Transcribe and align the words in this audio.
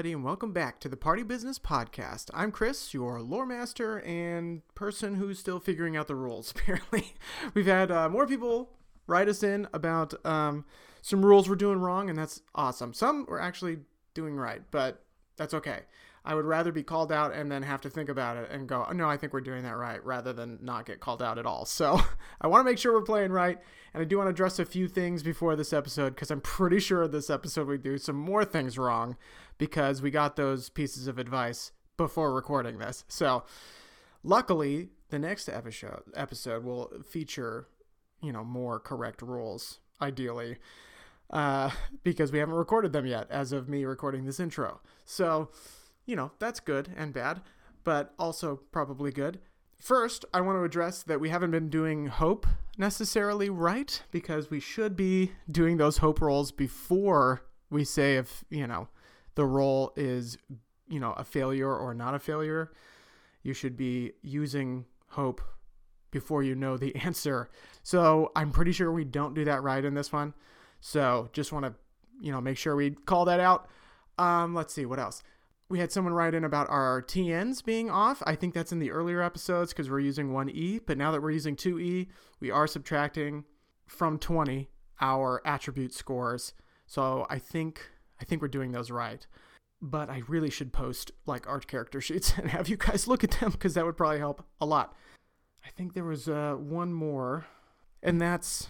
everybody, 0.00 0.14
and 0.14 0.24
welcome 0.24 0.50
back 0.50 0.80
to 0.80 0.88
the 0.88 0.96
Party 0.96 1.22
Business 1.22 1.58
Podcast. 1.58 2.30
I'm 2.32 2.52
Chris, 2.52 2.94
your 2.94 3.20
lore 3.20 3.44
master 3.44 4.00
and 4.00 4.62
person 4.74 5.16
who's 5.16 5.38
still 5.38 5.60
figuring 5.60 5.94
out 5.94 6.08
the 6.08 6.14
rules. 6.14 6.50
Apparently, 6.56 7.12
we've 7.52 7.66
had 7.66 7.90
uh, 7.90 8.08
more 8.08 8.26
people 8.26 8.70
write 9.06 9.28
us 9.28 9.42
in 9.42 9.68
about 9.74 10.14
um, 10.24 10.64
some 11.02 11.22
rules 11.22 11.50
we're 11.50 11.54
doing 11.54 11.80
wrong, 11.80 12.08
and 12.08 12.18
that's 12.18 12.40
awesome. 12.54 12.94
Some 12.94 13.26
we're 13.28 13.40
actually 13.40 13.80
doing 14.14 14.36
right, 14.36 14.62
but 14.70 15.04
that's 15.36 15.52
okay. 15.52 15.80
I 16.24 16.34
would 16.34 16.46
rather 16.46 16.72
be 16.72 16.82
called 16.82 17.12
out 17.12 17.34
and 17.34 17.52
then 17.52 17.62
have 17.62 17.82
to 17.82 17.90
think 17.90 18.08
about 18.08 18.38
it 18.38 18.50
and 18.50 18.66
go, 18.66 18.86
oh, 18.88 18.92
no, 18.92 19.08
I 19.08 19.18
think 19.18 19.34
we're 19.34 19.40
doing 19.42 19.64
that 19.64 19.76
right, 19.76 20.02
rather 20.02 20.32
than 20.32 20.58
not 20.62 20.86
get 20.86 21.00
called 21.00 21.22
out 21.22 21.38
at 21.38 21.44
all. 21.44 21.66
So 21.66 22.00
I 22.40 22.46
want 22.46 22.64
to 22.64 22.70
make 22.70 22.78
sure 22.78 22.94
we're 22.94 23.02
playing 23.02 23.32
right. 23.32 23.58
And 23.92 24.00
I 24.00 24.04
do 24.04 24.18
want 24.18 24.28
to 24.28 24.30
address 24.30 24.58
a 24.58 24.64
few 24.64 24.86
things 24.86 25.22
before 25.22 25.56
this 25.56 25.72
episode 25.72 26.14
because 26.14 26.30
I'm 26.30 26.40
pretty 26.40 26.78
sure 26.78 27.08
this 27.08 27.28
episode 27.28 27.66
we 27.66 27.76
do 27.76 27.98
some 27.98 28.16
more 28.16 28.44
things 28.44 28.78
wrong 28.78 29.16
because 29.60 30.00
we 30.00 30.10
got 30.10 30.36
those 30.36 30.70
pieces 30.70 31.06
of 31.06 31.18
advice 31.18 31.70
before 31.98 32.32
recording 32.32 32.78
this. 32.78 33.04
So 33.08 33.44
luckily, 34.24 34.88
the 35.10 35.18
next 35.18 35.48
episode 35.50 36.02
episode 36.16 36.64
will 36.64 36.90
feature, 37.06 37.68
you 38.22 38.32
know, 38.32 38.42
more 38.42 38.80
correct 38.80 39.20
rules, 39.20 39.78
ideally. 40.00 40.56
Uh, 41.28 41.70
because 42.02 42.32
we 42.32 42.40
haven't 42.40 42.56
recorded 42.56 42.92
them 42.92 43.06
yet 43.06 43.30
as 43.30 43.52
of 43.52 43.68
me 43.68 43.84
recording 43.84 44.24
this 44.24 44.40
intro. 44.40 44.80
So 45.04 45.50
you 46.06 46.16
know, 46.16 46.32
that's 46.38 46.58
good 46.58 46.92
and 46.96 47.12
bad, 47.12 47.42
but 47.84 48.14
also 48.18 48.60
probably 48.72 49.12
good. 49.12 49.38
First, 49.78 50.24
I 50.34 50.40
want 50.40 50.58
to 50.58 50.64
address 50.64 51.02
that 51.04 51.20
we 51.20 51.28
haven't 51.28 51.52
been 51.52 51.68
doing 51.68 52.06
hope 52.06 52.46
necessarily 52.76 53.48
right 53.48 54.02
because 54.10 54.50
we 54.50 54.58
should 54.58 54.96
be 54.96 55.32
doing 55.50 55.76
those 55.76 55.98
hope 55.98 56.20
rolls 56.20 56.50
before 56.50 57.42
we 57.70 57.84
say 57.84 58.16
if, 58.16 58.42
you 58.50 58.66
know, 58.66 58.88
the 59.40 59.46
role 59.46 59.94
is, 59.96 60.36
you 60.86 61.00
know, 61.00 61.12
a 61.12 61.24
failure 61.24 61.74
or 61.74 61.94
not 61.94 62.14
a 62.14 62.18
failure. 62.18 62.70
You 63.42 63.54
should 63.54 63.74
be 63.74 64.12
using 64.20 64.84
hope 65.08 65.40
before 66.10 66.42
you 66.42 66.54
know 66.54 66.76
the 66.76 66.94
answer. 67.06 67.48
So 67.82 68.32
I'm 68.36 68.50
pretty 68.52 68.72
sure 68.72 68.92
we 68.92 69.06
don't 69.06 69.32
do 69.32 69.46
that 69.46 69.62
right 69.62 69.82
in 69.82 69.94
this 69.94 70.12
one. 70.12 70.34
So 70.80 71.30
just 71.32 71.52
want 71.52 71.64
to, 71.64 71.74
you 72.20 72.32
know, 72.32 72.42
make 72.42 72.58
sure 72.58 72.76
we 72.76 72.90
call 72.90 73.24
that 73.24 73.40
out. 73.40 73.66
Um, 74.18 74.54
let's 74.54 74.74
see 74.74 74.84
what 74.84 74.98
else 74.98 75.22
we 75.70 75.78
had 75.78 75.90
someone 75.90 76.12
write 76.12 76.34
in 76.34 76.44
about 76.44 76.68
our 76.68 77.00
TNs 77.00 77.64
being 77.64 77.88
off. 77.88 78.22
I 78.26 78.34
think 78.34 78.52
that's 78.52 78.72
in 78.72 78.80
the 78.80 78.90
earlier 78.90 79.22
episodes 79.22 79.72
because 79.72 79.88
we're 79.88 80.00
using 80.00 80.30
1E, 80.30 80.80
but 80.84 80.98
now 80.98 81.12
that 81.12 81.22
we're 81.22 81.30
using 81.30 81.56
2E, 81.56 82.08
we 82.40 82.50
are 82.50 82.66
subtracting 82.66 83.44
from 83.86 84.18
20 84.18 84.68
our 85.00 85.40
attribute 85.46 85.94
scores. 85.94 86.52
So 86.86 87.24
I 87.30 87.38
think 87.38 87.88
I 88.20 88.24
think 88.24 88.42
we're 88.42 88.48
doing 88.48 88.72
those 88.72 88.90
right. 88.90 89.26
But 89.82 90.10
I 90.10 90.22
really 90.28 90.50
should 90.50 90.72
post 90.72 91.10
like 91.26 91.48
art 91.48 91.66
character 91.66 92.00
sheets 92.00 92.34
and 92.36 92.50
have 92.50 92.68
you 92.68 92.76
guys 92.76 93.08
look 93.08 93.24
at 93.24 93.32
them 93.32 93.52
because 93.52 93.74
that 93.74 93.86
would 93.86 93.96
probably 93.96 94.18
help 94.18 94.44
a 94.60 94.66
lot. 94.66 94.94
I 95.64 95.70
think 95.70 95.94
there 95.94 96.04
was 96.04 96.28
uh, 96.28 96.54
one 96.58 96.92
more, 96.92 97.46
and 98.02 98.20
that's 98.20 98.68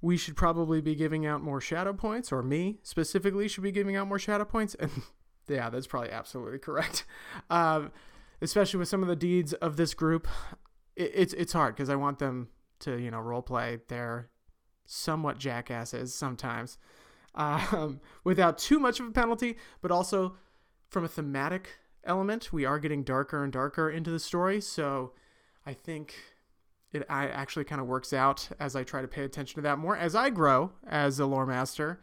we 0.00 0.16
should 0.16 0.36
probably 0.36 0.80
be 0.80 0.94
giving 0.94 1.26
out 1.26 1.42
more 1.42 1.60
shadow 1.60 1.92
points, 1.92 2.32
or 2.32 2.42
me 2.42 2.78
specifically 2.82 3.48
should 3.48 3.64
be 3.64 3.72
giving 3.72 3.96
out 3.96 4.08
more 4.08 4.18
shadow 4.18 4.44
points. 4.44 4.74
And 4.78 4.90
yeah, 5.48 5.70
that's 5.70 5.86
probably 5.86 6.10
absolutely 6.10 6.58
correct. 6.58 7.04
Um, 7.50 7.90
especially 8.40 8.78
with 8.78 8.88
some 8.88 9.02
of 9.02 9.08
the 9.08 9.16
deeds 9.16 9.52
of 9.54 9.76
this 9.76 9.92
group, 9.92 10.26
it, 10.96 11.10
it's 11.14 11.32
it's 11.34 11.52
hard 11.52 11.74
because 11.74 11.90
I 11.90 11.96
want 11.96 12.18
them 12.18 12.48
to 12.80 12.98
you 12.98 13.10
know 13.10 13.20
role 13.20 13.42
play 13.42 13.80
their 13.88 14.30
somewhat 14.86 15.38
jackasses 15.38 16.14
sometimes, 16.14 16.78
um, 17.34 18.00
without 18.24 18.58
too 18.58 18.78
much 18.78 19.00
of 19.00 19.06
a 19.06 19.10
penalty, 19.10 19.56
but 19.82 19.90
also 19.90 20.36
from 20.88 21.04
a 21.04 21.08
thematic 21.08 21.78
element, 22.04 22.52
we 22.52 22.64
are 22.64 22.78
getting 22.78 23.02
darker 23.02 23.42
and 23.42 23.52
darker 23.52 23.90
into 23.90 24.10
the 24.10 24.18
story. 24.18 24.60
So 24.60 25.12
I 25.66 25.72
think 25.72 26.14
it 26.92 27.04
I 27.08 27.28
actually 27.28 27.64
kind 27.64 27.80
of 27.80 27.86
works 27.86 28.12
out 28.12 28.48
as 28.58 28.74
I 28.74 28.82
try 28.82 29.02
to 29.02 29.08
pay 29.08 29.24
attention 29.24 29.56
to 29.56 29.62
that 29.62 29.78
more 29.78 29.96
as 29.96 30.14
I 30.14 30.30
grow 30.30 30.72
as 30.86 31.18
a 31.18 31.26
lore 31.26 31.46
master. 31.46 32.00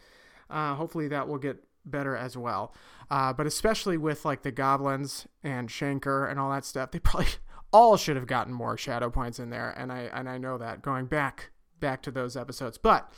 Uh, 0.50 0.76
hopefully 0.76 1.10
that 1.10 1.28
will 1.28 1.38
get 1.38 1.62
better 1.86 2.16
as 2.16 2.38
well. 2.38 2.74
Uh, 3.10 3.34
but 3.34 3.48
especially 3.48 3.98
with 3.98 4.26
like 4.26 4.44
the 4.44 4.52
goblins 4.52 5.28
and 5.44 5.70
Shanker 5.70 6.30
and 6.30 6.40
all 6.40 6.52
that 6.52 6.66
stuff, 6.66 6.92
they 6.92 7.00
probably 7.00 7.28
all 7.74 7.98
should 7.98 8.16
have 8.16 8.28
gotten 8.28 8.54
more 8.54 8.78
shadow 8.78 9.10
points 9.10 9.40
in 9.40 9.50
there. 9.50 9.72
And 9.72 9.92
I 9.92 10.10
and 10.14 10.30
I 10.30 10.38
know 10.38 10.58
that 10.58 10.82
going 10.82 11.06
back 11.06 11.52
back 11.80 12.02
to 12.04 12.12
those 12.12 12.36
episodes, 12.36 12.78
but 12.78 13.12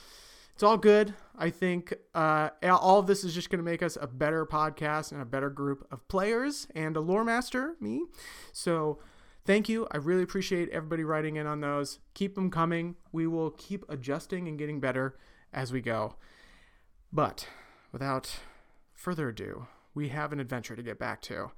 it's 0.60 0.64
all 0.66 0.76
good. 0.76 1.14
I 1.38 1.52
think 1.52 1.94
uh, 2.14 2.50
all 2.62 3.00
of 3.00 3.08
this 3.08 3.24
is 3.24 3.34
just 3.34 3.50
going 3.50 3.60
to 3.60 3.64
make 3.64 3.82
us 3.82 3.98
a 4.02 4.08
better 4.08 4.46
podcast 4.46 5.14
and 5.14 5.22
a 5.22 5.26
better 5.26 5.50
group 5.50 5.88
of 5.90 6.06
players 6.10 6.68
and 6.76 6.98
a 6.98 7.00
lore 7.00 7.24
master, 7.24 7.78
me. 7.80 8.04
So 8.52 9.00
thank 9.46 9.70
you. 9.70 9.88
I 9.90 9.96
really 9.96 10.22
appreciate 10.22 10.68
everybody 10.72 11.06
writing 11.06 11.38
in 11.38 11.48
on 11.48 11.62
those. 11.62 12.00
Keep 12.14 12.36
them 12.36 12.52
coming. 12.52 12.98
We 13.14 13.26
will 13.26 13.52
keep 13.52 13.86
adjusting 13.88 14.50
and 14.50 14.60
getting 14.60 14.82
better 14.82 15.18
as 15.54 15.72
we 15.72 15.80
go. 15.80 16.16
But 17.14 17.48
without 17.94 18.40
further 18.94 19.30
ado, 19.30 19.68
we 19.96 20.10
have 20.10 20.34
an 20.34 20.42
adventure 20.42 20.76
to 20.76 20.84
get 20.84 21.00
back 21.00 21.22
to. 21.22 21.52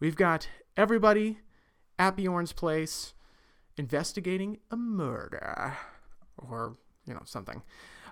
We've 0.00 0.16
got 0.16 0.48
everybody 0.76 1.38
at 1.96 2.16
Bjorn's 2.16 2.52
place 2.52 3.14
investigating 3.76 4.58
a 4.72 4.76
murder 4.76 5.76
or, 6.36 6.76
you 7.06 7.14
know, 7.14 7.22
something. 7.24 7.62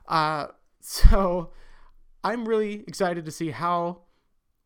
Uh, 0.08 0.48
so 0.80 1.50
I'm 2.22 2.48
really 2.48 2.84
excited 2.86 3.24
to 3.24 3.30
see 3.30 3.50
how 3.50 4.02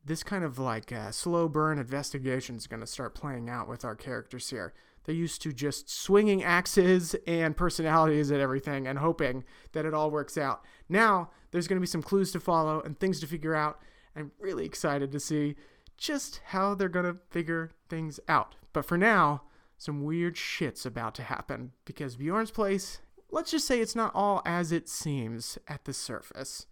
this 0.05 0.23
kind 0.23 0.45
of 0.45 0.59
like 0.59 0.93
uh, 0.93 1.11
slow 1.11 1.49
burn 1.49 1.79
investigation 1.79 2.57
is 2.57 2.67
going 2.67 2.81
to 2.81 2.87
start 2.87 3.15
playing 3.15 3.49
out 3.49 3.69
with 3.69 3.85
our 3.85 3.95
characters 3.95 4.49
here. 4.51 4.73
They're 5.05 5.15
used 5.15 5.43
to 5.43 5.53
just 5.53 5.91
swinging 5.91 6.43
axes 6.43 7.17
and 7.27 7.57
personalities 7.57 8.31
at 8.31 8.41
everything 8.41 8.87
and 8.87 8.99
hoping 8.99 9.45
that 9.73 9.85
it 9.85 9.95
all 9.95 10.11
works 10.11 10.37
out. 10.37 10.65
Now, 10.89 11.31
there's 11.51 11.69
going 11.69 11.77
to 11.77 11.81
be 11.81 11.87
some 11.87 12.03
clues 12.03 12.33
to 12.33 12.41
follow 12.41 12.81
and 12.81 12.99
things 12.99 13.21
to 13.21 13.27
figure 13.27 13.55
out, 13.55 13.81
I'm 14.15 14.33
really 14.39 14.65
excited 14.67 15.11
to 15.13 15.21
see 15.21 15.57
just 15.97 16.41
how 16.47 16.75
they're 16.75 16.89
going 16.89 17.07
to 17.07 17.19
figure 17.31 17.71
things 17.89 18.21
out. 18.29 18.57
But 18.73 18.85
for 18.85 18.97
now, 18.97 19.43
some 19.79 20.05
weird 20.05 20.37
shit's 20.37 20.85
about 20.85 21.15
to 21.17 21.23
happen 21.23 21.73
because 21.85 22.17
Bjorn's 22.17 22.51
place, 22.51 23.01
let's 23.31 23.51
just 23.51 23.67
say 23.67 23.81
it's 23.81 23.97
not 23.97 24.13
all 24.15 24.43
as 24.45 24.73
it 24.73 24.89
seems 24.89 25.59
at 25.69 25.85
the 25.85 25.93
surface. 25.93 26.67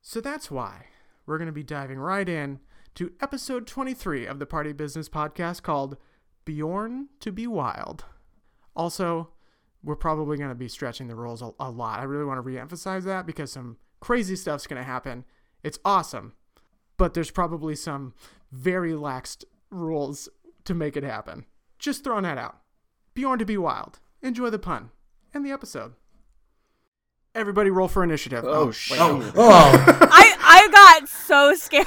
So 0.00 0.20
that's 0.20 0.50
why 0.50 0.86
we're 1.26 1.38
going 1.38 1.46
to 1.46 1.52
be 1.52 1.62
diving 1.62 1.98
right 1.98 2.28
in 2.28 2.60
to 2.94 3.12
episode 3.20 3.66
23 3.66 4.26
of 4.26 4.38
the 4.38 4.46
Party 4.46 4.72
Business 4.72 5.08
Podcast 5.08 5.62
called 5.62 5.96
Bjorn 6.44 7.08
to 7.20 7.30
Be 7.30 7.46
Wild. 7.46 8.04
Also, 8.74 9.30
we're 9.82 9.96
probably 9.96 10.36
going 10.36 10.48
to 10.48 10.54
be 10.54 10.68
stretching 10.68 11.08
the 11.08 11.14
rules 11.14 11.42
a, 11.42 11.50
a 11.60 11.70
lot. 11.70 12.00
I 12.00 12.04
really 12.04 12.24
want 12.24 12.38
to 12.38 12.42
re 12.42 12.58
emphasize 12.58 13.04
that 13.04 13.26
because 13.26 13.52
some 13.52 13.76
crazy 14.00 14.36
stuff's 14.36 14.66
going 14.66 14.80
to 14.80 14.86
happen 14.86 15.24
it's 15.62 15.78
awesome, 15.84 16.34
but 16.96 17.14
there's 17.14 17.30
probably 17.30 17.74
some 17.74 18.14
very 18.52 18.92
laxed 18.92 19.44
rules 19.70 20.28
to 20.64 20.74
make 20.74 20.96
it 20.96 21.02
happen. 21.02 21.46
Just 21.78 22.04
throwing 22.04 22.22
that 22.24 22.38
out. 22.38 22.58
Bjorn 23.14 23.38
to 23.38 23.44
be 23.44 23.56
wild. 23.56 23.98
Enjoy 24.22 24.50
the 24.50 24.58
pun 24.58 24.90
and 25.34 25.44
the 25.44 25.50
episode. 25.50 25.94
Everybody 27.34 27.70
roll 27.70 27.88
for 27.88 28.02
initiative. 28.02 28.44
Oh, 28.44 28.68
oh 28.68 28.70
shit. 28.72 28.98
Oh. 29.00 29.32
oh. 29.36 29.98
I, 30.10 30.34
I 30.40 30.68
got 30.72 31.08
so 31.08 31.54
scared. 31.54 31.86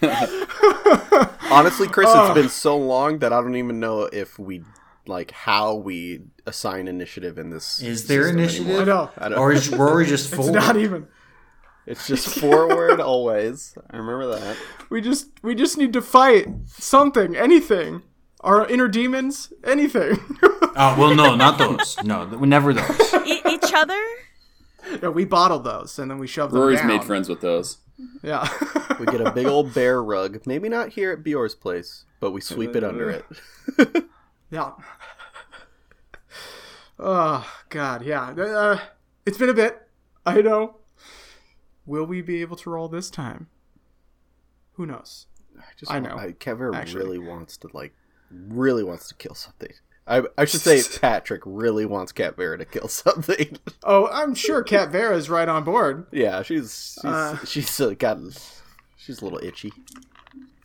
Honestly, 1.50 1.88
Chris, 1.88 2.08
oh. 2.10 2.26
it's 2.26 2.34
been 2.34 2.48
so 2.48 2.76
long 2.76 3.18
that 3.18 3.32
I 3.32 3.40
don't 3.40 3.56
even 3.56 3.80
know 3.80 4.02
if 4.02 4.38
we 4.38 4.62
like 5.06 5.32
how 5.32 5.74
we 5.74 6.20
assign 6.46 6.88
initiative 6.88 7.38
in 7.38 7.50
this. 7.50 7.82
Is 7.82 8.06
there 8.06 8.28
initiative? 8.28 8.80
I 8.80 8.84
know. 8.84 9.10
I 9.18 9.32
or 9.34 9.52
is 9.52 9.68
Rory 9.70 10.06
just 10.06 10.34
forward? 10.34 10.54
It's 10.56 10.66
not 10.66 10.76
even. 10.76 11.08
It's 11.86 12.06
just 12.06 12.38
forward 12.38 13.00
always. 13.00 13.74
I 13.90 13.96
remember 13.96 14.38
that. 14.38 14.56
We 14.90 15.00
just 15.00 15.28
we 15.42 15.54
just 15.54 15.76
need 15.76 15.92
to 15.94 16.02
fight 16.02 16.46
something, 16.66 17.34
anything. 17.34 18.02
Our 18.40 18.66
inner 18.66 18.88
demons, 18.88 19.52
anything. 19.64 20.18
oh 20.42 20.72
well, 20.98 21.14
no, 21.14 21.34
not 21.34 21.58
those. 21.58 22.02
No, 22.02 22.24
never 22.24 22.72
those. 22.72 23.14
E- 23.26 23.42
each 23.48 23.72
other. 23.74 24.00
Yeah, 25.02 25.10
we 25.10 25.24
bottle 25.24 25.58
those 25.58 25.98
and 25.98 26.10
then 26.10 26.18
we 26.18 26.26
shove 26.26 26.50
them 26.50 26.60
Rory's 26.60 26.82
made 26.82 27.04
friends 27.04 27.28
with 27.28 27.40
those. 27.42 27.78
Yeah. 28.22 28.48
we 29.00 29.06
get 29.06 29.20
a 29.20 29.30
big 29.30 29.46
old 29.46 29.74
bear 29.74 30.02
rug. 30.02 30.40
Maybe 30.46 30.68
not 30.68 30.90
here 30.90 31.12
at 31.12 31.22
Bjorn's 31.22 31.54
place, 31.54 32.04
but 32.18 32.30
we 32.30 32.40
sweep 32.40 32.74
it 32.76 32.84
under 32.84 33.10
it. 33.10 33.24
yeah. 34.50 34.72
Oh 36.98 37.46
God, 37.68 38.04
yeah. 38.04 38.30
Uh, 38.30 38.78
it's 39.24 39.38
been 39.38 39.48
a 39.48 39.54
bit. 39.54 39.88
I 40.26 40.40
know. 40.40 40.76
Will 41.86 42.04
we 42.04 42.20
be 42.20 42.40
able 42.40 42.56
to 42.56 42.70
roll 42.70 42.88
this 42.88 43.10
time? 43.10 43.48
Who 44.74 44.86
knows? 44.86 45.26
I 45.58 45.64
just 45.76 45.90
I 45.90 45.98
know. 45.98 46.16
I, 46.16 46.32
Kevin 46.32 46.70
really 46.94 47.18
wants 47.18 47.56
to 47.58 47.70
like, 47.72 47.94
really 48.30 48.82
wants 48.84 49.08
to 49.08 49.14
kill 49.14 49.34
something. 49.34 49.72
I, 50.06 50.22
I 50.36 50.44
should 50.44 50.60
say 50.60 50.82
Patrick 51.00 51.42
really 51.44 51.84
wants 51.86 52.10
Cat 52.12 52.36
Vera 52.36 52.58
to 52.58 52.64
kill 52.64 52.88
something. 52.88 53.58
Oh, 53.84 54.08
I'm 54.12 54.34
sure 54.34 54.62
Cat 54.62 54.90
Vera 54.90 55.16
is 55.16 55.30
right 55.30 55.48
on 55.48 55.64
board. 55.64 56.06
yeah, 56.12 56.42
she's 56.42 56.98
she's 57.00 57.04
Uh. 57.04 57.38
she's 57.46 57.80
uh, 57.80 57.94
got 57.98 58.18
she's 58.96 59.20
a 59.20 59.24
little 59.24 59.40
itchy. 59.42 59.72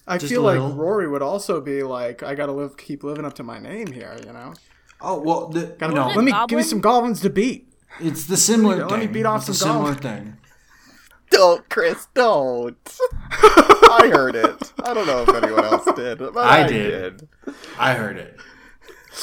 I 0.08 0.18
Just 0.18 0.32
feel 0.32 0.42
like. 0.44 0.60
Rory 0.60 1.08
would 1.08 1.22
also 1.24 1.60
be 1.62 1.82
like, 1.84 2.22
I 2.24 2.36
gotta 2.36 2.52
live, 2.52 2.78
keep 2.78 3.04
living 3.04 3.26
up 3.26 3.34
to 3.36 3.44
my 3.44 3.58
name 3.60 3.88
here, 3.92 4.16
you 4.26 4.32
know. 4.34 4.54
Oh 5.02 5.20
well, 5.22 5.48
the, 5.50 5.68
Gotta, 5.78 5.94
you 5.94 6.00
know, 6.00 6.08
let 6.08 6.24
me 6.24 6.34
give 6.48 6.58
me 6.58 6.64
some 6.64 6.80
goblins 6.82 7.22
to 7.22 7.30
beat. 7.30 7.68
it's 8.00 8.26
the 8.28 8.38
similar. 8.38 8.78
Let 8.78 8.90
thing. 8.90 9.00
me 9.00 9.08
beat 9.08 9.26
off 9.26 9.48
it's 9.50 9.58
some 9.60 9.70
a 9.70 9.74
similar 9.74 9.94
goblins. 9.96 10.02
thing. 10.26 10.38
Don't, 11.32 11.70
Chris, 11.70 12.08
don't. 12.14 12.78
I 14.04 14.08
heard 14.10 14.36
it. 14.36 14.74
I 14.84 14.94
don't 14.94 15.08
know 15.08 15.24
if 15.24 15.30
anyone 15.44 15.64
else 15.66 15.86
did, 15.96 16.20
but 16.20 16.38
I, 16.38 16.64
I 16.64 16.68
did. 16.68 17.18
did. 17.18 17.28
I 17.80 17.94
heard 17.94 18.18
it. 18.18 18.38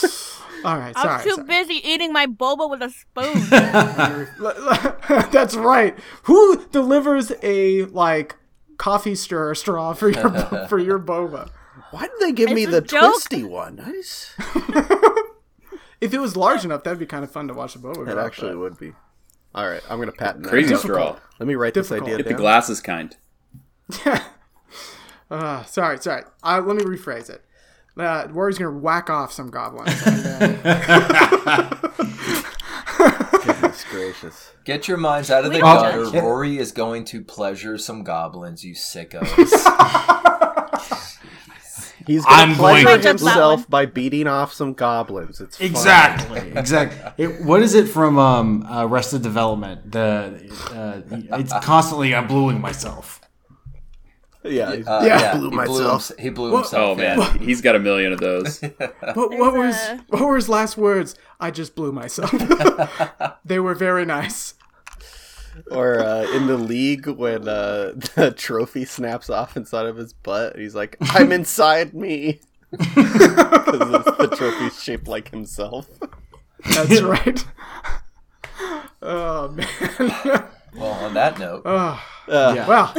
All 0.65 0.79
right, 0.79 0.93
I 0.97 1.03
sorry. 1.03 1.15
was 1.17 1.25
too 1.25 1.31
sorry. 1.35 1.47
busy 1.49 1.75
eating 1.89 2.13
my 2.13 2.27
boba 2.27 2.71
with 2.71 2.83
a 2.83 2.91
spoon. 2.91 3.35
That's 5.33 5.55
right. 5.57 5.99
Who 6.25 6.65
delivers 6.69 7.33
a 7.43 7.85
like 7.87 8.37
coffee 8.79 9.15
stir 9.17 9.55
straw 9.55 9.93
for 9.93 10.09
your 10.09 10.31
for 10.69 10.79
your 10.79 10.99
boba? 11.01 11.51
Why 11.91 12.03
did 12.03 12.13
they 12.21 12.33
give 12.33 12.51
me 12.51 12.63
It's 12.63 12.73
a 12.73 12.81
the 12.81 12.87
joke. 12.87 13.11
twisty 13.13 13.43
one? 13.45 13.81
I 13.81 13.91
just, 13.93 14.31
If 16.01 16.15
it 16.15 16.19
was 16.21 16.37
large 16.37 16.65
enough, 16.65 16.85
that'd 16.85 16.99
be 16.99 17.07
kind 17.07 17.23
of 17.25 17.31
fun 17.31 17.49
to 17.49 17.55
watch 17.55 17.75
a 17.77 17.79
boba. 17.79 18.03
it 18.09 18.15
grow, 18.15 18.25
actually 18.25 18.53
but- 18.53 18.59
would 18.59 18.79
be. 18.79 18.93
All 19.55 19.69
right, 19.69 19.83
I'm 19.91 19.99
gonna 19.99 20.13
patent 20.13 20.45
that. 20.45 20.49
Crazy 20.51 20.71
down. 20.71 20.79
straw. 20.79 21.19
Let 21.39 21.47
me 21.47 21.55
write 21.57 21.75
Difficult. 21.75 22.07
this 22.07 22.15
idea 22.15 22.25
Get 22.25 22.29
the 22.29 22.35
glasses 22.41 22.81
kind. 22.81 23.15
Uh, 25.33 25.65
sorry, 25.65 25.99
sorry. 25.99 26.23
Uh, 26.43 26.61
let 26.65 26.77
me 26.77 26.83
rephrase 26.85 27.31
it. 27.31 27.43
Uh, 27.97 28.27
Rory's 28.31 28.59
gonna 28.59 28.71
whack 28.79 29.09
off 29.11 29.33
some 29.33 29.51
goblins. 29.51 30.03
Then, 30.05 30.61
Goodness 33.45 33.85
gracious. 33.91 34.51
Get 34.65 34.89
your 34.89 34.97
minds 34.97 35.31
out 35.31 35.45
of 35.45 35.51
the 35.53 35.57
We 35.59 35.63
gutter. 35.63 36.05
judge. 36.11 36.15
Rory 36.23 36.59
is 36.59 36.73
going 36.73 37.05
to 37.07 37.23
pleasure 37.23 37.77
some 37.79 38.03
goblins, 38.05 38.65
you 38.65 38.75
sickos. 38.75 39.27
He's 42.07 42.25
gonna 42.25 42.53
I'm 42.53 42.55
pleasure 42.57 42.85
going 42.87 43.01
to- 43.03 43.09
himself 43.09 43.71
by 43.71 43.87
beating 43.87 44.27
off 44.27 44.53
some 44.53 44.73
goblins. 44.75 45.41
It's 45.41 45.57
fun. 45.57 45.67
Exactly. 45.67 46.53
Exactly. 46.57 47.25
It, 47.25 47.45
what 47.45 47.63
is 47.63 47.75
it 47.75 47.89
from 47.89 48.19
um, 48.19 48.67
uh, 48.67 48.85
Arrested 48.87 49.23
Development? 49.23 49.91
The 49.93 50.51
uh, 50.73 51.01
it's 51.39 51.53
constantly 51.65 52.15
I'm 52.15 52.27
bluing 52.27 52.61
myself. 52.61 53.21
Yeah, 54.45 54.75
he's- 54.75 54.87
Uh, 54.87 55.03
Yeah. 55.07 55.37
Blew 55.37 55.51
he 55.51 55.57
myself. 55.57 55.77
Blew, 55.77 55.89
hims- 55.89 56.13
he 56.19 56.31
blew 56.31 56.51
What? 56.53 56.59
himself. 56.63 56.99
Oh 56.99 57.01
in. 57.03 57.19
man, 57.19 57.39
he's 57.41 57.61
got 57.61 57.77
a 57.77 57.79
million 57.79 58.13
of 58.13 58.21
those. 58.21 58.61
what, 58.81 59.31
what 59.31 59.55
was 59.55 59.75
a- 59.77 60.01
what 60.09 60.23
were 60.23 60.37
his 60.37 60.49
last 60.49 60.77
words? 60.77 61.15
I 61.41 61.51
just 61.51 61.75
blew 61.75 61.93
myself. 61.93 62.31
they 63.45 63.59
were 63.61 63.75
very 63.75 64.05
nice. 64.05 64.55
Or 65.71 66.01
uh, 66.01 66.23
in 66.35 66.47
the 66.47 66.57
league 66.57 67.07
when 67.07 67.47
uh, 67.47 67.93
the 68.15 68.33
trophy 68.37 68.85
snaps 68.87 69.29
off 69.29 69.55
inside 69.57 69.85
of 69.87 69.97
his 69.97 70.13
butt, 70.15 70.57
he's 70.57 70.75
like, 70.75 70.97
"I'm 71.03 71.31
inside 71.31 71.93
me," 71.93 72.41
because 72.71 72.97
the 72.97 74.35
trophy's 74.35 74.83
shaped 74.83 75.07
like 75.07 75.31
himself. 75.31 75.89
That's 76.65 77.03
right. 77.03 77.45
oh 79.03 79.49
man. 79.49 80.45
Well, 80.75 80.93
on 81.05 81.15
that 81.15 81.39
note, 81.39 81.63
Uh, 81.67 81.99
Yeah. 82.29 82.67
well, 82.67 82.95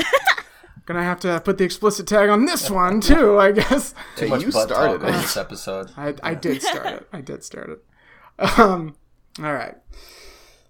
gonna 0.86 1.04
have 1.04 1.20
to 1.22 1.42
put 1.44 1.58
the 1.58 1.64
explicit 1.64 2.08
tag 2.08 2.30
on 2.30 2.46
this 2.46 2.70
one 2.70 3.00
too, 3.02 3.40
I 3.40 3.52
guess. 3.52 3.94
too 4.16 4.28
much 4.28 4.42
you 4.42 4.52
butt 4.52 4.70
started 4.70 5.00
talk 5.00 5.08
on 5.10 5.14
it. 5.16 5.22
this 5.22 5.38
episode. 5.38 5.92
I, 5.98 6.14
I 6.24 6.34
did 6.34 6.62
start 6.62 6.88
it. 6.88 7.08
I 7.14 7.22
did 7.22 7.44
start 7.44 7.70
it. 7.70 8.60
Um, 8.60 8.96
all 9.40 9.54
right. 9.54 9.76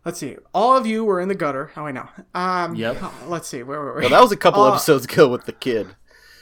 Let's 0.06 0.20
see. 0.20 0.36
All 0.54 0.76
of 0.76 0.86
you 0.86 1.06
were 1.06 1.22
in 1.22 1.30
the 1.30 1.36
gutter. 1.36 1.68
How 1.76 1.86
I 1.88 1.92
know. 1.92 2.08
Um, 2.36 2.76
Yep. 2.76 3.02
Let's 3.28 3.48
see. 3.48 3.64
Where 3.64 3.80
were 3.80 3.96
we? 3.96 4.02
Well, 4.02 4.10
that 4.10 4.22
was 4.22 4.32
a 4.34 4.38
couple 4.38 4.62
Uh, 4.64 4.72
episodes 4.72 5.06
ago 5.06 5.30
with 5.30 5.46
the 5.46 5.54
kid. 5.54 5.96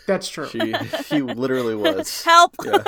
That's 0.07 0.27
true. 0.27 0.47
She, 0.47 0.74
she 1.06 1.21
literally 1.21 1.75
was. 1.75 2.24
Help! 2.24 2.56
A 2.65 2.83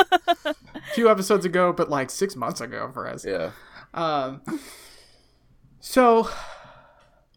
few 0.95 1.09
episodes 1.11 1.45
ago, 1.45 1.71
but 1.71 1.89
like 1.91 2.09
six 2.09 2.35
months 2.35 2.59
ago 2.59 2.89
for 2.91 3.07
us. 3.07 3.23
Yeah. 3.23 3.51
Um, 3.93 4.41
so 5.79 6.27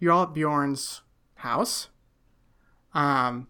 you're 0.01 0.13
all 0.13 0.23
at 0.25 0.33
Bjorn's 0.35 1.03
house. 1.37 1.89
Um, 2.97 3.49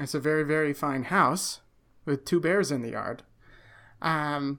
it's 0.00 0.14
a 0.14 0.20
very, 0.20 0.42
very 0.42 0.72
fine 0.72 1.04
house 1.04 1.60
with 2.04 2.24
two 2.24 2.40
bears 2.40 2.72
in 2.72 2.82
the 2.82 2.90
yard. 2.90 3.22
Um, 4.02 4.58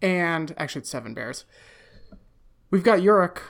and 0.00 0.54
actually, 0.56 0.80
it's 0.80 0.90
seven 0.90 1.12
bears. 1.12 1.44
We've 2.70 2.82
got 2.82 3.00
Yurik 3.00 3.40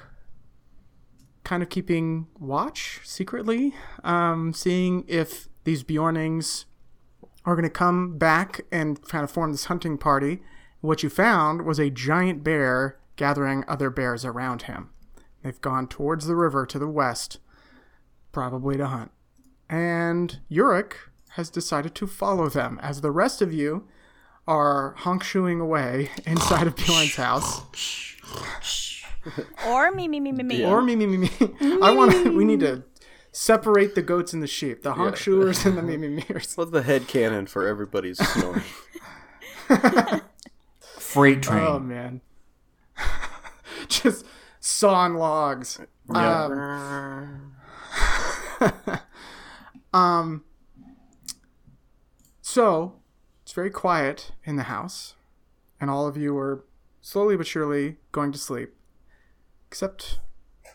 kind 1.45 1.63
of 1.63 1.69
keeping 1.69 2.27
watch 2.41 3.01
secretly, 3.05 3.75
um, 4.03 4.53
seeing 4.53 5.05
if 5.07 5.49
these 5.63 5.85
Bjornings 5.85 6.65
are 7.45 7.55
going 7.55 7.63
to 7.63 7.71
come 7.71 8.19
back 8.19 8.63
and 8.73 9.01
kind 9.03 9.23
of 9.23 9.31
form 9.31 9.53
this 9.53 9.67
hunting 9.67 9.97
party. 9.99 10.41
What 10.81 11.05
you 11.05 11.09
found 11.09 11.63
was 11.63 11.79
a 11.79 11.91
giant 11.91 12.43
bear 12.43 12.99
gathering 13.15 13.65
other 13.69 13.89
bears 13.89 14.25
around 14.25 14.63
him. 14.63 14.91
They've 15.45 15.61
gone 15.61 15.87
towards 15.87 16.27
the 16.27 16.35
river 16.35 16.67
to 16.67 16.79
the 16.79 16.89
west, 16.89 17.39
probably 18.37 18.77
to 18.77 18.87
hunt. 18.87 19.11
And 19.71 20.41
Yurik 20.51 20.93
has 21.31 21.49
decided 21.49 21.95
to 21.95 22.07
follow 22.07 22.51
them 22.51 22.79
as 22.83 23.01
the 23.01 23.11
rest 23.11 23.41
of 23.41 23.51
you 23.51 23.89
are 24.47 24.93
honk 24.99 25.25
shooing 25.25 25.59
away 25.59 26.11
inside 26.27 26.67
of 26.67 26.77
Bjorn's 26.77 27.17
house. 27.17 27.63
Or 29.67 29.91
me, 29.91 30.07
me, 30.07 30.21
me, 30.21 30.31
me, 30.31 30.45
me. 30.45 30.65
Or 30.65 30.81
me, 30.83 30.95
me, 30.95 31.05
me, 31.05 31.17
me. 31.17 31.31
I 31.83 31.91
want. 31.91 32.33
We 32.35 32.45
need 32.45 32.61
to 32.61 32.85
separate 33.33 33.97
the 33.97 34.03
goats 34.03 34.33
and 34.33 34.41
the 34.41 34.47
sheep, 34.47 34.83
the 34.85 34.93
honk 34.93 35.27
Yeah. 35.27 35.53
and 35.65 35.77
the 35.77 35.83
me, 35.83 35.97
me, 35.97 36.23
meers. 36.23 36.57
What's 36.57 36.71
the 36.71 36.83
head 36.83 37.09
canon 37.09 37.47
for 37.47 37.67
everybody's 37.67 38.19
snoring? 38.19 38.63
Freight 41.01 41.43
train. 41.43 41.65
Oh 41.67 41.81
man, 41.81 42.21
just 43.89 44.25
sawing 44.61 45.15
logs. 45.15 45.81
Um, 46.09 47.56
um, 49.93 50.45
so 52.41 52.95
it's 53.43 53.53
very 53.53 53.71
quiet 53.71 54.33
in 54.45 54.57
the 54.57 54.65
house, 54.65 55.15
and 55.81 55.91
all 55.91 56.07
of 56.07 56.17
you 56.17 56.37
are 56.39 56.65
slowly 57.01 57.37
but 57.37 57.47
surely 57.47 57.97
going 58.13 58.33
to 58.33 58.39
sleep, 58.39 58.75
except 59.69 60.21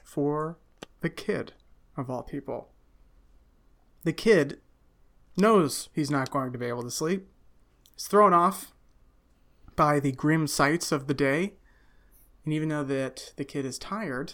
for 0.03 0.57
the 1.01 1.09
kid 1.09 1.53
of 1.97 2.09
all 2.09 2.23
people. 2.23 2.69
The 4.03 4.13
kid 4.13 4.59
knows 5.37 5.89
he's 5.93 6.11
not 6.11 6.31
going 6.31 6.51
to 6.51 6.57
be 6.57 6.65
able 6.65 6.83
to 6.83 6.91
sleep. 6.91 7.27
He's 7.93 8.07
thrown 8.07 8.33
off 8.33 8.73
by 9.75 9.99
the 9.99 10.11
grim 10.11 10.47
sights 10.47 10.91
of 10.91 11.07
the 11.07 11.13
day, 11.13 11.53
and 12.45 12.53
even 12.53 12.69
though 12.69 12.83
that 12.83 13.33
the 13.37 13.45
kid 13.45 13.65
is 13.65 13.77
tired, 13.77 14.33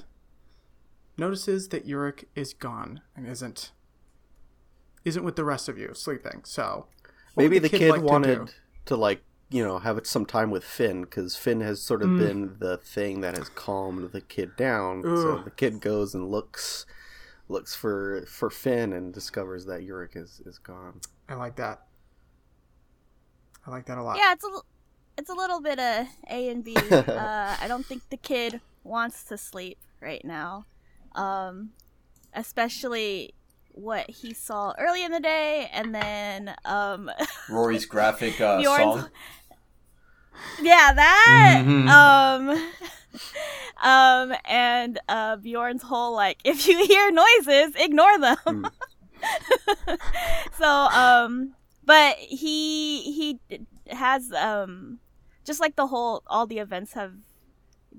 notices 1.18 1.70
that 1.70 1.88
Yurik 1.88 2.26
is 2.36 2.54
gone 2.54 3.02
and 3.16 3.28
isn't 3.28 3.72
isn't 5.06 5.24
with 5.24 5.36
the 5.36 5.44
rest 5.44 5.70
of 5.70 5.78
you 5.78 5.94
sleeping. 5.94 6.42
So 6.44 6.88
Maybe 7.36 7.60
would 7.60 7.64
the 7.64 7.78
kid 7.78 7.90
like 7.92 8.02
wanted 8.02 8.48
do? 8.48 8.52
to, 8.86 8.96
like 8.96 9.22
you 9.50 9.64
know 9.64 9.80
have 9.80 10.06
some 10.06 10.26
time 10.26 10.52
with 10.52 10.64
Finn 10.64 11.02
because 11.02 11.36
Finn 11.36 11.62
has 11.62 11.82
sort 11.82 12.02
of 12.02 12.18
been 12.18 12.58
the 12.60 12.78
thing 12.78 13.22
that 13.22 13.38
has 13.38 13.50
calmed 13.50 14.12
the 14.12 14.22
kid 14.22 14.56
down. 14.58 15.04
So 15.04 15.42
the 15.44 15.52
kid 15.52 15.80
goes 15.80 16.14
and 16.14 16.30
looks 16.30 16.86
looks 17.50 17.76
for 17.76 18.26
for 18.28 18.50
Finn 18.50 18.92
and 18.92 19.14
discovers 19.14 19.66
that 19.66 19.82
Yurik 19.82 20.16
is 20.18 20.42
is 20.46 20.58
gone. 20.58 21.02
I 21.30 21.36
like 21.36 21.56
that. 21.58 21.84
I 23.66 23.72
like 23.72 23.86
that 23.86 23.98
a 23.98 24.04
lot. 24.04 24.18
Yeah, 24.18 24.34
it's 24.34 24.46
a, 24.46 24.48
l- 24.48 24.66
it's 25.18 25.30
a 25.30 25.34
little 25.34 25.62
bit 25.62 25.80
of 25.80 26.08
A 26.30 26.50
and 26.50 26.64
B. 26.64 26.76
uh, 26.92 27.56
I 27.60 27.66
don't 27.68 27.86
think 27.86 28.10
the 28.10 28.18
kid 28.18 28.62
wants 28.84 29.24
to 29.26 29.38
sleep 29.38 29.78
right 30.02 30.24
now, 30.24 30.66
um, 31.16 31.72
especially 32.34 33.34
what 33.72 34.10
he 34.10 34.34
saw 34.34 34.74
early 34.80 35.04
in 35.04 35.12
the 35.12 35.20
day, 35.20 35.70
and 35.72 35.94
then 35.94 36.56
um, 36.66 37.12
Rory's 37.50 37.86
graphic 37.86 38.40
uh, 38.42 38.62
song. 38.64 39.10
yeah, 40.62 40.94
that 40.94 41.64
Mhm. 41.66 41.88
um, 41.88 42.74
um, 44.32 44.38
and 44.46 45.00
uh, 45.08 45.36
Bjorn's 45.38 45.84
whole 45.84 46.14
like, 46.16 46.40
if 46.44 46.68
you 46.68 46.84
hear 46.86 47.12
noises, 47.12 47.76
ignore 47.76 48.18
them. 48.20 48.66
so 50.58 50.68
um, 50.68 51.54
but 51.86 52.18
he 52.18 53.02
he 53.12 53.40
has 53.90 54.32
um, 54.34 55.00
just 55.46 55.60
like 55.60 55.76
the 55.76 55.88
whole 55.88 56.24
all 56.28 56.46
the 56.48 56.60
events 56.60 56.94
have 56.94 57.14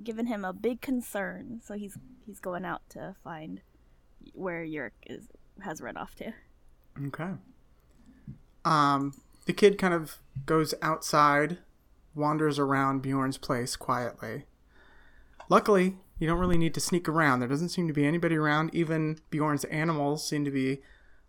given 0.02 0.26
him 0.26 0.44
a 0.44 0.52
big 0.52 0.80
concern. 0.80 1.60
So 1.64 1.74
he's 1.74 1.96
he's 2.28 2.40
going 2.40 2.64
out 2.64 2.82
to 2.90 3.16
find 3.24 3.62
where 4.34 4.64
Yurik 4.64 4.90
is 5.06 5.28
has 5.62 5.80
run 5.80 5.96
off 5.96 6.14
to. 6.16 6.32
Okay. 7.06 7.30
Um, 8.64 9.14
the 9.46 9.52
kid 9.52 9.78
kind 9.78 9.94
of 9.94 10.18
goes 10.44 10.74
outside 10.82 11.58
wanders 12.14 12.58
around 12.58 13.02
Bjorn's 13.02 13.38
place 13.38 13.74
quietly. 13.76 14.44
Luckily, 15.48 15.96
you 16.18 16.28
don't 16.28 16.38
really 16.38 16.58
need 16.58 16.74
to 16.74 16.80
sneak 16.80 17.08
around. 17.08 17.40
There 17.40 17.48
doesn't 17.48 17.70
seem 17.70 17.88
to 17.88 17.94
be 17.94 18.06
anybody 18.06 18.36
around. 18.36 18.74
Even 18.74 19.18
Bjorn's 19.30 19.64
animals 19.64 20.28
seem 20.28 20.44
to 20.44 20.50
be 20.50 20.82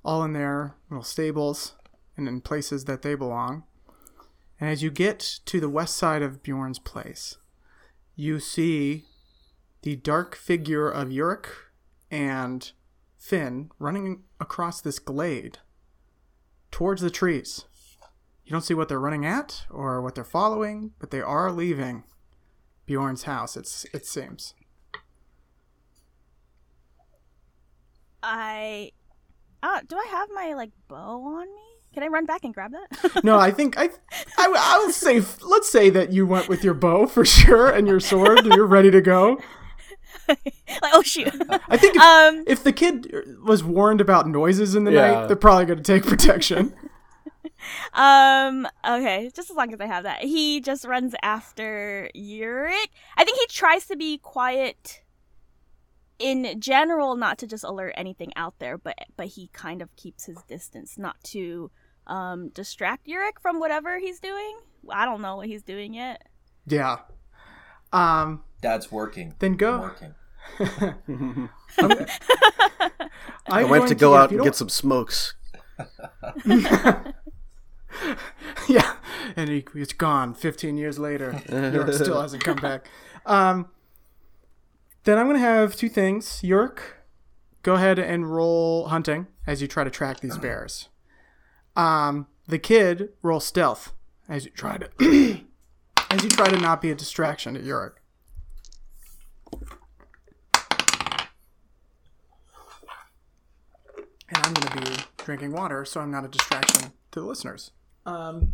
all 0.04 0.24
in 0.24 0.34
their 0.34 0.76
little 0.90 1.04
stables 1.04 1.76
and 2.18 2.28
in 2.28 2.42
places 2.42 2.86
that 2.86 3.02
they 3.02 3.16
belong. 3.16 3.64
And 4.60 4.70
as 4.70 4.84
you 4.84 4.92
get 4.92 5.40
to 5.46 5.62
the 5.62 5.70
west 5.70 5.96
side 5.96 6.22
of 6.22 6.44
Bjorn's 6.44 6.80
place, 6.80 7.38
you 8.16 8.40
see 8.40 9.06
the 9.82 9.96
dark 9.96 10.36
figure 10.36 10.90
of 10.90 11.10
Yurik 11.10 11.48
and 12.12 12.72
Finn 13.18 13.70
running 13.80 14.24
across 14.40 14.82
this 14.82 15.00
glade 15.00 15.60
towards 16.72 17.02
the 17.02 17.10
trees. 17.10 17.66
You 18.46 18.52
don't 18.52 18.62
see 18.62 18.74
what 18.74 18.90
they're 18.90 19.00
running 19.00 19.26
at 19.26 19.66
or 19.70 20.02
what 20.02 20.16
they're 20.16 20.24
following, 20.24 20.92
but 21.00 21.12
they 21.12 21.22
are 21.22 21.52
leaving 21.52 22.04
Bjorn's 22.90 23.24
house, 23.24 23.56
it's 23.56 23.86
it 23.94 24.08
seems. 24.08 24.56
I 28.24 28.92
uh, 29.62 29.82
do 29.88 29.96
I 29.96 30.08
have 30.10 30.30
my 30.34 30.54
like 30.54 30.72
bow 30.88 31.22
on 31.22 31.46
me? 31.46 31.62
Can 31.94 32.02
I 32.02 32.08
run 32.08 32.26
back 32.26 32.44
and 32.44 32.54
grab 32.54 32.72
that? 32.72 33.24
No, 33.24 33.38
I 33.38 33.52
think 33.52 33.78
I, 33.78 33.90
I 34.38 34.54
I'll 34.56 34.92
say 34.92 35.22
let's 35.42 35.70
say 35.70 35.92
that 35.92 36.12
you 36.12 36.26
went 36.26 36.50
with 36.50 36.64
your 36.64 36.74
bow 36.74 37.06
for 37.06 37.24
sure 37.24 37.70
and 37.70 37.88
your 37.88 38.00
sword. 38.00 38.40
And 38.40 38.54
you're 38.56 38.66
ready 38.66 38.90
to 38.90 39.02
go. 39.02 39.40
like, 40.82 40.94
oh 40.94 41.02
shoot. 41.02 41.34
I 41.68 41.78
think 41.78 41.96
if, 41.96 42.02
um, 42.02 42.44
if 42.48 42.64
the 42.64 42.72
kid 42.74 43.12
was 43.44 43.64
warned 43.64 44.02
about 44.02 44.28
noises 44.28 44.76
in 44.76 44.84
the 44.84 44.92
Yeah. 44.92 45.12
night, 45.12 45.28
they're 45.28 45.36
probably 45.36 45.66
going 45.66 45.78
to 45.78 45.84
take 45.84 46.06
protection. 46.06 46.74
um, 47.94 48.68
okay, 48.88 49.30
just 49.36 49.50
as 49.50 49.56
long 49.56 49.74
as 49.74 49.80
I 49.82 49.86
have 49.86 50.04
that. 50.04 50.22
He 50.24 50.62
just 50.62 50.86
runs 50.86 51.14
after 51.22 52.10
Yurik. 52.16 52.88
I 53.18 53.24
think 53.24 53.38
he 53.40 53.48
tries 53.48 53.86
to 53.88 53.96
be 53.96 54.18
quiet 54.18 55.02
in 56.20 56.60
general, 56.60 57.16
not 57.16 57.38
to 57.40 57.48
just 57.48 57.64
alert 57.64 57.94
anything 57.98 58.32
out 58.36 58.60
there, 58.60 58.78
but 58.78 58.96
but 59.16 59.28
he 59.28 59.50
kind 59.54 59.82
of 59.82 59.96
keeps 59.96 60.26
his 60.26 60.38
distance, 60.48 60.98
not 60.98 61.22
to 61.26 61.72
um 62.08 62.50
distract 62.50 63.08
Yurik 63.08 63.40
from 63.42 63.60
whatever 63.60 64.00
he's 64.00 64.20
doing. 64.20 64.60
I 64.90 65.06
don't 65.06 65.22
know 65.22 65.38
what 65.38 65.48
he's 65.48 65.64
doing 65.64 65.94
yet. 65.94 66.28
Yeah. 66.66 66.98
Um. 67.92 68.44
Dad's 68.62 68.92
working. 68.92 69.36
Then 69.40 69.54
go. 69.56 69.76
I'm 69.76 69.80
working. 69.82 70.16
I 73.48 73.64
went 73.64 73.88
to 73.90 73.96
go 73.96 74.16
out 74.16 74.32
and 74.32 74.44
get 74.44 74.56
some 74.56 74.70
smokes. 74.70 75.34
Yeah, 78.68 78.98
and 79.36 79.50
he, 79.50 79.66
he's 79.74 79.94
gone. 79.94 80.36
Fifteen 80.36 80.78
years 80.78 81.00
later, 81.00 81.34
Yurik 81.48 81.94
still 81.96 82.22
hasn't 82.22 82.44
come 82.44 82.58
back. 82.58 82.88
Um, 83.26 83.68
then 85.06 85.18
I'm 85.18 85.26
gonna 85.26 85.40
have 85.40 85.76
two 85.76 85.90
things. 85.90 86.42
Yurik, 86.44 86.80
go 87.64 87.74
ahead 87.74 87.98
and 87.98 88.32
roll 88.32 88.88
hunting 88.90 89.28
as 89.48 89.62
you 89.62 89.68
try 89.68 89.84
to 89.84 89.90
track 89.90 90.20
these 90.20 90.38
bears. 90.38 90.90
Um, 91.76 92.28
the 92.48 92.60
kid 92.60 93.10
roll 93.24 93.40
stealth 93.40 93.94
as 94.28 94.46
you 94.46 94.52
try 94.52 94.78
to 94.78 94.90
as 96.12 96.24
you 96.24 96.30
try 96.30 96.48
to 96.50 96.58
not 96.60 96.82
be 96.82 96.92
a 96.92 96.96
distraction 96.96 97.56
to 97.56 97.60
Yurik. 97.62 97.94
And 104.32 104.46
I'm 104.46 104.54
gonna 104.54 104.82
be 104.82 104.98
drinking 105.18 105.52
water, 105.52 105.86
so 105.86 106.02
I'm 106.02 106.12
not 106.12 106.24
a 106.26 106.28
distraction 106.28 106.92
to 107.12 107.20
the 107.20 107.26
listeners. 107.26 107.72
Um, 108.06 108.54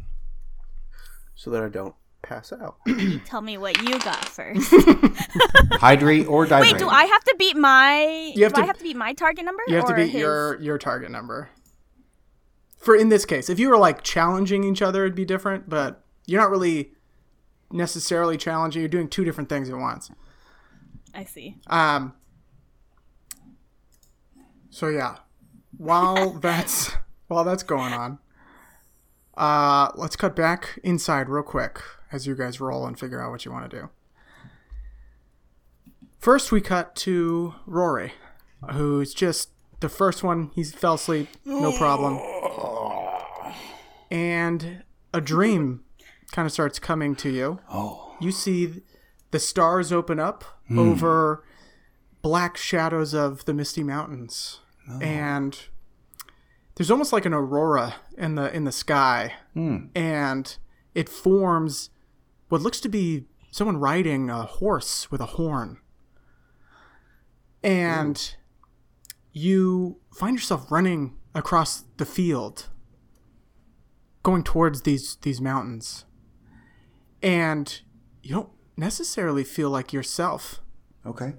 so 1.35 1.49
that 1.51 1.63
I 1.63 1.69
don't 1.69 1.93
pass 2.21 2.51
out. 2.53 2.77
Tell 3.25 3.41
me 3.41 3.57
what 3.57 3.81
you 3.81 3.99
got 3.99 4.23
first. 4.25 4.73
Hydrate 5.73 6.27
or 6.27 6.45
dihydrate. 6.45 6.61
Wait, 6.61 6.77
do 6.77 6.87
I 6.87 7.05
have 7.05 7.23
to 7.25 7.35
beat 7.37 7.55
my? 7.57 8.31
You 8.35 8.43
have 8.45 8.53
do 8.53 8.59
I 8.59 8.63
to- 8.63 8.67
have 8.67 8.77
to 8.77 8.83
beat 8.83 8.95
my 8.95 9.13
target 9.13 9.43
number? 9.45 9.63
You 9.67 9.75
have 9.75 9.85
to 9.87 9.93
beat 9.95 10.09
his? 10.09 10.21
your 10.21 10.59
your 10.61 10.77
target 10.77 11.11
number. 11.11 11.49
For 12.77 12.95
in 12.95 13.09
this 13.09 13.25
case, 13.25 13.49
if 13.49 13.59
you 13.59 13.69
were 13.69 13.77
like 13.77 14.01
challenging 14.03 14.63
each 14.63 14.81
other, 14.81 15.03
it'd 15.05 15.15
be 15.15 15.25
different. 15.25 15.69
But 15.69 16.03
you're 16.25 16.39
not 16.41 16.49
really 16.51 16.91
necessarily 17.71 18.37
challenging. 18.37 18.81
You're 18.81 18.89
doing 18.89 19.09
two 19.09 19.25
different 19.25 19.49
things 19.49 19.69
at 19.69 19.75
once. 19.77 20.09
I 21.13 21.25
see. 21.25 21.57
Um. 21.67 22.13
So 24.69 24.87
yeah, 24.89 25.17
while 25.77 26.31
that's 26.33 26.91
while 27.27 27.43
that's 27.43 27.63
going 27.63 27.93
on, 27.93 28.19
uh, 29.35 29.91
let's 29.95 30.15
cut 30.15 30.35
back 30.35 30.79
inside 30.83 31.29
real 31.29 31.43
quick 31.43 31.81
as 32.11 32.27
you 32.27 32.35
guys 32.35 32.59
roll 32.61 32.85
and 32.85 32.99
figure 32.99 33.21
out 33.21 33.31
what 33.31 33.45
you 33.45 33.51
want 33.51 33.69
to 33.69 33.79
do. 33.79 33.89
First, 36.19 36.51
we 36.51 36.61
cut 36.61 36.95
to 36.97 37.53
Rory, 37.65 38.13
who's 38.71 39.13
just 39.13 39.49
the 39.79 39.89
first 39.89 40.23
one. 40.23 40.51
He 40.55 40.63
fell 40.63 40.95
asleep, 40.95 41.27
no 41.45 41.71
problem, 41.77 42.19
and 44.09 44.83
a 45.13 45.21
dream 45.21 45.83
kind 46.31 46.45
of 46.45 46.51
starts 46.51 46.79
coming 46.79 47.15
to 47.15 47.29
you 47.29 47.59
Oh. 47.71 48.15
you 48.19 48.31
see 48.31 48.81
the 49.31 49.39
stars 49.39 49.91
open 49.91 50.19
up 50.19 50.43
over 50.75 51.43
black 52.21 52.57
shadows 52.57 53.13
of 53.13 53.45
the 53.45 53.53
misty 53.53 53.83
mountains 53.83 54.59
Oh. 54.89 54.99
and 54.99 55.59
there's 56.75 56.91
almost 56.91 57.11
like 57.11 57.25
an 57.25 57.33
aurora 57.33 57.95
in 58.17 58.35
the 58.35 58.53
in 58.53 58.65
the 58.65 58.71
sky. 58.71 59.33
Hmm. 59.53 59.87
And 59.95 60.55
it 60.93 61.09
forms 61.09 61.89
what 62.49 62.61
looks 62.61 62.79
to 62.81 62.89
be 62.89 63.25
someone 63.51 63.77
riding 63.77 64.29
a 64.29 64.43
horse 64.43 65.09
with 65.09 65.21
a 65.21 65.25
horn. 65.25 65.79
And 67.63 68.35
you 69.31 69.97
find 70.13 70.35
yourself 70.35 70.71
running 70.71 71.17
across 71.33 71.83
the 71.97 72.05
field 72.05 72.69
going 74.23 74.43
towards 74.43 74.81
these 74.81 75.15
these 75.21 75.41
mountains. 75.41 76.05
And 77.21 77.81
you 78.21 78.35
don't 78.35 78.49
necessarily 78.77 79.43
feel 79.43 79.69
like 79.69 79.93
yourself. 79.93 80.59
Okay. 81.05 81.33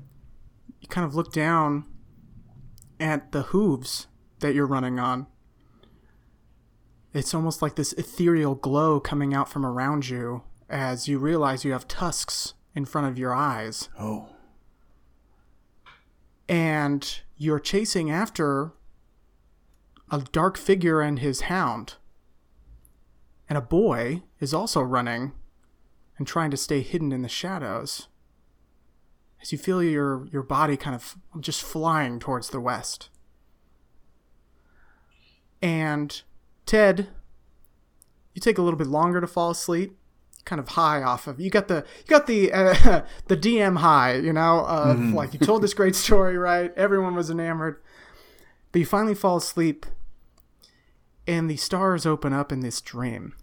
You 0.80 0.88
kind 0.88 1.04
of 1.04 1.14
look 1.14 1.32
down 1.32 1.84
at 3.00 3.32
the 3.32 3.42
hooves 3.42 4.06
that 4.40 4.54
you're 4.54 4.66
running 4.66 4.98
on. 4.98 5.26
It's 7.12 7.34
almost 7.34 7.62
like 7.62 7.76
this 7.76 7.92
ethereal 7.94 8.54
glow 8.54 9.00
coming 9.00 9.32
out 9.32 9.48
from 9.48 9.64
around 9.64 10.08
you 10.08 10.42
as 10.68 11.08
you 11.08 11.18
realize 11.18 11.64
you 11.64 11.72
have 11.72 11.88
tusks 11.88 12.54
in 12.74 12.84
front 12.84 13.06
of 13.06 13.18
your 13.18 13.34
eyes. 13.34 13.88
Oh. 13.98 14.28
And 16.48 17.20
you're 17.36 17.60
chasing 17.60 18.10
after 18.10 18.72
a 20.10 20.20
dark 20.20 20.56
figure 20.56 21.00
and 21.00 21.18
his 21.18 21.42
hound. 21.42 21.94
And 23.48 23.56
a 23.56 23.62
boy 23.62 24.22
is 24.40 24.52
also 24.52 24.82
running 24.82 25.32
and 26.18 26.26
trying 26.26 26.50
to 26.50 26.56
stay 26.56 26.82
hidden 26.82 27.12
in 27.12 27.22
the 27.22 27.28
shadows 27.28 28.08
as 29.40 29.52
you 29.52 29.58
feel 29.58 29.82
your 29.82 30.26
your 30.32 30.42
body 30.42 30.76
kind 30.76 30.94
of 30.94 31.16
just 31.40 31.62
flying 31.62 32.18
towards 32.18 32.50
the 32.50 32.60
west. 32.60 33.08
And 35.62 36.20
Ted, 36.66 37.08
you 38.34 38.40
take 38.40 38.58
a 38.58 38.62
little 38.62 38.78
bit 38.78 38.86
longer 38.86 39.20
to 39.20 39.26
fall 39.26 39.50
asleep, 39.50 39.96
kind 40.44 40.60
of 40.60 40.68
high 40.68 41.02
off 41.02 41.26
of. 41.26 41.40
You 41.40 41.50
got 41.50 41.68
the 41.68 41.84
you 41.98 42.08
got 42.08 42.26
the 42.26 42.52
uh, 42.52 43.02
the 43.26 43.36
DM 43.36 43.78
high, 43.78 44.16
you 44.16 44.32
know, 44.32 44.64
of 44.66 44.98
like 45.12 45.32
you 45.32 45.38
told 45.38 45.62
this 45.62 45.74
great 45.74 45.94
story, 45.96 46.36
right? 46.36 46.72
Everyone 46.76 47.14
was 47.14 47.30
enamored, 47.30 47.80
but 48.72 48.78
you 48.78 48.86
finally 48.86 49.14
fall 49.14 49.36
asleep, 49.36 49.86
and 51.26 51.50
the 51.50 51.56
stars 51.56 52.06
open 52.06 52.32
up 52.32 52.52
in 52.52 52.60
this 52.60 52.80
dream 52.80 53.34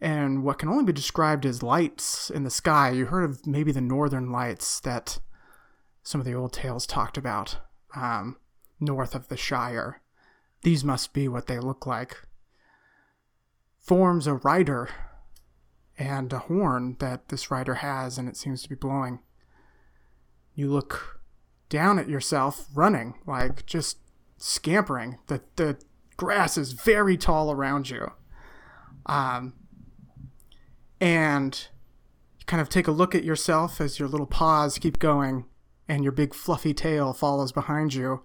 and 0.00 0.44
what 0.44 0.58
can 0.58 0.68
only 0.68 0.84
be 0.84 0.92
described 0.92 1.46
as 1.46 1.62
lights 1.62 2.30
in 2.30 2.44
the 2.44 2.50
sky. 2.50 2.90
You 2.90 3.06
heard 3.06 3.24
of 3.24 3.46
maybe 3.46 3.72
the 3.72 3.80
northern 3.80 4.30
lights 4.30 4.80
that 4.80 5.18
some 6.02 6.20
of 6.20 6.26
the 6.26 6.34
old 6.34 6.52
tales 6.52 6.86
talked 6.86 7.16
about 7.16 7.58
um, 7.94 8.36
north 8.78 9.14
of 9.14 9.28
the 9.28 9.36
Shire. 9.36 10.02
These 10.62 10.84
must 10.84 11.12
be 11.12 11.28
what 11.28 11.46
they 11.46 11.58
look 11.58 11.86
like. 11.86 12.22
Forms 13.80 14.26
a 14.26 14.34
rider 14.34 14.90
and 15.98 16.32
a 16.32 16.40
horn 16.40 16.96
that 16.98 17.28
this 17.28 17.50
rider 17.50 17.76
has, 17.76 18.18
and 18.18 18.28
it 18.28 18.36
seems 18.36 18.62
to 18.62 18.68
be 18.68 18.74
blowing. 18.74 19.20
You 20.54 20.68
look 20.70 21.20
down 21.68 21.98
at 21.98 22.08
yourself 22.08 22.66
running, 22.74 23.14
like 23.26 23.64
just 23.66 23.98
scampering. 24.38 25.18
The, 25.28 25.40
the 25.56 25.78
grass 26.16 26.58
is 26.58 26.72
very 26.72 27.16
tall 27.16 27.50
around 27.50 27.88
you. 27.90 28.12
Um, 29.06 29.54
and 31.06 31.68
you 32.36 32.44
kind 32.46 32.60
of 32.60 32.68
take 32.68 32.88
a 32.88 32.90
look 32.90 33.14
at 33.14 33.22
yourself 33.22 33.80
as 33.80 34.00
your 34.00 34.08
little 34.08 34.26
paws 34.26 34.76
keep 34.76 34.98
going 34.98 35.44
and 35.88 36.02
your 36.02 36.10
big 36.10 36.34
fluffy 36.34 36.74
tail 36.74 37.12
follows 37.12 37.52
behind 37.52 37.94
you. 37.94 38.24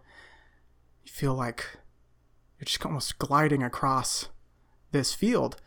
You 1.03 1.11
feel 1.11 1.35
like 1.35 1.63
you're 2.57 2.65
just 2.65 2.83
almost 2.83 3.19
gliding 3.19 3.61
across 3.61 4.29
this 4.91 5.13
field. 5.13 5.61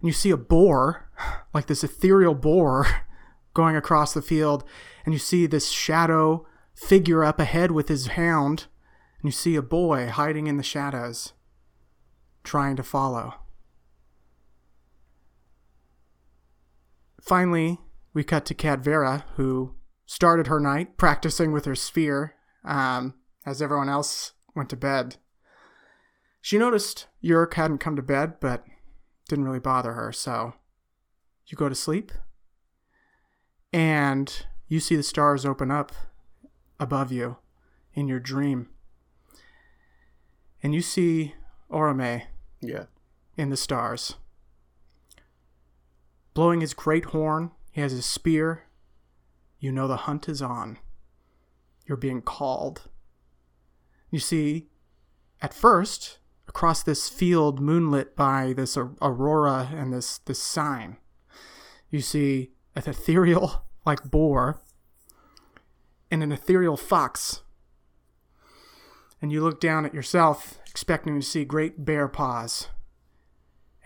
and 0.00 0.08
you 0.08 0.12
see 0.12 0.30
a 0.30 0.36
boar, 0.36 1.08
like 1.54 1.66
this 1.66 1.84
ethereal 1.84 2.34
boar, 2.34 2.86
going 3.54 3.76
across 3.76 4.12
the 4.12 4.20
field, 4.20 4.64
and 5.04 5.14
you 5.14 5.20
see 5.20 5.46
this 5.46 5.70
shadow 5.70 6.46
figure 6.74 7.22
up 7.22 7.38
ahead 7.38 7.70
with 7.70 7.88
his 7.88 8.08
hound, 8.08 8.66
and 9.20 9.28
you 9.28 9.30
see 9.30 9.54
a 9.54 9.62
boy 9.62 10.08
hiding 10.08 10.48
in 10.48 10.56
the 10.56 10.64
shadows, 10.64 11.32
trying 12.42 12.74
to 12.74 12.82
follow. 12.82 13.34
Finally, 17.26 17.78
we 18.14 18.22
cut 18.22 18.44
to 18.46 18.54
Cat 18.54 18.78
Vera, 18.78 19.24
who 19.34 19.74
started 20.06 20.46
her 20.46 20.60
night 20.60 20.96
practicing 20.96 21.50
with 21.50 21.64
her 21.64 21.74
sphere 21.74 22.36
um, 22.64 23.14
as 23.44 23.60
everyone 23.60 23.88
else 23.88 24.32
went 24.54 24.70
to 24.70 24.76
bed. 24.76 25.16
She 26.40 26.56
noticed 26.56 27.08
Yurik 27.22 27.54
hadn't 27.54 27.78
come 27.78 27.96
to 27.96 28.02
bed, 28.02 28.38
but 28.40 28.64
didn't 29.28 29.44
really 29.44 29.58
bother 29.58 29.94
her, 29.94 30.12
so 30.12 30.54
you 31.48 31.56
go 31.56 31.68
to 31.68 31.74
sleep, 31.74 32.12
and 33.72 34.46
you 34.68 34.78
see 34.78 34.94
the 34.94 35.02
stars 35.02 35.44
open 35.44 35.72
up 35.72 35.92
above 36.78 37.10
you 37.10 37.38
in 37.94 38.06
your 38.06 38.20
dream. 38.20 38.68
And 40.62 40.74
you 40.74 40.80
see 40.80 41.34
Orome 41.70 42.22
Yeah. 42.60 42.84
in 43.36 43.50
the 43.50 43.56
stars. 43.56 44.14
Blowing 46.36 46.60
his 46.60 46.74
great 46.74 47.06
horn, 47.06 47.52
he 47.70 47.80
has 47.80 47.92
his 47.92 48.04
spear. 48.04 48.64
You 49.58 49.72
know 49.72 49.88
the 49.88 49.96
hunt 49.96 50.28
is 50.28 50.42
on. 50.42 50.76
You're 51.86 51.96
being 51.96 52.20
called. 52.20 52.90
You 54.10 54.18
see, 54.18 54.68
at 55.40 55.54
first, 55.54 56.18
across 56.46 56.82
this 56.82 57.08
field 57.08 57.58
moonlit 57.58 58.14
by 58.14 58.52
this 58.52 58.76
aurora 58.76 59.70
and 59.72 59.94
this, 59.94 60.18
this 60.18 60.38
sign, 60.38 60.98
you 61.88 62.02
see 62.02 62.50
an 62.74 62.82
ethereal 62.84 63.64
like 63.86 64.04
boar 64.04 64.60
and 66.10 66.22
an 66.22 66.32
ethereal 66.32 66.76
fox. 66.76 67.44
And 69.22 69.32
you 69.32 69.42
look 69.42 69.58
down 69.58 69.86
at 69.86 69.94
yourself, 69.94 70.58
expecting 70.68 71.18
to 71.18 71.26
see 71.26 71.46
great 71.46 71.86
bear 71.86 72.08
paws. 72.08 72.68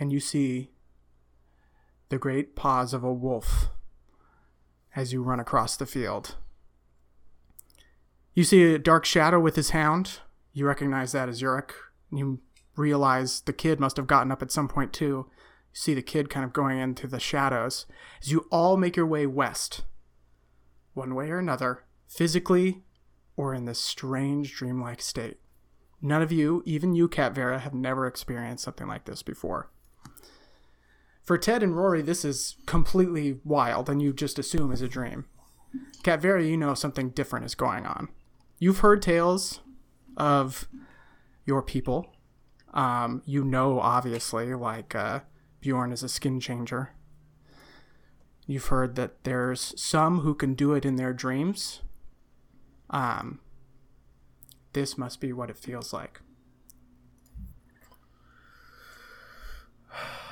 And 0.01 0.13
you 0.13 0.19
see 0.19 0.70
the 2.11 2.19
great 2.19 2.55
paws 2.55 2.93
of 2.93 3.03
a 3.03 3.13
wolf 3.13 3.71
as 4.95 5.13
you 5.13 5.23
run 5.23 5.41
across 5.41 5.77
the 5.77 5.87
field. 5.87 6.37
You 8.35 8.45
see 8.45 8.75
a 8.75 8.79
dark 8.79 9.05
shadow 9.05 9.41
with 9.41 9.57
his 9.57 9.71
hound. 9.71 10.19
You 10.53 10.67
recognize 10.67 11.13
that 11.13 11.29
as 11.29 11.41
Yurik. 11.41 11.71
You 12.13 12.41
realize 12.77 13.41
the 13.43 13.53
kid 13.53 13.81
must 13.81 13.97
have 13.97 14.07
gotten 14.07 14.33
up 14.33 14.43
at 14.43 14.53
some 14.53 14.69
point 14.69 14.93
too. 14.93 15.27
You 15.73 15.75
see 15.75 15.95
the 15.95 16.03
kid 16.03 16.29
kind 16.29 16.45
of 16.45 16.53
going 16.53 16.79
into 16.79 17.07
the 17.07 17.21
shadows 17.21 17.87
as 18.21 18.31
you 18.31 18.47
all 18.51 18.77
make 18.77 18.97
your 18.97 19.07
way 19.07 19.27
west, 19.27 19.83
one 20.95 21.15
way 21.15 21.31
or 21.31 21.39
another, 21.39 21.85
physically 22.09 22.83
or 23.37 23.55
in 23.55 23.65
this 23.65 23.79
strange 23.79 24.55
dreamlike 24.55 25.01
state. 25.01 25.39
None 26.03 26.23
of 26.23 26.33
you, 26.33 26.63
even 26.67 26.95
you, 26.95 27.09
Cat 27.09 27.35
Vera, 27.35 27.61
have 27.61 27.75
never 27.75 28.07
experienced 28.07 28.65
something 28.65 28.89
like 28.89 29.05
this 29.05 29.23
before. 29.23 29.71
For 31.23 31.39
Ted 31.39 31.63
and 31.63 31.77
Rory, 31.77 32.03
this 32.03 32.25
is 32.25 32.57
completely 32.67 33.41
wild, 33.45 33.89
and 33.89 34.03
you 34.03 34.13
just 34.13 34.39
assume 34.39 34.73
is 34.73 34.83
a 34.83 34.89
dream. 34.89 35.27
Cat 36.03 36.21
Vera, 36.21 36.43
you 36.43 36.57
know 36.57 36.75
something 36.75 37.11
different 37.11 37.45
is 37.45 37.55
going 37.55 37.87
on. 37.87 38.09
You've 38.59 38.79
heard 38.79 39.03
tales 39.03 39.61
of 40.17 40.69
your 41.45 41.63
people. 41.63 42.13
Um, 42.73 43.23
you 43.27 43.45
know, 43.45 43.81
obviously, 43.81 44.55
like 44.55 44.95
uh, 44.95 45.21
Bjorn 45.61 45.93
is 45.93 46.03
a 46.03 46.09
skin 46.09 46.41
changer. 46.41 46.91
You've 48.47 48.67
heard 48.67 48.97
that 48.97 49.25
there's 49.25 49.75
some 49.81 50.21
who 50.21 50.35
can 50.35 50.55
do 50.55 50.75
it 50.75 50.85
in 50.85 50.97
their 50.97 51.13
dreams. 51.13 51.83
Um, 52.89 53.41
this 54.73 54.99
must 54.99 55.21
be 55.21 55.33
what 55.33 55.51
it 55.51 55.57
feels 55.57 55.93
like. 55.93 56.21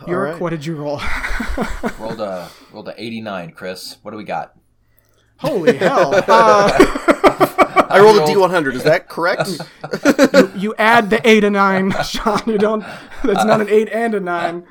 All 0.02 0.06
Yurik, 0.08 0.32
right. 0.32 0.40
what 0.40 0.50
did 0.50 0.64
you 0.64 0.76
roll? 0.76 1.00
Rolled 1.98 2.20
a 2.20 2.48
rolled 2.72 2.88
a 2.88 2.94
89, 2.96 3.50
Chris. 3.52 3.96
What 4.02 4.12
do 4.12 4.16
we 4.16 4.24
got? 4.24 4.54
Holy 5.38 5.76
hell! 5.78 6.14
Uh, 6.28 7.86
I 7.90 8.00
rolled 8.00 8.16
a 8.16 8.20
rolled- 8.34 8.50
D100. 8.52 8.74
Is 8.74 8.82
that 8.84 9.08
correct? 9.08 9.48
you 10.56 10.74
add 10.78 11.08
the 11.10 11.20
eight 11.24 11.42
and 11.42 11.54
nine, 11.54 11.90
Sean. 12.04 12.40
You 12.46 12.58
don't. 12.58 12.80
That's 13.24 13.44
not 13.46 13.60
an 13.62 13.68
eight 13.70 13.88
and 13.90 14.14
a 14.14 14.20
nine. 14.20 14.66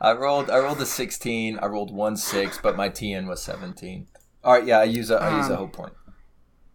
I 0.00 0.12
rolled 0.12 0.48
I 0.50 0.58
rolled 0.60 0.80
a 0.80 0.86
16. 0.86 1.58
I 1.58 1.66
rolled 1.66 1.92
one 1.92 2.16
six, 2.16 2.58
but 2.62 2.74
my 2.76 2.88
TN 2.88 3.26
was 3.26 3.42
17. 3.42 4.06
All 4.44 4.52
right, 4.54 4.64
yeah, 4.66 4.78
I 4.78 4.84
use 4.84 5.10
a 5.10 5.16
I 5.16 5.36
use 5.38 5.48
a 5.48 5.52
Um, 5.52 5.58
hope 5.58 5.72
point. 5.74 5.92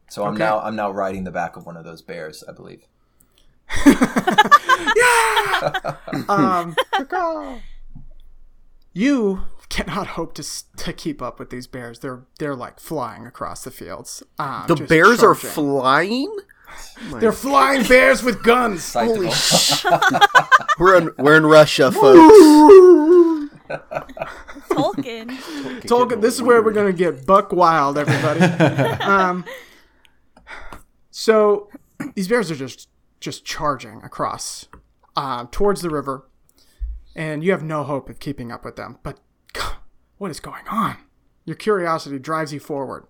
So 0.10 0.24
I'm 0.26 0.34
okay. 0.36 0.40
now 0.44 0.60
I'm 0.60 0.76
now 0.76 0.92
riding 0.92 1.24
the 1.24 1.32
back 1.32 1.56
of 1.56 1.66
one 1.66 1.76
of 1.78 1.86
those 1.86 2.02
bears, 2.04 2.44
I 2.48 2.52
believe. 2.52 2.84
Yeah. 4.96 5.96
um, 6.28 6.76
you 8.93 9.43
cannot 9.69 10.08
hope 10.17 10.34
to 10.36 10.43
to 10.78 10.93
keep 10.93 11.21
up 11.21 11.39
with 11.39 11.49
these 11.49 11.67
bears. 11.67 11.99
They're 11.99 12.25
they're 12.39 12.56
like 12.56 12.80
flying 12.80 13.25
across 13.25 13.63
the 13.63 13.71
fields. 13.71 14.23
Um, 14.38 14.65
the 14.67 14.75
just 14.75 14.89
bears 14.89 15.23
are 15.23 15.36
charging. 15.36 15.49
flying. 15.52 16.38
They're 17.15 17.32
flying 17.32 17.84
bears 17.88 18.21
with 18.23 18.43
guns. 18.43 18.93
Holy 18.93 19.30
Tactical. 19.30 19.32
sh! 19.32 19.86
we're 20.80 20.97
in 20.97 21.12
we're 21.17 21.38
in 21.38 21.45
Russia, 21.45 21.91
folks. 21.91 22.38
Tolkien. 24.69 25.30
Tolkien, 25.82 26.21
this 26.21 26.36
is 26.36 26.41
where 26.41 26.62
we're 26.62 26.73
gonna 26.73 26.93
get 26.93 27.25
buck 27.25 27.52
wild, 27.52 27.97
everybody. 27.97 28.41
um, 29.04 29.45
so 31.10 31.69
these 32.15 32.28
bears 32.28 32.52
are 32.52 32.56
just 32.56 32.88
just 33.19 33.45
charging 33.45 34.02
across 34.04 34.67
uh, 35.15 35.45
towards 35.52 35.82
the 35.82 35.89
river, 35.89 36.29
and 37.15 37.43
you 37.43 37.52
have 37.52 37.63
no 37.63 37.84
hope 37.84 38.10
of 38.10 38.19
keeping 38.19 38.52
up 38.52 38.63
with 38.65 38.76
them. 38.76 39.00
But 39.04 39.19
what 40.17 40.32
is 40.32 40.39
going 40.39 40.67
on? 40.69 40.98
Your 41.45 41.56
curiosity 41.56 42.19
drives 42.19 42.54
you 42.54 42.60
forward, 42.60 43.08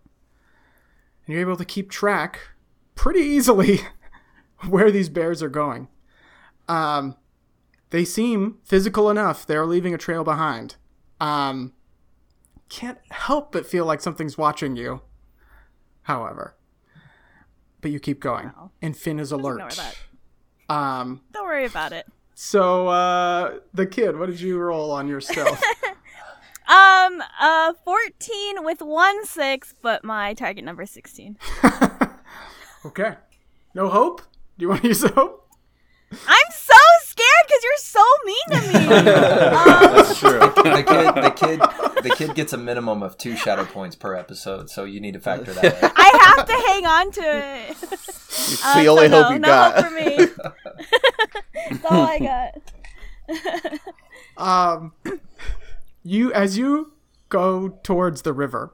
and 1.26 1.34
you're 1.34 1.42
able 1.42 1.58
to 1.58 1.66
keep 1.66 1.90
track 1.90 2.40
pretty 2.96 3.22
easily 3.22 3.82
where 4.70 4.92
these 4.92 5.10
bears 5.10 5.42
are 5.44 5.50
going. 5.50 5.88
Um, 6.68 7.16
they 7.90 8.06
seem 8.06 8.60
physical 8.64 9.10
enough. 9.10 9.46
They're 9.48 9.66
leaving 9.66 9.94
a 9.94 9.98
trail 9.98 10.24
behind. 10.24 10.76
Um, 11.20 11.74
can't 12.70 13.00
help 13.10 13.52
but 13.52 13.66
feel 13.66 13.86
like 13.86 14.00
something's 14.02 14.38
watching 14.38 14.76
you. 14.76 15.02
However, 16.04 16.56
but 17.82 17.92
you 17.92 18.00
keep 18.00 18.20
going, 18.20 18.46
Wow. 18.56 18.72
and 18.82 18.96
Finn 18.96 19.20
is 19.20 19.32
alert. 19.32 19.80
Um, 20.70 21.22
Don't 21.34 21.46
worry 21.46 21.66
about 21.66 21.92
it. 21.92 22.06
So 22.42 22.88
uh, 22.88 23.60
the 23.74 23.86
kid, 23.86 24.18
what 24.18 24.28
did 24.28 24.40
you 24.40 24.58
roll 24.60 24.92
on 24.92 25.10
your 25.10 25.20
stealth? 25.20 25.62
Um, 26.70 27.24
uh, 27.42 27.74
14 27.84 28.64
with 28.64 28.80
one 28.84 29.26
six, 29.26 29.74
but 29.82 30.04
my 30.04 30.36
target 30.36 30.64
number 30.64 30.84
is 30.84 30.92
16. 30.92 31.36
okay, 32.86 33.16
no 33.74 33.90
hope. 33.90 34.22
Do 34.56 34.66
you 34.66 34.70
want 34.70 34.84
to 34.84 34.88
use 34.90 35.04
hope? 35.04 35.50
I'm 36.12 36.52
so 36.52 36.79
because 37.60 37.64
you're 37.64 37.78
so 37.78 38.06
mean 38.26 38.48
to 38.50 38.62
me. 38.68 38.96
um, 38.96 39.96
That's 39.96 40.20
true. 40.20 40.40
the 40.40 40.84
kid 40.88 41.16
the 41.24 41.32
kid 41.36 41.60
the 42.04 42.16
kid 42.16 42.36
gets 42.36 42.54
a 42.54 42.58
minimum 42.58 43.04
of 43.04 43.18
two 43.18 43.36
shadow 43.36 43.66
points 43.66 43.96
per 43.96 44.16
episode, 44.16 44.70
so 44.70 44.84
you 44.86 45.00
need 45.00 45.14
to 45.14 45.20
factor 45.20 45.54
that 45.54 45.66
in. 45.84 45.92
I 45.96 46.34
have 46.36 46.46
to 46.46 46.54
hang 46.54 46.86
on 46.86 47.12
to 47.12 47.22
it. 47.22 47.78
It's 47.82 48.66
Uh, 48.66 48.82
the 48.82 48.88
only 48.88 49.10
so 49.10 49.16
hope 49.24 49.30
no, 49.30 49.34
you 49.34 49.40
no 49.40 49.48
got. 49.48 49.76
hope 49.76 49.86
for 49.86 49.92
me. 49.92 50.28
That's 51.70 51.86
all 51.86 52.02
I 52.02 52.20
got. 52.20 53.82
um, 54.38 54.94
you 56.04 56.32
as 56.34 56.58
you 56.58 56.94
go 57.30 57.70
towards 57.84 58.24
the 58.24 58.34
river 58.34 58.74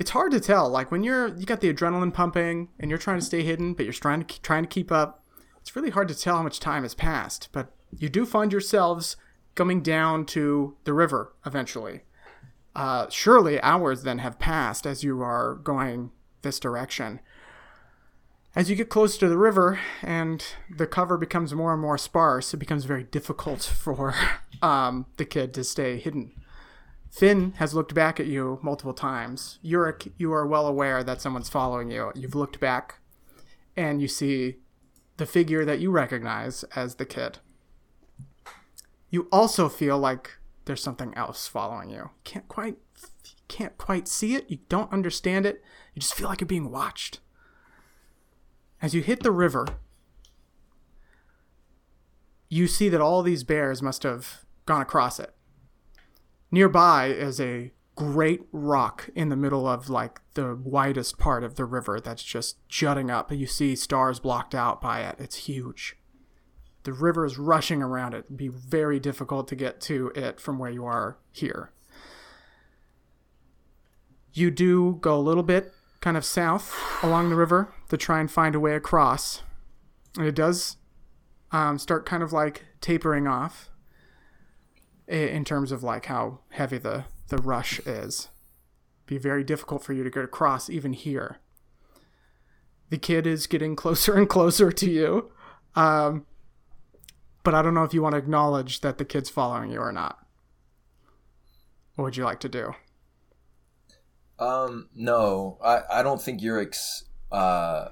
it's 0.00 0.10
hard 0.10 0.32
to 0.32 0.40
tell 0.40 0.68
like 0.68 0.90
when 0.90 1.04
you're 1.04 1.28
you 1.38 1.46
got 1.46 1.60
the 1.60 1.72
adrenaline 1.72 2.12
pumping 2.12 2.68
and 2.80 2.90
you're 2.90 2.98
trying 2.98 3.20
to 3.20 3.24
stay 3.24 3.42
hidden 3.44 3.72
but 3.72 3.84
you're 3.86 3.92
trying 3.92 4.24
to 4.24 4.42
trying 4.42 4.64
to 4.64 4.68
keep 4.68 4.90
up 4.90 5.22
it's 5.66 5.74
really 5.74 5.90
hard 5.90 6.06
to 6.06 6.14
tell 6.14 6.36
how 6.36 6.44
much 6.44 6.60
time 6.60 6.84
has 6.84 6.94
passed 6.94 7.48
but 7.50 7.72
you 7.98 8.08
do 8.08 8.24
find 8.24 8.52
yourselves 8.52 9.16
coming 9.56 9.82
down 9.82 10.24
to 10.24 10.76
the 10.84 10.92
river 10.92 11.32
eventually 11.44 12.02
uh, 12.76 13.08
surely 13.08 13.60
hours 13.62 14.04
then 14.04 14.18
have 14.18 14.38
passed 14.38 14.86
as 14.86 15.02
you 15.02 15.20
are 15.22 15.56
going 15.56 16.12
this 16.42 16.60
direction 16.60 17.18
as 18.54 18.70
you 18.70 18.76
get 18.76 18.88
close 18.88 19.18
to 19.18 19.28
the 19.28 19.36
river 19.36 19.80
and 20.02 20.42
the 20.70 20.86
cover 20.86 21.18
becomes 21.18 21.52
more 21.52 21.74
and 21.74 21.82
more 21.82 21.98
sparse, 21.98 22.54
it 22.54 22.56
becomes 22.56 22.86
very 22.86 23.04
difficult 23.04 23.62
for 23.82 24.14
um, 24.62 25.04
the 25.18 25.26
kid 25.26 25.52
to 25.52 25.62
stay 25.62 25.98
hidden. 25.98 26.32
Finn 27.10 27.52
has 27.58 27.74
looked 27.74 27.94
back 27.94 28.18
at 28.18 28.26
you 28.26 28.58
multiple 28.62 28.94
times. 28.94 29.58
Yurik, 29.62 30.10
you 30.16 30.32
are 30.32 30.46
well 30.46 30.66
aware 30.66 31.04
that 31.04 31.20
someone's 31.20 31.50
following 31.50 31.90
you. 31.90 32.12
You've 32.14 32.34
looked 32.34 32.58
back 32.58 32.98
and 33.76 34.00
you 34.00 34.08
see 34.08 34.56
the 35.16 35.26
figure 35.26 35.64
that 35.64 35.80
you 35.80 35.90
recognize 35.90 36.64
as 36.74 36.96
the 36.96 37.06
kid. 37.06 37.38
you 39.08 39.28
also 39.32 39.68
feel 39.68 39.96
like 39.98 40.32
there's 40.66 40.82
something 40.82 41.14
else 41.16 41.46
following 41.46 41.90
you. 41.90 42.10
Can't 42.24 42.48
quite 42.48 42.76
can't 43.48 43.78
quite 43.78 44.08
see 44.08 44.34
it. 44.34 44.50
You 44.50 44.58
don't 44.68 44.92
understand 44.92 45.46
it. 45.46 45.62
You 45.94 46.00
just 46.00 46.14
feel 46.14 46.28
like 46.28 46.40
you're 46.40 46.48
being 46.48 46.70
watched. 46.70 47.20
As 48.82 48.94
you 48.94 49.02
hit 49.02 49.22
the 49.22 49.30
river, 49.30 49.66
you 52.48 52.66
see 52.66 52.88
that 52.88 53.00
all 53.00 53.22
these 53.22 53.44
bears 53.44 53.80
must 53.80 54.02
have 54.02 54.44
gone 54.66 54.82
across 54.82 55.18
it. 55.20 55.34
Nearby 56.50 57.06
is 57.06 57.40
a 57.40 57.72
great 57.96 58.42
rock 58.52 59.08
in 59.14 59.30
the 59.30 59.36
middle 59.36 59.66
of 59.66 59.88
like 59.88 60.20
the 60.34 60.54
widest 60.54 61.18
part 61.18 61.42
of 61.42 61.56
the 61.56 61.64
river 61.64 61.98
that's 61.98 62.22
just 62.22 62.56
jutting 62.68 63.10
up. 63.10 63.32
You 63.32 63.46
see 63.46 63.74
stars 63.74 64.20
blocked 64.20 64.54
out 64.54 64.80
by 64.80 65.00
it. 65.00 65.16
It's 65.18 65.36
huge. 65.48 65.96
The 66.84 66.92
river 66.92 67.24
is 67.24 67.38
rushing 67.38 67.82
around 67.82 68.14
it. 68.14 68.26
It'd 68.26 68.36
be 68.36 68.48
very 68.48 69.00
difficult 69.00 69.48
to 69.48 69.56
get 69.56 69.80
to 69.82 70.12
it 70.14 70.38
from 70.38 70.58
where 70.58 70.70
you 70.70 70.84
are 70.84 71.18
here. 71.32 71.72
You 74.32 74.50
do 74.50 74.98
go 75.00 75.18
a 75.18 75.20
little 75.20 75.42
bit 75.42 75.72
kind 76.00 76.16
of 76.16 76.24
south 76.24 76.76
along 77.02 77.30
the 77.30 77.34
river 77.34 77.72
to 77.88 77.96
try 77.96 78.20
and 78.20 78.30
find 78.30 78.54
a 78.54 78.60
way 78.60 78.74
across. 78.74 79.42
And 80.16 80.26
it 80.26 80.34
does 80.34 80.76
um, 81.50 81.78
start 81.78 82.04
kind 82.04 82.22
of 82.22 82.32
like 82.32 82.66
tapering 82.80 83.26
off 83.26 83.70
in 85.08 85.44
terms 85.44 85.72
of 85.72 85.82
like 85.82 86.06
how 86.06 86.40
heavy 86.50 86.78
the, 86.78 87.04
the 87.28 87.38
rush 87.38 87.80
is. 87.80 88.28
Be 89.06 89.18
very 89.18 89.44
difficult 89.44 89.84
for 89.84 89.92
you 89.92 90.02
to 90.04 90.10
get 90.10 90.24
across 90.24 90.68
even 90.68 90.92
here. 90.92 91.38
The 92.90 92.98
kid 92.98 93.26
is 93.26 93.46
getting 93.46 93.76
closer 93.76 94.14
and 94.14 94.28
closer 94.28 94.70
to 94.72 94.90
you. 94.90 95.30
Um, 95.74 96.26
but 97.42 97.54
I 97.54 97.62
don't 97.62 97.74
know 97.74 97.84
if 97.84 97.94
you 97.94 98.02
want 98.02 98.14
to 98.14 98.18
acknowledge 98.18 98.80
that 98.80 98.98
the 98.98 99.04
kid's 99.04 99.30
following 99.30 99.70
you 99.70 99.78
or 99.78 99.92
not. 99.92 100.18
What 101.94 102.04
would 102.04 102.16
you 102.16 102.24
like 102.24 102.40
to 102.40 102.48
do? 102.48 102.74
Um, 104.38 104.88
no, 104.94 105.58
I, 105.64 105.80
I 105.90 106.02
don't 106.02 106.20
think 106.20 106.40
Urix. 106.40 107.04
Uh, 107.32 107.88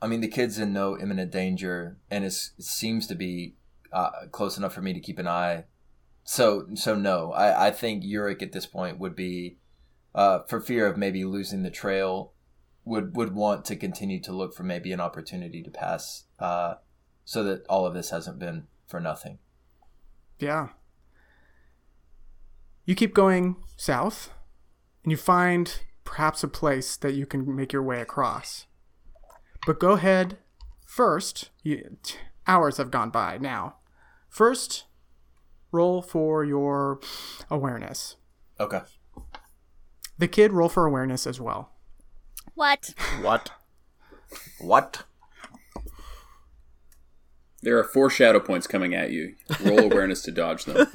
I 0.00 0.06
mean, 0.06 0.20
the 0.20 0.28
kid's 0.28 0.58
in 0.58 0.72
no 0.72 0.98
imminent 0.98 1.32
danger, 1.32 1.96
and 2.10 2.24
it 2.24 2.32
seems 2.32 3.06
to 3.08 3.14
be 3.14 3.54
uh, 3.92 4.10
close 4.30 4.56
enough 4.58 4.74
for 4.74 4.82
me 4.82 4.92
to 4.92 5.00
keep 5.00 5.18
an 5.18 5.26
eye. 5.26 5.64
So, 6.24 6.66
so 6.74 6.94
no, 6.94 7.32
I, 7.32 7.68
I 7.68 7.70
think 7.70 8.02
Yurik 8.02 8.42
at 8.42 8.52
this 8.52 8.66
point 8.66 8.98
would 8.98 9.14
be, 9.14 9.58
uh, 10.14 10.40
for 10.48 10.60
fear 10.60 10.86
of 10.86 10.96
maybe 10.96 11.24
losing 11.24 11.62
the 11.62 11.70
trail, 11.70 12.32
would 12.86 13.16
would 13.16 13.34
want 13.34 13.64
to 13.66 13.76
continue 13.76 14.20
to 14.20 14.32
look 14.32 14.54
for 14.54 14.62
maybe 14.62 14.92
an 14.92 15.00
opportunity 15.00 15.62
to 15.62 15.70
pass, 15.70 16.24
uh, 16.38 16.74
so 17.24 17.42
that 17.44 17.66
all 17.68 17.86
of 17.86 17.94
this 17.94 18.10
hasn't 18.10 18.38
been 18.38 18.66
for 18.86 19.00
nothing. 19.00 19.38
Yeah. 20.38 20.68
You 22.84 22.94
keep 22.94 23.14
going 23.14 23.56
south, 23.76 24.30
and 25.02 25.10
you 25.10 25.16
find 25.16 25.80
perhaps 26.04 26.42
a 26.42 26.48
place 26.48 26.96
that 26.96 27.14
you 27.14 27.26
can 27.26 27.54
make 27.54 27.72
your 27.72 27.82
way 27.82 28.00
across. 28.00 28.66
But 29.66 29.80
go 29.80 29.92
ahead 29.92 30.38
first. 30.86 31.50
You, 31.62 31.96
hours 32.46 32.76
have 32.76 32.90
gone 32.90 33.10
by 33.10 33.38
now. 33.38 33.76
First, 34.28 34.84
roll 35.74 36.00
for 36.00 36.44
your 36.44 37.00
awareness. 37.50 38.16
Okay. 38.58 38.80
The 40.16 40.28
kid, 40.28 40.52
roll 40.52 40.68
for 40.68 40.86
awareness 40.86 41.26
as 41.26 41.40
well. 41.40 41.72
What? 42.54 42.94
What? 43.20 43.50
What? 44.60 45.02
There 47.62 47.78
are 47.78 47.84
four 47.84 48.08
shadow 48.10 48.40
points 48.40 48.66
coming 48.66 48.94
at 48.94 49.10
you. 49.10 49.34
Roll 49.60 49.80
awareness 49.90 50.22
to 50.22 50.30
dodge 50.30 50.64
them. 50.64 50.86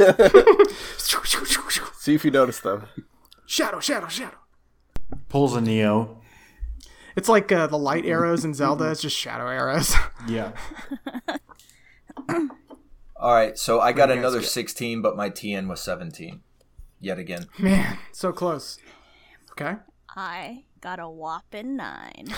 See 0.98 2.16
if 2.16 2.24
you 2.24 2.32
notice 2.32 2.62
them. 2.62 2.86
Shadow, 3.46 3.80
shadow, 3.80 4.08
shadow. 4.08 4.38
Pulls 5.28 5.56
a 5.56 5.62
Neo. 5.62 6.22
It's 7.16 7.28
like 7.28 7.52
uh, 7.52 7.68
the 7.68 7.78
light 7.78 8.06
arrows 8.06 8.46
in 8.46 8.54
Zelda. 8.54 8.92
It's 8.92 9.02
just 9.02 9.18
shadow 9.18 9.48
arrows. 9.48 9.94
Yeah. 10.28 10.52
All 13.20 13.34
right. 13.34 13.58
So 13.58 13.82
I 13.82 13.92
got 13.92 14.08
do 14.08 14.14
you 14.14 14.16
guys 14.16 14.20
another 14.24 14.40
get? 14.40 14.50
sixteen, 14.50 15.02
but 15.02 15.16
my 15.18 15.30
TN 15.30 15.68
was 15.68 15.82
seventeen. 15.82 16.42
Yet 17.02 17.20
again. 17.20 17.46
Man, 17.58 17.98
so 18.12 18.32
close. 18.32 18.78
Okay. 19.52 19.76
I 20.16 20.64
got 20.82 21.00
a 21.00 21.10
whopping 21.10 21.76
nine. 21.76 22.28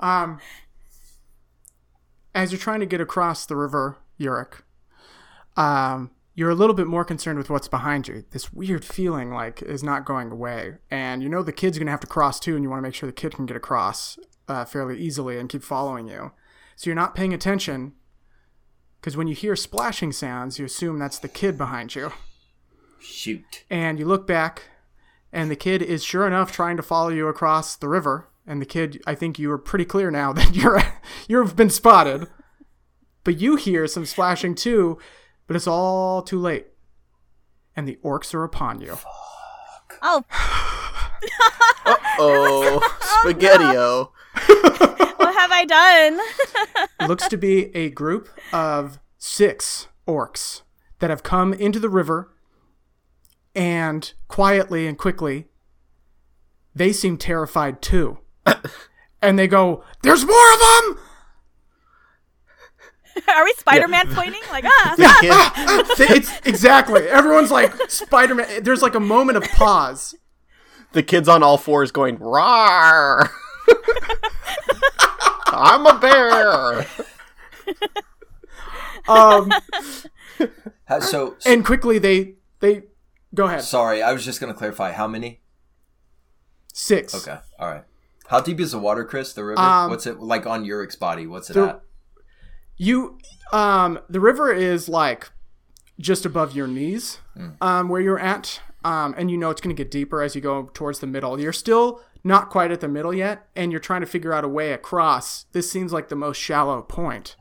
Um, 0.00 0.40
as 2.34 2.52
you're 2.52 2.58
trying 2.58 2.80
to 2.80 2.86
get 2.86 3.00
across 3.00 3.44
the 3.46 3.56
river 3.56 3.98
Yurik, 4.18 4.62
um, 5.56 6.10
you're 6.34 6.50
a 6.50 6.54
little 6.54 6.74
bit 6.74 6.86
more 6.86 7.04
concerned 7.04 7.38
with 7.38 7.50
what's 7.50 7.68
behind 7.68 8.08
you. 8.08 8.24
This 8.30 8.52
weird 8.52 8.84
feeling 8.84 9.30
like 9.30 9.60
is 9.62 9.82
not 9.82 10.06
going 10.06 10.30
away, 10.30 10.78
and 10.90 11.22
you 11.22 11.28
know 11.28 11.42
the 11.42 11.52
kid's 11.52 11.78
gonna 11.78 11.90
have 11.90 12.00
to 12.00 12.06
cross 12.06 12.40
too, 12.40 12.54
and 12.54 12.62
you 12.64 12.70
want 12.70 12.78
to 12.78 12.82
make 12.82 12.94
sure 12.94 13.06
the 13.06 13.12
kid 13.12 13.34
can 13.34 13.46
get 13.46 13.56
across 13.56 14.18
uh, 14.48 14.64
fairly 14.64 14.98
easily 14.98 15.38
and 15.38 15.50
keep 15.50 15.62
following 15.62 16.08
you. 16.08 16.32
So 16.76 16.88
you're 16.88 16.94
not 16.94 17.14
paying 17.14 17.34
attention 17.34 17.92
because 19.00 19.16
when 19.16 19.26
you 19.28 19.34
hear 19.34 19.56
splashing 19.56 20.12
sounds, 20.12 20.58
you 20.58 20.64
assume 20.64 20.98
that's 20.98 21.18
the 21.18 21.28
kid 21.28 21.56
behind 21.56 21.94
you, 21.94 22.12
Shoot. 23.00 23.64
and 23.70 23.98
you 23.98 24.04
look 24.04 24.26
back, 24.26 24.64
and 25.32 25.50
the 25.50 25.56
kid 25.56 25.80
is 25.82 26.04
sure 26.04 26.26
enough 26.26 26.52
trying 26.52 26.76
to 26.76 26.82
follow 26.82 27.08
you 27.08 27.28
across 27.28 27.76
the 27.76 27.88
river. 27.88 28.28
And 28.46 28.60
the 28.60 28.66
kid, 28.66 29.00
I 29.06 29.14
think 29.14 29.38
you 29.38 29.50
are 29.52 29.58
pretty 29.58 29.84
clear 29.84 30.10
now 30.10 30.32
that 30.34 30.54
you're 30.56 30.82
you've 31.28 31.56
been 31.56 31.70
spotted. 31.70 32.26
But 33.22 33.38
you 33.40 33.56
hear 33.56 33.86
some 33.86 34.06
splashing 34.06 34.54
too, 34.54 34.98
but 35.46 35.54
it's 35.56 35.66
all 35.66 36.22
too 36.22 36.38
late. 36.38 36.68
And 37.76 37.86
the 37.86 37.98
orcs 38.04 38.32
are 38.34 38.44
upon 38.44 38.80
you. 38.80 38.96
Oh, 40.02 40.24
Oh, 42.22 42.80
spaghetti-o. 43.22 44.12
what 45.40 45.50
have 45.50 45.52
I 45.52 45.64
done? 45.64 47.08
Looks 47.08 47.28
to 47.28 47.36
be 47.36 47.74
a 47.74 47.90
group 47.90 48.28
of 48.52 48.98
six 49.18 49.88
orcs 50.06 50.62
that 50.98 51.10
have 51.10 51.22
come 51.22 51.52
into 51.54 51.78
the 51.78 51.88
river 51.88 52.32
and 53.54 54.12
quietly 54.28 54.86
and 54.86 54.98
quickly 54.98 55.46
they 56.74 56.92
seem 56.92 57.16
terrified 57.16 57.82
too. 57.82 58.18
and 59.22 59.38
they 59.38 59.48
go, 59.48 59.82
"There's 60.02 60.24
more 60.24 60.52
of 60.52 60.60
them!" 60.60 60.98
Are 63.28 63.44
we 63.44 63.52
Spider-Man 63.54 64.14
pointing? 64.14 64.40
Like 64.50 64.64
ah, 64.68 64.94
The 64.96 65.16
kid, 65.20 65.32
ah, 65.32 65.52
ah, 65.56 65.82
ah. 65.84 65.94
it's 65.98 66.30
exactly. 66.46 67.02
Everyone's 67.08 67.50
like 67.50 67.90
Spider-Man. 67.90 68.62
There's 68.62 68.82
like 68.82 68.94
a 68.94 69.00
moment 69.00 69.38
of 69.38 69.44
pause. 69.44 70.14
the 70.92 71.02
kid's 71.02 71.28
on 71.28 71.42
all 71.42 71.58
fours 71.58 71.90
going, 71.90 72.18
Rawr! 72.18 73.30
I'm 75.52 75.86
a 75.86 75.98
bear! 75.98 76.86
Um, 79.08 79.50
Ha- 80.88 81.00
So, 81.00 81.36
so 81.38 81.50
and 81.50 81.64
quickly 81.64 81.98
they 81.98 82.34
they 82.60 82.82
go 83.34 83.44
ahead. 83.46 83.62
sorry, 83.62 84.02
I 84.02 84.12
was 84.12 84.24
just 84.24 84.40
gonna 84.40 84.54
clarify. 84.54 84.92
How 84.92 85.06
many? 85.06 85.40
Six. 86.72 87.14
Okay. 87.14 87.38
All 87.58 87.68
right. 87.68 87.84
How 88.28 88.40
deep 88.40 88.60
is 88.60 88.72
the 88.72 88.78
water, 88.78 89.04
Chris? 89.04 89.32
The 89.32 89.44
river? 89.44 89.60
Um, 89.60 89.90
What's 89.90 90.06
it 90.06 90.20
like 90.20 90.46
on 90.46 90.64
Yurik's 90.64 90.96
body? 90.96 91.26
What's 91.26 91.50
it 91.50 91.54
the- 91.54 91.68
at? 91.68 91.82
You 92.76 93.18
um 93.52 93.98
the 94.08 94.20
river 94.20 94.52
is 94.52 94.88
like 94.88 95.30
just 95.98 96.24
above 96.24 96.54
your 96.56 96.66
knees 96.66 97.18
um 97.60 97.88
where 97.90 98.00
you're 98.00 98.18
at 98.18 98.60
um 98.84 99.14
and 99.18 99.30
you 99.30 99.36
know 99.36 99.50
it's 99.50 99.60
going 99.60 99.74
to 99.74 99.78
get 99.84 99.90
deeper 99.90 100.22
as 100.22 100.34
you 100.34 100.40
go 100.40 100.70
towards 100.72 101.00
the 101.00 101.06
middle. 101.06 101.38
You're 101.40 101.52
still 101.52 102.00
not 102.22 102.50
quite 102.50 102.70
at 102.70 102.80
the 102.80 102.88
middle 102.88 103.14
yet 103.14 103.48
and 103.56 103.72
you're 103.72 103.80
trying 103.80 104.00
to 104.00 104.06
figure 104.06 104.32
out 104.32 104.44
a 104.44 104.48
way 104.48 104.72
across. 104.72 105.44
This 105.52 105.70
seems 105.70 105.92
like 105.92 106.08
the 106.08 106.16
most 106.16 106.36
shallow 106.36 106.82
point. 106.82 107.36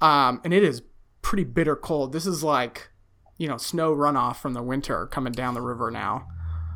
Um 0.00 0.40
and 0.44 0.52
it 0.52 0.62
is 0.62 0.82
pretty 1.22 1.44
bitter 1.44 1.76
cold. 1.76 2.12
This 2.12 2.26
is 2.26 2.42
like 2.42 2.90
you 3.36 3.48
know 3.48 3.56
snow 3.56 3.94
runoff 3.94 4.36
from 4.36 4.54
the 4.54 4.62
winter 4.62 5.06
coming 5.06 5.32
down 5.32 5.54
the 5.54 5.60
river 5.60 5.90
now. 5.90 6.26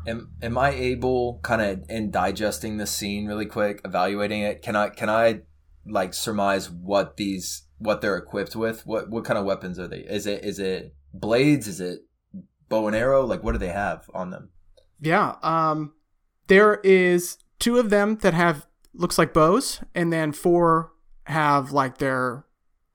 Am, 0.05 0.31
am 0.41 0.57
I 0.57 0.71
able, 0.71 1.39
kind 1.43 1.61
of, 1.61 1.89
in 1.89 2.11
digesting 2.11 2.75
this 2.75 2.91
scene 2.91 3.25
really 3.25 3.45
quick, 3.45 3.79
evaluating 3.85 4.41
it? 4.41 4.61
Can 4.61 4.75
I, 4.75 4.89
can 4.89 5.09
I, 5.09 5.43
like, 5.85 6.13
surmise 6.13 6.69
what 6.69 7.15
these, 7.15 7.63
what 7.77 8.01
they're 8.01 8.17
equipped 8.17 8.53
with? 8.53 8.85
What, 8.85 9.09
what 9.09 9.23
kind 9.23 9.37
of 9.37 9.45
weapons 9.45 9.79
are 9.79 9.87
they? 9.87 9.99
Is 9.99 10.27
it, 10.27 10.43
is 10.43 10.59
it 10.59 10.93
blades? 11.13 11.69
Is 11.69 11.79
it 11.79 11.99
bow 12.67 12.87
and 12.87 12.95
arrow? 12.97 13.25
Like, 13.25 13.43
what 13.43 13.53
do 13.53 13.59
they 13.59 13.69
have 13.69 14.09
on 14.13 14.29
them? 14.31 14.49
Yeah. 14.99 15.35
Um, 15.41 15.93
there 16.53 16.75
is 16.83 17.39
two 17.57 17.79
of 17.79 17.89
them 17.89 18.17
that 18.17 18.35
have 18.35 18.67
looks 18.93 19.17
like 19.17 19.33
bows, 19.33 19.81
and 19.95 20.13
then 20.13 20.31
four 20.31 20.91
have 21.23 21.71
like 21.71 21.97
their 21.97 22.45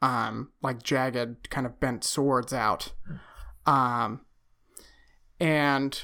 um 0.01 0.51
like 0.63 0.81
jagged 0.81 1.51
kind 1.51 1.67
of 1.67 1.81
bent 1.81 2.05
swords 2.05 2.53
out. 2.53 2.93
Um, 3.67 4.21
and 5.41 6.01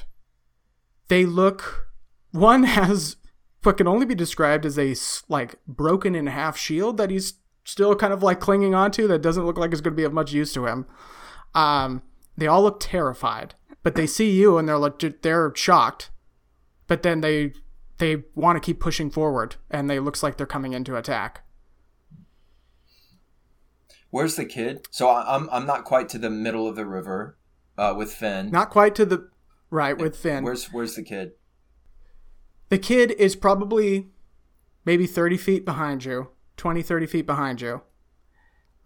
they 1.07 1.25
look. 1.25 1.87
One 2.31 2.63
has 2.77 3.15
what 3.63 3.77
can 3.77 3.87
only 3.87 4.05
be 4.05 4.15
described 4.15 4.65
as 4.65 4.77
a 4.77 4.93
like 5.29 5.55
broken 5.65 6.13
in 6.13 6.27
half 6.27 6.57
shield 6.57 6.97
that 6.97 7.09
he's 7.09 7.35
still 7.63 7.95
kind 7.95 8.11
of 8.11 8.21
like 8.21 8.41
clinging 8.41 8.75
onto 8.75 9.07
that 9.07 9.21
doesn't 9.21 9.45
look 9.45 9.57
like 9.57 9.71
it's 9.71 9.79
going 9.79 9.93
to 9.93 9.97
be 9.97 10.03
of 10.03 10.11
much 10.11 10.33
use 10.33 10.51
to 10.53 10.65
him. 10.65 10.85
Um, 11.53 12.03
they 12.35 12.47
all 12.47 12.63
look 12.63 12.81
terrified, 12.81 13.55
but 13.81 13.95
they 13.95 14.07
see 14.07 14.29
you 14.29 14.57
and 14.57 14.67
they're 14.67 14.77
like 14.77 14.99
they're 15.21 15.53
shocked, 15.55 16.11
but 16.87 17.03
then 17.03 17.21
they 17.21 17.53
they 17.97 18.23
want 18.35 18.55
to 18.55 18.59
keep 18.59 18.79
pushing 18.79 19.09
forward 19.09 19.55
and 19.71 19.89
they 19.89 19.99
looks 19.99 20.21
like 20.21 20.37
they're 20.37 20.45
coming 20.45 20.73
in 20.73 20.83
to 20.83 20.97
attack. 20.97 21.43
Where's 24.09 24.35
the 24.35 24.45
kid? 24.45 24.87
So 24.91 25.09
I- 25.09 25.35
I'm 25.35 25.49
I'm 25.51 25.65
not 25.65 25.83
quite 25.83 26.09
to 26.09 26.17
the 26.17 26.29
middle 26.29 26.67
of 26.67 26.75
the 26.75 26.85
river 26.85 27.37
uh, 27.77 27.93
with 27.97 28.13
Finn. 28.13 28.49
Not 28.51 28.69
quite 28.69 28.95
to 28.95 29.05
the 29.05 29.29
right 29.69 29.97
with 29.97 30.15
Finn. 30.15 30.43
Where's 30.43 30.71
Where's 30.71 30.95
the 30.95 31.03
kid? 31.03 31.33
The 32.69 32.77
kid 32.79 33.11
is 33.11 33.35
probably 33.35 34.07
maybe 34.85 35.05
30 35.05 35.37
feet 35.37 35.65
behind 35.65 36.03
you, 36.05 36.29
20, 36.57 36.81
30 36.81 37.05
feet 37.05 37.25
behind 37.25 37.61
you, 37.61 37.81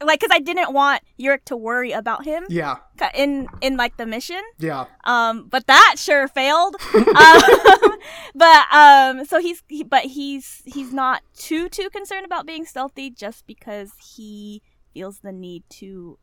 like 0.03 0.21
because 0.21 0.35
I 0.35 0.39
didn't 0.39 0.73
want 0.73 1.03
Yurik 1.19 1.45
to 1.47 1.57
worry 1.57 1.93
about 1.93 2.25
him 2.25 2.45
yeah, 2.49 2.77
in 3.15 3.49
in 3.61 3.77
like 3.77 3.97
the 3.97 4.07
mission. 4.07 4.43
yeah, 4.59 4.87
Um, 5.05 5.49
but 5.49 5.67
that 5.67 5.97
sure 5.99 6.29
failed. 6.29 6.77
um, 6.95 7.03
but 8.35 8.73
um, 8.73 9.25
so 9.25 9.41
he's 9.41 9.63
he, 9.69 9.83
but 9.83 10.05
he's 10.05 10.63
he's 10.67 10.93
not 10.93 11.23
too 11.35 11.69
too 11.69 11.91
concerned 11.91 12.25
about 12.25 12.47
being 12.47 12.65
stealthy 12.65 13.11
just 13.11 13.47
because 13.47 13.93
he 14.17 14.63
feels 14.95 15.21
the 15.21 15.33
need 15.33 15.65
to 15.71 16.19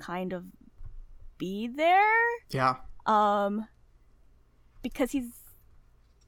kind 0.00 0.32
of 0.32 0.44
be 1.38 1.66
there. 1.68 2.28
yeah, 2.50 2.76
Um, 3.06 3.66
because 4.82 5.10
he's 5.12 5.30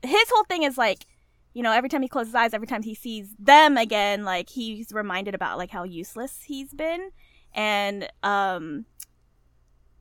his 0.02 0.28
whole 0.30 0.44
thing 0.44 0.62
is 0.62 0.76
like, 0.78 1.06
you 1.54 1.62
know, 1.62 1.72
every 1.72 1.88
time 1.88 2.02
he 2.02 2.08
closes 2.08 2.28
his 2.30 2.34
eyes, 2.34 2.54
every 2.54 2.66
time 2.66 2.82
he 2.82 2.94
sees 2.94 3.34
them 3.38 3.76
again, 3.76 4.24
like 4.24 4.48
he's 4.50 4.92
reminded 4.92 5.34
about 5.34 5.58
like 5.58 5.70
how 5.70 5.84
useless 5.84 6.42
he's 6.46 6.72
been, 6.72 7.10
and 7.54 8.08
um, 8.22 8.86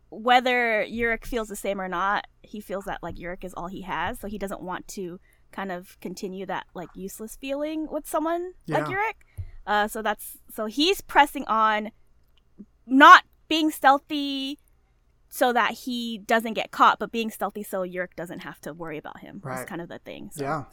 whether 0.09 0.85
Yurik 0.89 1.25
feels 1.25 1.47
the 1.47 1.55
same 1.55 1.79
or 1.79 1.87
not, 1.87 2.27
he 2.41 2.59
feels 2.59 2.85
that 2.85 2.99
like 3.01 3.15
Yurik 3.15 3.43
is 3.43 3.53
all 3.53 3.67
he 3.67 3.81
has, 3.81 4.19
so 4.19 4.27
he 4.27 4.37
doesn't 4.37 4.61
want 4.61 4.87
to 4.89 5.19
kind 5.51 5.71
of 5.71 5.99
continue 5.99 6.45
that 6.45 6.65
like 6.73 6.89
useless 6.95 7.35
feeling 7.35 7.87
with 7.91 8.07
someone 8.07 8.53
like 8.67 8.87
Yeah. 8.87 8.95
Yurik. 8.95 9.13
Uh, 9.67 9.87
so 9.87 10.01
that's 10.01 10.37
so 10.53 10.65
he's 10.65 11.01
pressing 11.01 11.45
on, 11.45 11.91
not 12.85 13.23
being 13.51 13.69
stealthy 13.69 14.57
so 15.27 15.51
that 15.51 15.71
he 15.71 16.17
doesn't 16.19 16.53
get 16.53 16.71
caught, 16.71 16.99
but 16.99 17.11
being 17.11 17.29
stealthy 17.29 17.63
so 17.63 17.81
Yurik 17.81 18.15
doesn't 18.15 18.39
have 18.39 18.59
to 18.61 18.73
worry 18.73 18.97
about 18.97 19.19
him. 19.19 19.41
That's 19.43 19.59
Right. 19.59 19.67
kind 19.67 19.81
of 19.81 19.89
the 19.89 19.99
thing. 19.99 20.29
So, 20.33 20.43
yeah, 20.43 20.63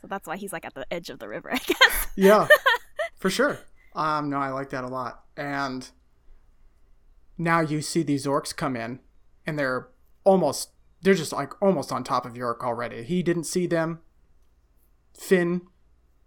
so 0.00 0.06
that's 0.06 0.26
why 0.26 0.36
he's 0.36 0.52
like 0.52 0.64
at 0.64 0.74
the 0.74 0.86
edge 0.92 1.10
of 1.10 1.18
the 1.18 1.28
river, 1.28 1.50
I 1.52 1.58
guess. 1.58 2.06
yeah, 2.16 2.48
for 3.18 3.28
sure. 3.30 3.58
Um, 3.94 4.30
no, 4.30 4.38
I 4.38 4.48
like 4.50 4.70
that 4.70 4.84
a 4.84 4.88
lot. 4.88 5.24
And 5.36 5.90
now 7.36 7.60
you 7.60 7.82
see 7.82 8.02
these 8.02 8.24
orcs 8.26 8.56
come 8.56 8.74
in, 8.76 9.00
and 9.46 9.58
they're 9.58 9.88
almost 10.24 10.70
they're 11.02 11.14
just 11.14 11.32
like 11.32 11.52
almost 11.62 11.92
on 11.92 12.02
top 12.02 12.24
of 12.26 12.32
Yurik 12.34 12.60
already. 12.62 13.02
He 13.04 13.22
didn't 13.22 13.44
see 13.44 13.66
them. 13.66 14.00
Finn 15.18 15.62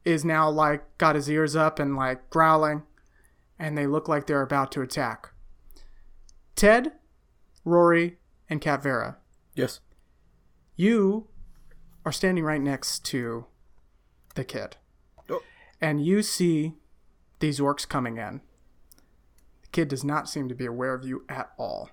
is 0.05 0.23
now 0.25 0.49
like 0.49 0.97
got 0.97 1.15
his 1.15 1.29
ears 1.29 1.55
up 1.55 1.77
and 1.79 1.95
like 1.95 2.29
growling, 2.29 2.83
and 3.61 3.77
they 3.77 3.85
look 3.85 4.09
like 4.09 4.25
they're 4.25 4.41
about 4.41 4.71
to 4.71 4.81
attack. 4.81 5.29
Ted, 6.55 6.93
Rory, 7.63 8.17
and 8.49 8.59
Cat 8.59 8.81
Vera, 8.81 9.17
Yes. 9.53 9.79
you 10.75 11.27
are 12.03 12.11
standing 12.11 12.43
right 12.43 12.59
next 12.59 13.05
to 13.05 13.45
the 14.33 14.43
kid. 14.43 14.77
Oh. 15.29 15.43
And 15.79 16.03
you 16.03 16.23
see 16.23 16.73
these 17.39 17.59
orcs 17.59 17.87
coming 17.87 18.17
in. 18.17 18.41
The 19.61 19.69
kid 19.71 19.87
does 19.87 20.03
not 20.03 20.27
seem 20.27 20.49
to 20.49 20.55
be 20.55 20.65
aware 20.65 20.95
of 20.95 21.05
you 21.05 21.23
at 21.29 21.51
all. 21.57 21.91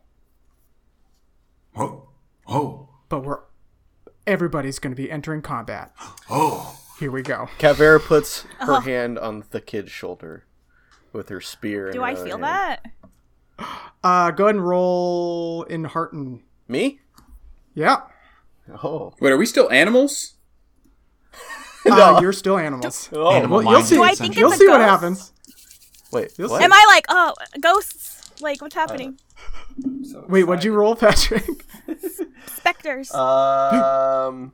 Oh, 1.76 2.08
oh, 2.46 2.88
But 3.10 3.20
we're 3.20 3.40
everybody's 4.26 4.78
going 4.78 4.94
to 4.94 5.00
be 5.00 5.10
entering 5.10 5.42
combat. 5.42 5.92
oh. 6.30 6.80
Here 6.98 7.12
we 7.12 7.22
go. 7.22 7.48
Kavera 7.60 8.00
puts 8.00 8.42
her 8.58 8.72
uh-huh. 8.72 8.80
hand 8.80 9.18
on 9.20 9.44
the 9.50 9.60
kid's 9.60 9.92
shoulder 9.92 10.47
with 11.12 11.28
her 11.28 11.40
spear. 11.40 11.92
Do 11.92 12.02
I 12.02 12.14
feel 12.14 12.38
hand. 12.38 12.44
that? 12.44 12.86
Uh, 14.04 14.30
go 14.30 14.44
ahead 14.44 14.54
and 14.54 14.64
roll 14.64 15.64
in 15.64 15.82
Hearten. 15.82 16.44
Me? 16.68 17.00
Yeah. 17.74 18.02
Oh. 18.84 19.12
Wait, 19.20 19.32
are 19.32 19.36
we 19.36 19.44
still 19.44 19.68
animals? 19.72 20.34
Uh, 21.84 22.18
you're 22.22 22.32
still 22.32 22.58
animals. 22.58 23.08
Oh. 23.12 23.32
Animal 23.32 23.58
Well, 23.58 23.72
you'll 23.72 23.82
see. 23.82 23.96
Do 23.96 24.04
I 24.04 24.14
think 24.14 24.36
You'll 24.36 24.52
it's 24.52 24.60
a 24.60 24.64
see 24.64 24.68
what 24.68 24.80
happens. 24.80 25.32
Wait. 26.12 26.32
You'll 26.38 26.48
what? 26.48 26.58
see. 26.58 26.64
Am 26.64 26.72
I 26.72 26.84
like, 26.88 27.06
oh, 27.08 27.34
ghosts? 27.60 28.40
Like, 28.40 28.62
what's 28.62 28.76
happening? 28.76 29.18
So 30.04 30.24
Wait, 30.28 30.44
what'd 30.44 30.64
you 30.64 30.72
roll, 30.72 30.94
Patrick? 30.94 31.44
Specters. 32.46 33.12
Um. 33.12 34.52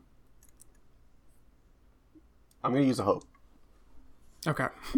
I'm 2.62 2.72
gonna 2.72 2.80
use 2.80 2.98
a 2.98 3.02
hope 3.04 3.24
okay. 4.46 4.66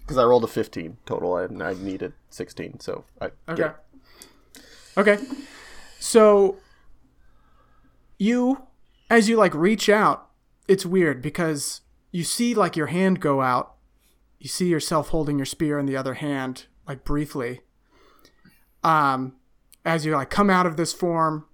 because 0.00 0.16
I 0.18 0.24
rolled 0.24 0.44
a 0.44 0.48
15 0.48 0.96
total 1.06 1.36
and 1.36 1.62
I 1.62 1.74
needed 1.74 2.12
16, 2.30 2.80
so 2.80 3.04
I 3.20 3.26
Okay. 3.48 3.62
get 3.62 3.76
Okay. 4.96 5.18
So 6.00 6.56
you 8.18 8.62
as 9.10 9.28
you 9.28 9.36
like 9.36 9.54
reach 9.54 9.88
out, 9.88 10.28
it's 10.66 10.84
weird 10.84 11.22
because 11.22 11.80
you 12.10 12.24
see 12.24 12.54
like 12.54 12.76
your 12.76 12.88
hand 12.88 13.20
go 13.20 13.40
out. 13.40 13.74
You 14.38 14.48
see 14.48 14.68
yourself 14.68 15.08
holding 15.08 15.38
your 15.38 15.46
spear 15.46 15.78
in 15.78 15.86
the 15.86 15.96
other 15.96 16.14
hand 16.14 16.66
like 16.86 17.04
briefly. 17.04 17.60
Um 18.82 19.34
as 19.84 20.04
you 20.04 20.14
like 20.14 20.30
come 20.30 20.50
out 20.50 20.66
of 20.66 20.76
this 20.76 20.92
form, 20.92 21.46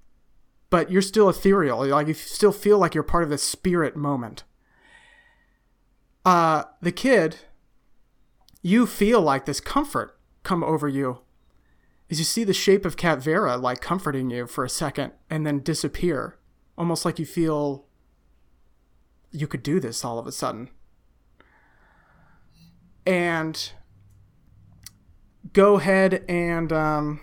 but 0.70 0.90
you're 0.90 1.02
still 1.02 1.28
ethereal. 1.28 1.86
Like 1.86 2.08
you 2.08 2.14
still 2.14 2.52
feel 2.52 2.78
like 2.78 2.94
you're 2.94 3.04
part 3.04 3.24
of 3.24 3.30
this 3.30 3.42
spirit 3.42 3.94
moment. 3.96 4.44
Uh 6.24 6.64
the 6.80 6.92
kid 6.92 7.36
you 8.62 8.86
feel 8.86 9.20
like 9.20 9.44
this 9.44 9.60
comfort 9.60 10.18
come 10.42 10.64
over 10.64 10.88
you 10.88 11.20
is 12.08 12.18
you 12.18 12.24
see 12.24 12.44
the 12.44 12.54
shape 12.54 12.84
of 12.84 12.96
Cat 12.96 13.22
Vera 13.22 13.56
like 13.56 13.80
comforting 13.80 14.30
you 14.30 14.46
for 14.46 14.64
a 14.64 14.70
second 14.70 15.12
and 15.28 15.46
then 15.46 15.60
disappear, 15.60 16.38
almost 16.78 17.04
like 17.04 17.18
you 17.18 17.26
feel 17.26 17.86
you 19.32 19.46
could 19.46 19.62
do 19.62 19.80
this 19.80 20.04
all 20.04 20.18
of 20.18 20.26
a 20.26 20.32
sudden. 20.32 20.70
And 23.06 23.72
go 25.52 25.76
ahead 25.76 26.24
and 26.28 26.72
um, 26.72 27.20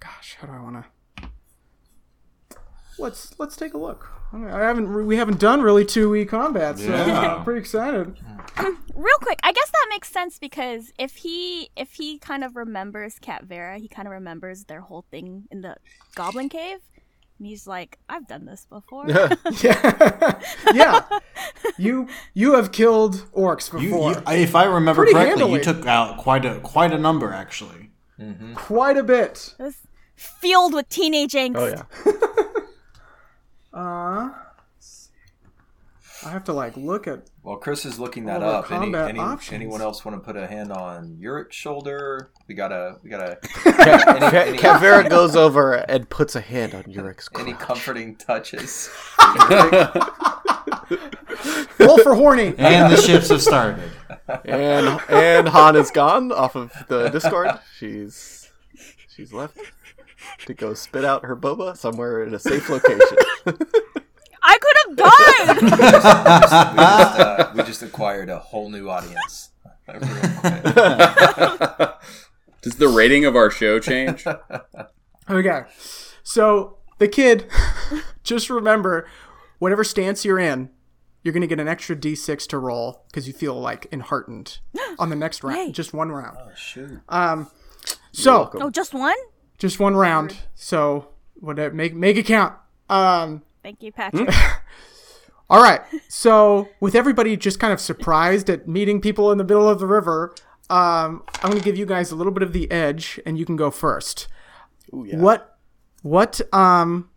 gosh, 0.00 0.36
how 0.40 0.46
do 0.46 0.52
I 0.52 0.60
want 0.60 0.82
to? 0.82 0.91
Let's 3.02 3.34
let's 3.38 3.56
take 3.56 3.74
a 3.74 3.78
look. 3.78 4.08
I 4.32 4.60
haven't 4.60 5.06
we 5.06 5.16
haven't 5.16 5.38
done 5.40 5.60
really 5.60 5.84
two 5.84 6.14
e 6.14 6.24
combat, 6.24 6.78
so 6.78 6.84
Yeah. 6.86 7.34
I'm 7.36 7.44
pretty 7.44 7.60
excited. 7.60 8.16
Real 8.94 9.16
quick, 9.20 9.40
I 9.42 9.52
guess 9.52 9.70
that 9.70 9.86
makes 9.90 10.08
sense 10.10 10.38
because 10.38 10.92
if 10.98 11.16
he 11.16 11.68
if 11.76 11.92
he 11.94 12.18
kind 12.18 12.42
of 12.44 12.56
remembers 12.56 13.18
Cat 13.18 13.44
Vera, 13.44 13.78
he 13.78 13.88
kind 13.88 14.06
of 14.08 14.12
remembers 14.12 14.64
their 14.64 14.80
whole 14.80 15.04
thing 15.10 15.44
in 15.50 15.60
the 15.62 15.76
Goblin 16.14 16.48
Cave, 16.48 16.78
and 17.38 17.46
he's 17.46 17.66
like, 17.66 17.98
"I've 18.08 18.26
done 18.26 18.46
this 18.46 18.66
before." 18.70 19.04
Yeah, 19.08 19.34
yeah. 20.72 21.04
You 21.76 22.08
you 22.34 22.54
have 22.54 22.72
killed 22.72 23.26
orcs 23.34 23.72
You, 23.72 23.88
before. 23.90 24.12
you, 24.12 24.22
if 24.28 24.54
I 24.54 24.64
remember 24.64 25.02
Pretty 25.02 25.12
correctly, 25.14 25.40
handily. 25.40 25.58
you 25.58 25.64
took 25.64 25.86
out 25.86 26.16
quite 26.18 26.44
a 26.44 26.60
quite 26.60 26.92
a 26.92 26.98
number 26.98 27.32
actually. 27.32 27.90
quite 28.54 28.96
a 28.96 29.02
bit. 29.02 29.54
It 29.58 29.62
was 29.62 29.76
filled 30.14 30.72
with 30.74 30.88
teenage 30.88 31.32
angst. 31.32 31.56
Oh 31.56 31.66
yeah. 31.66 31.82
Uh, 33.72 34.30
I 36.24 36.30
have 36.30 36.44
to 36.44 36.52
like 36.52 36.76
look 36.76 37.08
at. 37.08 37.22
Well, 37.42 37.56
Chris 37.56 37.84
is 37.84 37.98
looking 37.98 38.26
that 38.26 38.42
up. 38.42 38.70
Any, 38.70 38.92
combat 38.92 39.08
any, 39.08 39.18
options. 39.18 39.54
anyone 39.54 39.82
else 39.82 40.04
want 40.04 40.16
to 40.16 40.24
put 40.24 40.36
a 40.36 40.46
hand 40.46 40.70
on 40.70 41.16
Yurik's 41.20 41.56
shoulder? 41.56 42.30
We 42.46 42.54
gotta, 42.54 42.96
we 43.02 43.10
gotta. 43.10 43.36
Ka- 43.42 44.04
any, 44.06 44.36
any, 44.50 44.58
Kavera 44.58 45.08
goes 45.10 45.34
over 45.34 45.74
and 45.74 46.08
puts 46.08 46.36
a 46.36 46.40
hand 46.40 46.74
on 46.74 46.84
Yurik's 46.84 47.28
any 47.38 47.54
comforting 47.54 48.14
touches? 48.16 48.88
Roll 51.80 51.98
for 51.98 52.14
horny. 52.14 52.54
And 52.58 52.92
the 52.92 53.00
ships 53.00 53.30
have 53.30 53.42
started. 53.42 53.90
and 54.44 55.00
and 55.08 55.48
Han 55.48 55.74
is 55.74 55.90
gone 55.90 56.30
off 56.30 56.54
of 56.54 56.72
the 56.88 57.08
Discord. 57.08 57.58
She's 57.78 58.48
she's 59.08 59.32
left. 59.32 59.58
to 60.46 60.54
go 60.54 60.74
spit 60.74 61.04
out 61.04 61.24
her 61.24 61.36
boba 61.36 61.76
somewhere 61.76 62.24
in 62.24 62.34
a 62.34 62.38
safe 62.38 62.68
location. 62.68 63.00
I 64.44 64.58
could 64.58 64.76
have 64.86 64.96
died. 64.96 65.62
we, 65.62 65.68
just, 65.70 66.04
uh, 66.04 67.52
we 67.54 67.62
just 67.62 67.82
acquired 67.82 68.28
a 68.28 68.38
whole 68.38 68.68
new 68.70 68.88
audience. 68.90 69.50
Does 72.62 72.76
the 72.76 72.88
rating 72.88 73.24
of 73.24 73.34
our 73.36 73.50
show 73.50 73.78
change? 73.78 74.24
Okay. 75.28 75.60
So 76.22 76.78
the 76.98 77.08
kid, 77.08 77.46
just 78.22 78.50
remember, 78.50 79.08
whatever 79.58 79.84
stance 79.84 80.24
you're 80.24 80.38
in, 80.38 80.70
you're 81.22 81.32
gonna 81.32 81.46
get 81.46 81.60
an 81.60 81.68
extra 81.68 81.94
d6 81.94 82.46
to 82.48 82.58
roll 82.58 83.04
because 83.08 83.26
you 83.26 83.32
feel 83.32 83.54
like 83.54 83.86
enheartened 83.92 84.58
on 84.98 85.08
the 85.10 85.16
next 85.16 85.44
round, 85.44 85.68
Yay. 85.68 85.72
just 85.72 85.94
one 85.94 86.10
round. 86.10 86.36
oh 86.40 86.50
shoot! 86.56 87.00
Um, 87.08 87.48
so 88.12 88.50
oh, 88.54 88.70
just 88.70 88.92
one. 88.94 89.16
Just 89.58 89.78
one 89.78 89.94
round. 89.94 90.36
So 90.54 91.08
whatever, 91.34 91.74
make 91.74 91.94
make 91.94 92.16
it 92.16 92.24
count. 92.24 92.54
Um, 92.88 93.42
Thank 93.62 93.82
you, 93.82 93.92
Patrick. 93.92 94.28
all 95.50 95.62
right. 95.62 95.80
So 96.08 96.68
with 96.80 96.94
everybody 96.94 97.36
just 97.36 97.60
kind 97.60 97.72
of 97.72 97.80
surprised 97.80 98.50
at 98.50 98.66
meeting 98.66 99.00
people 99.00 99.30
in 99.30 99.38
the 99.38 99.44
middle 99.44 99.68
of 99.68 99.78
the 99.78 99.86
river, 99.86 100.34
um, 100.68 101.22
I'm 101.42 101.50
gonna 101.50 101.60
give 101.60 101.76
you 101.76 101.86
guys 101.86 102.10
a 102.10 102.16
little 102.16 102.32
bit 102.32 102.42
of 102.42 102.52
the 102.52 102.70
edge, 102.70 103.20
and 103.26 103.38
you 103.38 103.44
can 103.44 103.56
go 103.56 103.70
first. 103.70 104.28
Ooh, 104.94 105.04
yeah. 105.06 105.16
What 105.16 105.58
what 106.02 106.40
um 106.52 107.08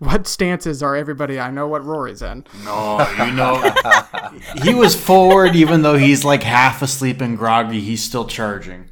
what 0.00 0.26
stances 0.26 0.82
are 0.82 0.96
everybody? 0.96 1.38
I 1.38 1.50
know 1.50 1.68
what 1.68 1.84
Rory's 1.84 2.22
in. 2.22 2.44
No, 2.64 3.06
you 3.24 3.32
know, 3.32 3.72
he 4.62 4.74
was 4.74 4.94
forward, 4.94 5.54
even 5.54 5.82
though 5.82 5.96
he's 5.96 6.24
like 6.24 6.42
half 6.42 6.82
asleep 6.82 7.20
and 7.20 7.36
groggy. 7.36 7.80
He's 7.80 8.02
still 8.02 8.26
charging. 8.26 8.89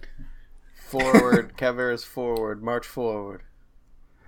Forward, 0.88 1.54
Caveras 1.58 2.04
forward, 2.04 2.62
march 2.62 2.86
forward. 2.86 3.42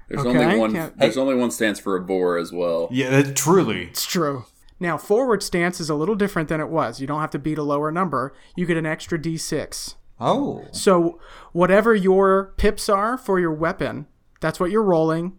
There's 0.09 0.27
Okay, 0.27 0.45
only 0.45 0.59
one. 0.59 0.73
can't- 0.73 0.99
There's 0.99 1.17
only 1.17 1.35
one 1.35 1.51
stance 1.51 1.79
for 1.79 1.97
a 1.97 2.01
boar 2.01 2.37
as 2.37 2.53
well. 2.53 2.89
Yeah, 2.91 3.11
that, 3.11 3.37
truly. 3.37 3.85
It's 3.85 4.05
true. 4.07 4.45
Now 4.81 4.97
forward 4.97 5.43
stance 5.43 5.79
is 5.81 5.89
a 5.91 5.95
little 5.95 6.15
different 6.15 6.49
than 6.49 6.61
it 6.61 6.69
was. 6.69 7.01
You 7.01 7.07
don't 7.07 7.21
have 7.21 7.31
to 7.33 7.39
beat 7.39 7.59
a 7.59 7.63
lower 7.63 7.93
number. 7.93 8.35
You 8.57 8.67
get 8.67 8.77
an 8.77 8.87
extra 8.87 9.19
d6. 9.19 9.95
Oh, 10.19 10.65
So 10.73 11.19
whatever 11.53 11.95
your 11.95 12.53
pips 12.57 12.89
are 12.89 13.17
for 13.17 13.39
your 13.41 13.53
weapon, 13.55 14.07
that's 14.41 14.59
what 14.61 14.71
you're 14.71 14.83
rolling. 14.83 15.37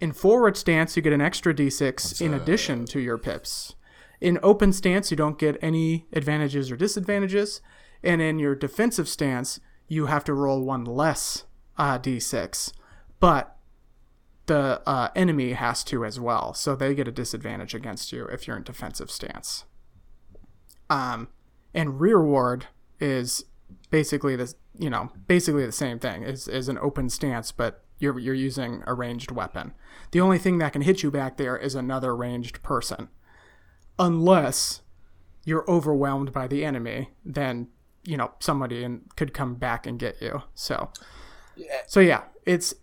In 0.00 0.12
forward 0.12 0.56
stance, 0.56 0.96
you 0.96 1.02
get 1.02 1.12
an 1.12 1.20
extra 1.20 1.54
d6 1.54 2.20
in 2.20 2.34
addition 2.34 2.84
to 2.86 2.98
your 3.00 3.18
pips. 3.18 3.74
In 4.20 4.38
open 4.42 4.72
stance, 4.72 5.10
you 5.10 5.16
don't 5.16 5.38
get 5.38 5.56
any 5.62 6.06
advantages 6.12 6.70
or 6.70 6.76
disadvantages. 6.76 7.60
And 8.02 8.20
in 8.20 8.38
your 8.38 8.54
defensive 8.54 9.08
stance, 9.08 9.60
you 9.92 10.06
have 10.06 10.24
to 10.24 10.32
roll 10.32 10.62
one 10.62 10.86
less 10.86 11.44
uh, 11.76 11.98
d6. 11.98 12.72
But 13.20 13.54
the 14.46 14.80
uh, 14.86 15.10
enemy 15.14 15.52
has 15.52 15.84
to 15.84 16.06
as 16.06 16.18
well. 16.18 16.54
So 16.54 16.74
they 16.74 16.94
get 16.94 17.08
a 17.08 17.12
disadvantage 17.12 17.74
against 17.74 18.10
you 18.10 18.24
if 18.24 18.46
you're 18.46 18.56
in 18.56 18.62
defensive 18.62 19.10
stance. 19.10 19.64
Um, 20.88 21.28
and 21.74 22.00
rear 22.00 22.24
ward 22.24 22.68
is 23.00 23.44
basically 23.90 24.34
this 24.34 24.54
you 24.78 24.88
know 24.88 25.10
basically 25.26 25.66
the 25.66 25.72
same 25.72 25.98
thing 25.98 26.22
is 26.22 26.48
is 26.48 26.68
an 26.68 26.78
open 26.78 27.08
stance 27.08 27.52
but 27.52 27.84
you're 27.98 28.18
you're 28.18 28.34
using 28.34 28.82
a 28.86 28.94
ranged 28.94 29.30
weapon 29.30 29.72
the 30.12 30.20
only 30.20 30.38
thing 30.38 30.58
that 30.58 30.72
can 30.72 30.82
hit 30.82 31.02
you 31.02 31.10
back 31.10 31.36
there 31.36 31.56
is 31.56 31.74
another 31.74 32.14
ranged 32.14 32.62
person 32.62 33.08
unless 33.98 34.82
you're 35.44 35.68
overwhelmed 35.68 36.32
by 36.32 36.46
the 36.46 36.64
enemy 36.64 37.10
then 37.24 37.68
you 38.04 38.16
know 38.16 38.32
somebody 38.40 38.82
and 38.84 39.02
could 39.16 39.32
come 39.32 39.54
back 39.54 39.86
and 39.86 39.98
get 39.98 40.20
you 40.20 40.42
so 40.54 40.90
so 41.86 42.00
yeah 42.00 42.22
it's 42.44 42.74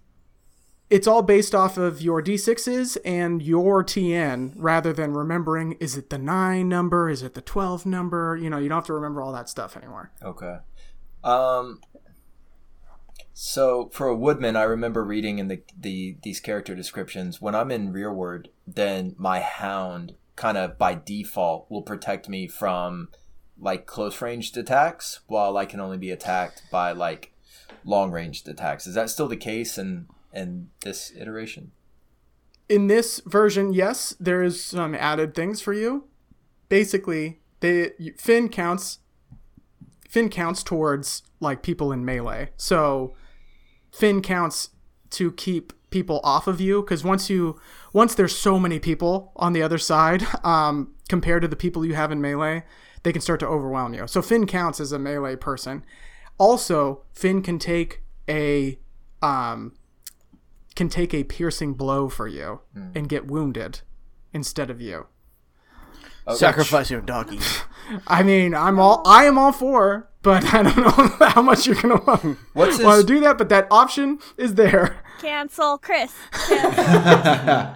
it's 0.90 1.06
all 1.08 1.22
based 1.22 1.54
off 1.54 1.78
of 1.78 2.02
your 2.02 2.22
d6s 2.22 2.98
and 3.04 3.42
your 3.42 3.84
tn 3.84 4.54
rather 4.56 4.94
than 4.94 5.14
remembering 5.14 5.74
is 5.74 5.98
it 5.98 6.10
the 6.10 6.18
9 6.18 6.68
number 6.68 7.10
is 7.10 7.22
it 7.22 7.34
the 7.34 7.42
12 7.42 7.86
number 7.86 8.38
you 8.38 8.50
know 8.50 8.58
you 8.58 8.70
don't 8.70 8.78
have 8.78 8.86
to 8.86 8.94
remember 8.94 9.22
all 9.22 9.34
that 9.34 9.50
stuff 9.50 9.76
anymore 9.76 10.12
Okay. 10.24 10.58
Um. 11.24 11.82
So 13.34 13.90
for 13.94 14.08
a 14.08 14.16
woodman, 14.16 14.56
I 14.56 14.64
remember 14.64 15.04
reading 15.04 15.40
in 15.40 15.48
the 15.48 15.62
the 15.78 16.18
these 16.24 16.40
character 16.40 16.76
descriptions. 16.76 17.42
When 17.42 17.56
I'm 17.56 17.72
in 17.72 17.92
rearward, 17.94 18.50
then 18.68 19.16
my 19.18 19.40
hound 19.40 20.16
kind 20.36 20.58
of 20.58 20.78
by 20.78 20.96
default 20.96 21.70
will 21.70 21.82
protect 21.82 22.30
me 22.30 22.48
from 22.48 23.10
like 23.60 23.86
close 23.86 24.22
ranged 24.22 24.58
attacks, 24.58 25.20
while 25.28 25.58
I 25.58 25.66
can 25.66 25.80
only 25.80 25.98
be 25.98 26.12
attacked 26.12 26.64
by 26.72 26.92
like 26.92 27.34
long 27.84 28.12
ranged 28.12 28.48
attacks. 28.48 28.88
Is 28.88 28.96
that 28.96 29.10
still 29.10 29.28
the 29.28 29.38
case 29.38 29.78
in 29.78 30.08
in 30.34 30.70
this 30.82 31.12
iteration? 31.18 31.72
in 32.70 32.86
this 32.86 33.20
version, 33.26 33.74
yes, 33.74 34.16
there's 34.20 34.64
some 34.64 34.94
added 34.96 35.34
things 35.34 35.60
for 35.60 35.74
you. 35.74 36.06
Basically, 36.70 37.40
they 37.60 37.92
Finn 38.18 38.48
counts 38.48 39.00
Finn 40.08 40.30
counts 40.30 40.64
towards 40.64 41.24
like 41.40 41.64
people 41.64 41.92
in 41.92 42.06
melee. 42.06 42.52
So 42.56 43.16
Finn 43.92 44.22
counts 44.22 44.70
to 45.12 45.32
keep 45.32 45.74
people 45.90 46.22
off 46.24 46.46
of 46.46 46.62
you 46.62 46.82
because 46.82 47.04
once 47.04 47.30
you 47.30 47.60
once 47.92 48.14
there's 48.14 48.38
so 48.38 48.60
many 48.60 48.78
people 48.78 49.34
on 49.36 49.54
the 49.54 49.64
other 49.64 49.80
side 49.80 50.24
um, 50.44 50.94
compared 51.10 51.42
to 51.42 51.48
the 51.48 51.56
people 51.56 51.84
you 51.84 51.96
have 51.96 52.12
in 52.12 52.22
melee, 52.22 52.64
they 53.04 53.12
can 53.14 53.22
start 53.22 53.40
to 53.42 53.48
overwhelm 53.48 53.94
you. 53.94 54.08
So 54.08 54.22
Finn 54.22 54.46
counts 54.48 54.80
as 54.80 54.92
a 54.92 55.00
melee 55.00 55.36
person. 55.36 55.84
Also, 56.38 57.04
Finn 57.14 57.42
can 57.42 57.60
take 57.60 58.02
a 58.30 58.80
um, 59.22 59.74
can 60.76 60.88
take 60.90 61.14
a 61.14 61.24
piercing 61.26 61.74
blow 61.74 62.08
for 62.10 62.28
you 62.28 62.62
and 62.96 63.10
get 63.10 63.28
wounded 63.28 63.82
instead 64.34 64.70
of 64.70 64.80
you. 64.82 65.08
Sacrifice 66.36 66.92
your 66.92 67.02
doggy. 67.02 67.40
I 68.08 68.22
mean, 68.24 68.54
I'm 68.54 68.80
all 68.80 69.02
I 69.06 69.26
am 69.26 69.38
all 69.40 69.52
for, 69.52 70.10
but 70.22 70.44
I 70.54 70.62
don't 70.64 70.78
know 70.78 70.90
how 71.30 71.42
much 71.42 71.66
you're 71.66 71.76
gonna 71.76 72.02
want, 72.06 72.38
What's 72.54 72.78
his- 72.78 72.86
want 72.86 73.02
to 73.02 73.08
do 73.08 73.20
that. 73.22 73.38
But 73.38 73.50
that 73.50 73.68
option 73.72 74.20
is 74.38 74.56
there. 74.56 75.04
Cancel, 75.20 75.78
Chris. 75.80 76.14
Cancel. 76.32 77.76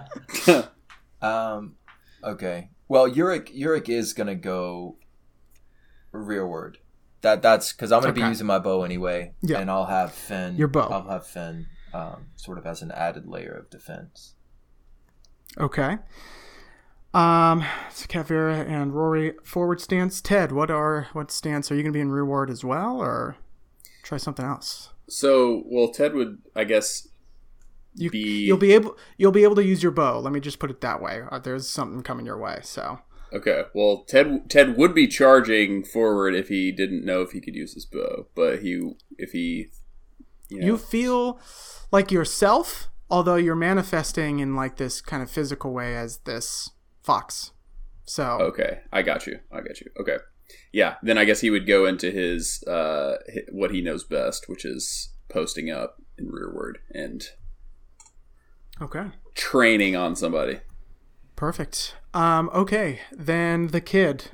Um. 1.22 1.76
Okay. 2.24 2.70
Well, 2.88 3.10
Yurik 3.10 3.58
Yurik 3.58 3.90
is 3.90 4.14
gonna 4.14 4.36
go 4.36 4.98
rearward. 6.14 6.78
That 7.22 7.42
that's 7.42 7.74
because 7.74 7.92
I'm 7.92 8.02
gonna 8.02 8.14
be 8.14 8.22
using 8.22 8.48
my 8.48 8.60
bow 8.60 8.84
anyway. 8.84 9.34
Yeah. 9.42 9.60
And 9.60 9.70
I'll 9.70 9.86
have 9.86 10.14
Finn. 10.14 10.56
Your 10.56 10.68
bow. 10.68 10.88
I'll 10.88 11.10
have 11.10 11.26
Finn. 11.28 11.68
Um, 11.94 12.28
sort 12.36 12.58
of 12.58 12.66
as 12.66 12.82
an 12.82 12.92
added 12.92 13.28
layer 13.28 13.52
of 13.52 13.70
defense. 13.70 14.34
Okay. 15.60 15.98
Um, 17.14 17.64
so 17.92 18.08
Kavira 18.08 18.68
and 18.68 18.94
Rory 18.96 19.34
forward 19.44 19.80
stance. 19.80 20.20
Ted, 20.20 20.52
what 20.52 20.72
are 20.72 21.08
what 21.14 21.30
stance 21.32 21.72
are 21.72 21.76
you 21.76 21.84
gonna 21.84 21.94
be 21.94 22.00
in 22.00 22.10
rearward 22.12 22.50
as 22.50 22.64
well, 22.64 23.00
or 23.00 23.36
try 24.02 24.18
something 24.18 24.46
else? 24.46 24.90
So, 25.08 25.64
well, 25.68 25.90
Ted 25.90 26.14
would, 26.14 26.40
I 26.56 26.64
guess, 26.64 27.08
You 27.96 28.10
Be- 28.10 28.46
you'll 28.46 28.58
be 28.58 28.74
able 28.74 28.98
you'll 29.18 29.32
be 29.32 29.44
able 29.44 29.56
to 29.56 29.64
use 29.64 29.84
your 29.84 29.92
bow. 29.92 30.20
Let 30.20 30.34
me 30.34 30.40
just 30.40 30.58
put 30.58 30.72
it 30.72 30.82
that 30.82 31.00
way. 31.02 31.22
Uh, 31.32 31.38
there's 31.38 31.70
something 31.70 32.02
coming 32.02 32.26
your 32.26 32.40
way. 32.40 32.60
So 32.64 33.00
Okay, 33.34 33.64
well, 33.74 34.04
Ted 34.08 34.50
Ted 34.50 34.78
would 34.78 34.94
be 34.94 35.08
charging 35.08 35.84
forward 35.84 36.36
if 36.36 36.50
he 36.50 36.72
didn't 36.72 37.04
know 37.04 37.22
if 37.22 37.32
he 37.32 37.42
could 37.42 37.56
use 37.56 37.74
his 37.74 37.86
bow, 37.86 38.28
but 38.36 38.62
he 38.62 38.94
if 39.18 39.32
he 39.32 39.70
you 40.50 40.60
know 40.60 40.66
you 40.68 40.78
feel 40.78 41.40
like 41.92 42.12
yourself, 42.12 42.90
although 43.10 43.36
you're 43.36 43.56
manifesting 43.56 44.40
in 44.40 44.56
like 44.56 44.78
this 44.78 45.02
kind 45.02 45.24
of 45.24 45.32
physical 45.32 45.74
way 45.74 45.96
as 45.96 46.20
this 46.20 46.70
fox. 47.02 47.52
So 48.06 48.38
okay, 48.40 48.82
I 48.92 49.02
got 49.02 49.26
you, 49.26 49.40
I 49.52 49.62
got 49.62 49.82
you. 49.82 49.88
Okay, 50.00 50.18
yeah, 50.72 50.96
then 51.02 51.18
I 51.18 51.26
guess 51.26 51.42
he 51.42 51.50
would 51.50 51.66
go 51.66 51.88
into 51.88 52.12
his 52.12 52.62
uh 52.68 53.18
what 53.52 53.72
he 53.72 53.82
knows 53.82 54.04
best, 54.04 54.48
which 54.48 54.64
is 54.64 55.12
posting 55.28 55.72
up 55.72 55.98
in 56.20 56.28
rearward 56.28 56.78
and 56.92 57.24
okay. 58.80 59.08
training 59.34 59.96
on 59.96 60.16
somebody. 60.16 60.60
Perfect. 61.36 61.96
Um, 62.14 62.50
okay, 62.54 63.00
then 63.12 63.68
the 63.68 63.82
kid. 63.82 64.26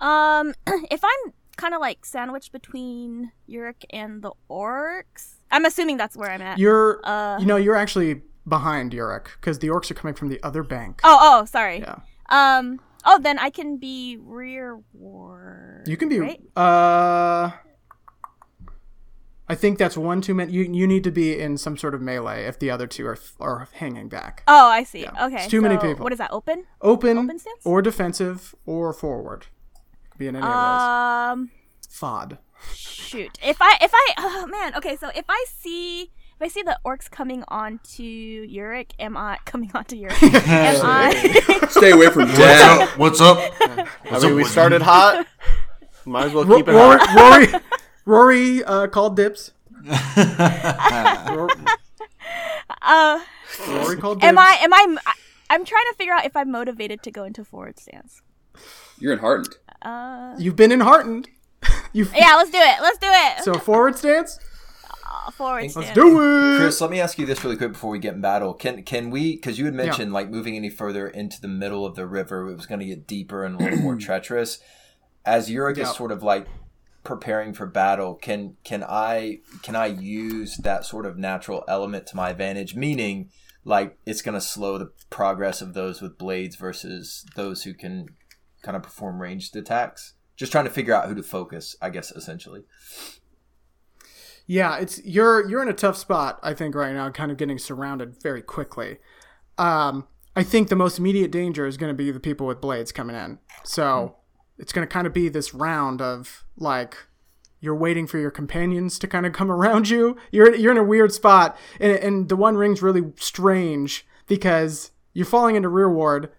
um, 0.00 0.54
if 0.90 1.02
I'm 1.04 1.32
kind 1.56 1.74
of 1.74 1.80
like 1.80 2.04
sandwiched 2.04 2.52
between 2.52 3.30
Yurik 3.48 3.84
and 3.90 4.22
the 4.22 4.32
orcs, 4.50 5.34
I'm 5.50 5.64
assuming 5.64 5.96
that's 5.96 6.16
where 6.16 6.30
I'm 6.30 6.42
at. 6.42 6.58
You're, 6.58 7.00
Uh. 7.04 7.38
you 7.38 7.46
know, 7.46 7.56
you're 7.56 7.76
actually 7.76 8.22
behind 8.48 8.92
Yurik 8.92 9.26
because 9.40 9.60
the 9.60 9.68
orcs 9.68 9.90
are 9.90 9.94
coming 9.94 10.14
from 10.14 10.28
the 10.28 10.42
other 10.42 10.62
bank. 10.64 11.00
oh, 11.04 11.18
oh, 11.20 11.44
sorry. 11.44 11.78
Yeah, 11.80 11.96
Um. 12.30 12.80
Oh, 13.04 13.18
then 13.20 13.38
I 13.38 13.50
can 13.50 13.78
be 13.78 14.16
rearward. 14.20 15.84
you 15.88 15.96
can 15.96 16.08
be. 16.08 16.20
Right? 16.20 16.40
Uh, 16.56 17.50
I 19.52 19.54
think 19.54 19.78
that's 19.78 19.96
one 19.96 20.20
too 20.22 20.34
many. 20.34 20.50
You 20.52 20.62
you 20.62 20.86
need 20.86 21.04
to 21.04 21.10
be 21.10 21.38
in 21.38 21.58
some 21.58 21.76
sort 21.76 21.94
of 21.94 22.00
melee 22.00 22.44
if 22.44 22.58
the 22.58 22.70
other 22.70 22.86
two 22.86 23.06
are 23.06 23.18
are 23.38 23.68
hanging 23.72 24.08
back. 24.08 24.42
Oh, 24.48 24.66
I 24.68 24.82
see. 24.84 25.02
Yeah. 25.02 25.26
Okay. 25.26 25.36
It's 25.42 25.48
too 25.48 25.60
many 25.60 25.76
so 25.76 25.82
people. 25.82 26.04
What 26.04 26.12
is 26.12 26.18
that? 26.18 26.30
Open? 26.32 26.64
Open, 26.80 27.18
Open 27.18 27.38
stance? 27.38 27.60
or 27.64 27.82
defensive 27.82 28.54
or 28.66 28.92
forward. 28.92 29.46
Could 30.10 30.18
be 30.18 30.26
in 30.28 30.36
any 30.36 30.44
of 30.46 30.52
those. 30.52 30.82
Um. 30.82 31.50
Fod. 32.00 32.38
shoot. 32.74 33.38
If 33.42 33.58
I 33.60 33.76
if 33.82 33.90
I 33.94 34.04
oh 34.18 34.46
man, 34.46 34.74
okay, 34.76 34.96
so 34.96 35.10
if 35.14 35.26
I 35.28 35.44
see 35.48 36.02
if 36.36 36.40
I 36.40 36.48
see 36.48 36.62
the 36.62 36.78
orcs 36.86 37.10
coming 37.10 37.44
onto 37.48 38.46
Yurik, 38.48 38.92
am 38.98 39.16
I 39.18 39.38
coming 39.44 39.70
onto 39.74 39.96
Yurik? 39.96 40.22
am 40.48 40.80
I 40.86 41.66
Stay 41.78 41.90
away 41.90 42.08
from 42.08 42.28
What's 42.28 42.40
up? 42.40 42.98
What's 42.98 43.20
up? 43.20 43.38
I 43.60 43.86
What's 44.08 44.24
mean, 44.24 44.32
up, 44.32 44.36
we 44.38 44.44
started 44.44 44.80
hot. 44.82 45.26
Might 46.06 46.26
as 46.26 46.32
well 46.32 46.44
Ro- 46.46 46.56
keep 46.56 46.68
it 46.68 46.72
Rory, 46.72 46.98
hot. 47.00 47.52
Rory, 47.52 47.60
Rory 48.04 48.64
uh, 48.64 48.86
called 48.88 49.16
dips. 49.16 49.52
Ro- 49.84 51.48
uh 52.82 53.20
Rory 53.68 53.96
called 53.96 54.20
dibs. 54.20 54.28
am 54.28 54.38
I 54.38 54.58
am 54.62 54.72
I 54.72 54.96
I'm 55.50 55.64
trying 55.64 55.84
to 55.90 55.94
figure 55.96 56.14
out 56.14 56.24
if 56.24 56.36
I'm 56.36 56.50
motivated 56.50 57.02
to 57.02 57.10
go 57.10 57.24
into 57.24 57.44
forward 57.44 57.78
stance. 57.78 58.22
You're 58.98 59.12
enheartened. 59.12 59.56
Uh 59.82 60.34
You've 60.38 60.56
been 60.56 60.72
enheartened. 60.72 61.28
You 61.94 62.06
yeah, 62.16 62.36
let's 62.36 62.50
do 62.50 62.56
it. 62.58 62.80
Let's 62.80 62.96
do 62.98 63.06
it. 63.10 63.44
so 63.44 63.52
forward 63.54 63.96
stance. 63.98 64.38
Uh, 65.06 65.30
forward 65.30 65.70
stance. 65.70 65.76
Let's 65.76 65.92
do 65.94 66.54
it. 66.54 66.58
Chris, 66.58 66.80
let 66.80 66.90
me 66.90 67.00
ask 67.00 67.18
you 67.18 67.26
this 67.26 67.44
really 67.44 67.56
quick 67.58 67.72
before 67.72 67.90
we 67.90 67.98
get 67.98 68.14
in 68.14 68.22
battle. 68.22 68.54
Can 68.54 68.82
can 68.82 69.10
we? 69.10 69.34
Because 69.36 69.58
you 69.58 69.66
had 69.66 69.74
mentioned 69.74 70.10
like 70.10 70.30
moving 70.30 70.56
any 70.56 70.70
further 70.70 71.06
into 71.06 71.38
the 71.38 71.48
middle 71.48 71.84
of 71.84 71.94
the 71.94 72.06
river, 72.06 72.48
it 72.48 72.54
was 72.56 72.64
going 72.64 72.80
to 72.80 72.86
get 72.86 73.06
deeper 73.06 73.44
and 73.44 73.56
a 73.60 73.62
little 73.62 73.78
more 73.80 73.96
treacherous. 74.08 74.58
As 75.26 75.50
Yurik 75.50 75.76
Yeah. 75.76 75.90
is 75.90 75.94
sort 75.94 76.12
of 76.12 76.22
like 76.22 76.46
preparing 77.04 77.52
for 77.52 77.66
battle, 77.66 78.14
can 78.14 78.56
can 78.64 78.84
I 78.84 79.40
can 79.62 79.76
I 79.76 79.86
use 79.86 80.56
that 80.58 80.84
sort 80.84 81.06
of 81.06 81.18
natural 81.18 81.64
element 81.68 82.06
to 82.08 82.16
my 82.16 82.30
advantage? 82.30 82.74
Meaning, 82.74 83.30
like 83.64 83.98
it's 84.06 84.22
going 84.22 84.34
to 84.34 84.40
slow 84.40 84.78
the 84.78 84.92
progress 85.10 85.60
of 85.60 85.74
those 85.74 86.00
with 86.00 86.18
blades 86.18 86.56
versus 86.56 87.24
those 87.36 87.64
who 87.64 87.74
can 87.74 88.06
kind 88.62 88.76
of 88.76 88.82
perform 88.82 89.20
ranged 89.20 89.56
attacks. 89.56 90.14
Just 90.36 90.52
trying 90.52 90.64
to 90.64 90.70
figure 90.70 90.94
out 90.94 91.08
who 91.08 91.14
to 91.14 91.22
focus, 91.22 91.76
I 91.80 91.90
guess, 91.90 92.10
essentially. 92.10 92.62
Yeah, 94.46 94.78
it's 94.78 95.04
you're 95.04 95.48
you're 95.48 95.62
in 95.62 95.68
a 95.68 95.74
tough 95.74 95.96
spot, 95.96 96.38
I 96.42 96.54
think, 96.54 96.74
right 96.74 96.94
now, 96.94 97.10
kind 97.10 97.30
of 97.30 97.36
getting 97.36 97.58
surrounded 97.58 98.20
very 98.22 98.42
quickly. 98.42 98.98
Um, 99.58 100.06
I 100.34 100.42
think 100.42 100.68
the 100.68 100.76
most 100.76 100.98
immediate 100.98 101.30
danger 101.30 101.66
is 101.66 101.76
going 101.76 101.90
to 101.90 101.94
be 101.94 102.10
the 102.10 102.20
people 102.20 102.46
with 102.46 102.60
blades 102.60 102.90
coming 102.90 103.14
in. 103.14 103.38
So 103.64 104.16
it's 104.58 104.72
going 104.72 104.86
to 104.86 104.92
kind 104.92 105.06
of 105.06 105.12
be 105.12 105.28
this 105.28 105.54
round 105.54 106.00
of 106.02 106.44
like 106.56 106.96
you're 107.60 107.74
waiting 107.76 108.06
for 108.06 108.18
your 108.18 108.30
companions 108.30 108.98
to 108.98 109.06
kind 109.08 109.24
of 109.26 109.32
come 109.32 109.50
around 109.58 109.88
you. 109.88 110.16
You're 110.30 110.54
you're 110.54 110.72
in 110.72 110.78
a 110.78 110.82
weird 110.84 111.12
spot, 111.12 111.56
and, 111.80 111.92
and 111.92 112.28
the 112.28 112.36
one 112.36 112.56
ring's 112.56 112.82
really 112.82 113.12
strange 113.16 114.06
because 114.26 114.90
you're 115.12 115.26
falling 115.26 115.56
into 115.56 115.68
rear 115.68 115.90
ward. 115.90 116.30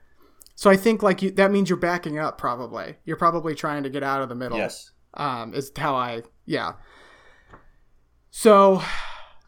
So 0.55 0.69
I 0.69 0.77
think 0.77 1.01
like 1.01 1.21
you, 1.21 1.31
that 1.31 1.51
means 1.51 1.69
you're 1.69 1.77
backing 1.79 2.19
up. 2.19 2.37
Probably 2.37 2.95
you're 3.05 3.17
probably 3.17 3.55
trying 3.55 3.83
to 3.83 3.89
get 3.89 4.03
out 4.03 4.21
of 4.21 4.29
the 4.29 4.35
middle 4.35 4.57
Yes. 4.57 4.91
um, 5.15 5.53
is 5.53 5.71
how 5.75 5.95
I 5.95 6.21
yeah. 6.45 6.73
So 8.29 8.81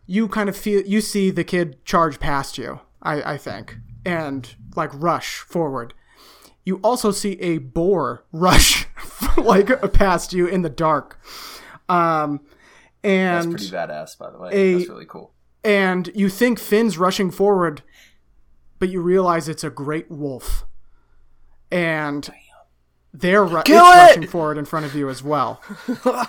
you 0.06 0.28
kind 0.28 0.50
of 0.50 0.56
feel 0.58 0.82
you 0.86 1.02
see 1.02 1.32
the 1.32 1.44
kid 1.44 1.84
charge 1.86 2.20
past 2.20 2.58
you, 2.58 2.80
I, 3.02 3.34
I 3.34 3.38
think, 3.38 3.78
and 4.06 4.54
like 4.76 4.92
rush 4.94 5.38
forward. 5.40 5.94
You 6.66 6.78
also 6.84 7.12
see 7.12 7.34
a 7.42 7.60
boar 7.60 8.26
rush 8.32 8.88
like 9.38 9.94
past 9.94 10.34
you 10.34 10.48
in 10.48 10.62
the 10.64 10.70
dark. 10.70 11.20
Um 11.88 12.42
That's 13.04 13.46
and 13.46 13.52
pretty 13.56 13.70
badass, 13.72 14.18
by 14.18 14.32
the 14.32 14.38
way. 14.40 14.50
a- 14.52 14.78
That's 14.80 14.90
really 14.90 15.06
cool. 15.06 15.32
and 15.64 16.10
you 16.16 16.28
think 16.30 16.60
Finn's 16.60 16.98
rushing 16.98 17.30
forward, 17.32 17.84
but 18.80 18.90
you 18.90 19.02
realize 19.02 19.48
it's 19.48 19.64
a 19.64 19.70
great 19.70 20.10
wolf. 20.10 20.66
And 21.72 22.28
they're 23.14 23.44
ru- 23.46 23.62
rushing 23.68 24.28
forward 24.28 24.58
in 24.58 24.66
front 24.66 24.86
of 24.86 24.96
you 24.96 25.08
as 25.10 25.24
well. 25.24 25.62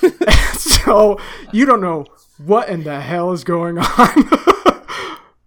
so 0.54 1.18
you 1.52 1.64
don't 1.66 1.80
know 1.80 2.06
what 2.38 2.68
in 2.68 2.84
the 2.84 3.00
hell 3.00 3.32
is 3.32 3.44
going 3.44 3.78
on. 3.78 4.30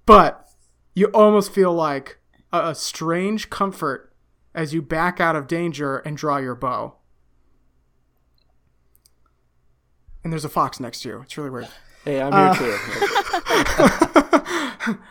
but 0.06 0.48
you 0.96 1.08
almost 1.08 1.52
feel 1.54 1.74
like 1.74 2.20
a, 2.52 2.70
a 2.70 2.76
strange 2.76 3.50
comfort 3.50 4.14
as 4.54 4.74
you 4.74 4.82
back 4.82 5.20
out 5.20 5.36
of 5.36 5.48
danger 5.48 5.98
and 6.00 6.18
draw 6.18 6.38
your 6.38 6.56
bow. 6.56 6.96
And 10.24 10.32
there's 10.32 10.46
a 10.46 10.50
fox 10.50 10.80
next 10.80 11.02
to 11.02 11.10
you. 11.10 11.22
It's 11.22 11.38
really 11.38 11.50
weird. 11.50 11.68
Hey, 12.06 12.22
I'm 12.22 12.34
Uh, 12.34 12.54
here 12.54 12.78
too. 12.78 12.92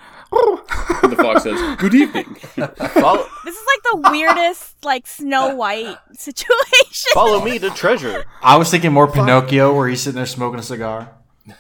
And 1.02 1.12
the 1.12 1.16
fox 1.16 1.42
says, 1.42 1.58
"Good 1.78 1.94
evening." 1.94 2.34
follow, 2.34 3.26
This 3.44 3.56
is 3.56 3.66
like 3.66 3.82
the 4.04 4.10
weirdest 4.12 4.84
like 4.84 5.06
Snow 5.06 5.54
White 5.56 5.96
situation. 6.12 7.10
follow 7.14 7.42
me 7.44 7.58
to 7.58 7.70
treasure. 7.70 8.24
I 8.42 8.56
was 8.56 8.70
thinking 8.70 8.92
more 8.92 9.10
Pinocchio, 9.10 9.74
where 9.74 9.88
he's 9.88 10.02
sitting 10.02 10.16
there 10.16 10.26
smoking 10.26 10.60
a 10.60 10.62
cigar. 10.62 11.10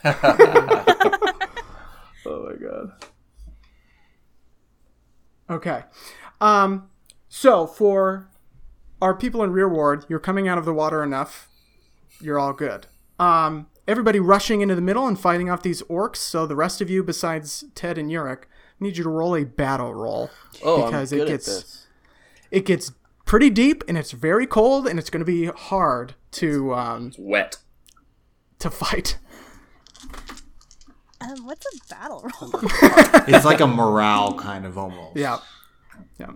Oh 2.26 2.48
my 2.48 2.54
god. 2.64 2.92
Okay. 5.50 5.82
Um, 6.40 6.88
so 7.28 7.66
for 7.66 8.28
our 9.02 9.14
people 9.14 9.42
in 9.42 9.50
rear 9.52 9.68
ward, 9.68 10.04
you're 10.08 10.18
coming 10.18 10.46
out 10.48 10.58
of 10.58 10.64
the 10.64 10.72
water 10.74 11.02
enough. 11.02 11.48
You're 12.20 12.38
all 12.38 12.52
good. 12.52 12.86
Um, 13.18 13.66
everybody 13.88 14.20
rushing 14.20 14.60
into 14.60 14.74
the 14.74 14.80
middle 14.80 15.06
and 15.06 15.18
fighting 15.18 15.50
off 15.50 15.62
these 15.62 15.82
orcs. 15.82 16.16
So 16.16 16.46
the 16.46 16.56
rest 16.56 16.80
of 16.80 16.88
you, 16.90 17.02
besides 17.02 17.64
Ted 17.74 17.98
and 17.98 18.10
Yurik, 18.10 18.44
need 18.78 18.96
you 18.96 19.04
to 19.04 19.10
roll 19.10 19.34
a 19.34 19.44
battle 19.44 19.94
roll 19.94 20.30
Oh, 20.62 20.86
Because 20.86 21.12
it 21.12 21.26
gets- 21.26 21.86
it 22.50 22.64
gets 22.66 22.92
pretty 23.26 23.48
deep 23.50 23.84
and 23.86 23.96
it's 23.96 24.10
very 24.12 24.46
cold 24.46 24.86
and 24.86 24.98
it's 24.98 25.08
going 25.10 25.20
to 25.20 25.24
be 25.24 25.46
hard 25.46 26.14
to 26.32 26.74
um, 26.74 27.12
Wet. 27.18 27.58
to 28.58 28.70
fight. 28.70 29.18
Um, 31.20 31.44
what's 31.44 31.66
a 31.66 31.94
battle 31.94 32.22
roll? 32.40 32.50
It's 33.28 33.44
like 33.44 33.60
a 33.60 33.66
morale 33.66 34.34
kind 34.34 34.64
of 34.64 34.78
almost. 34.78 35.16
Yeah, 35.16 35.38
yeah. 36.18 36.30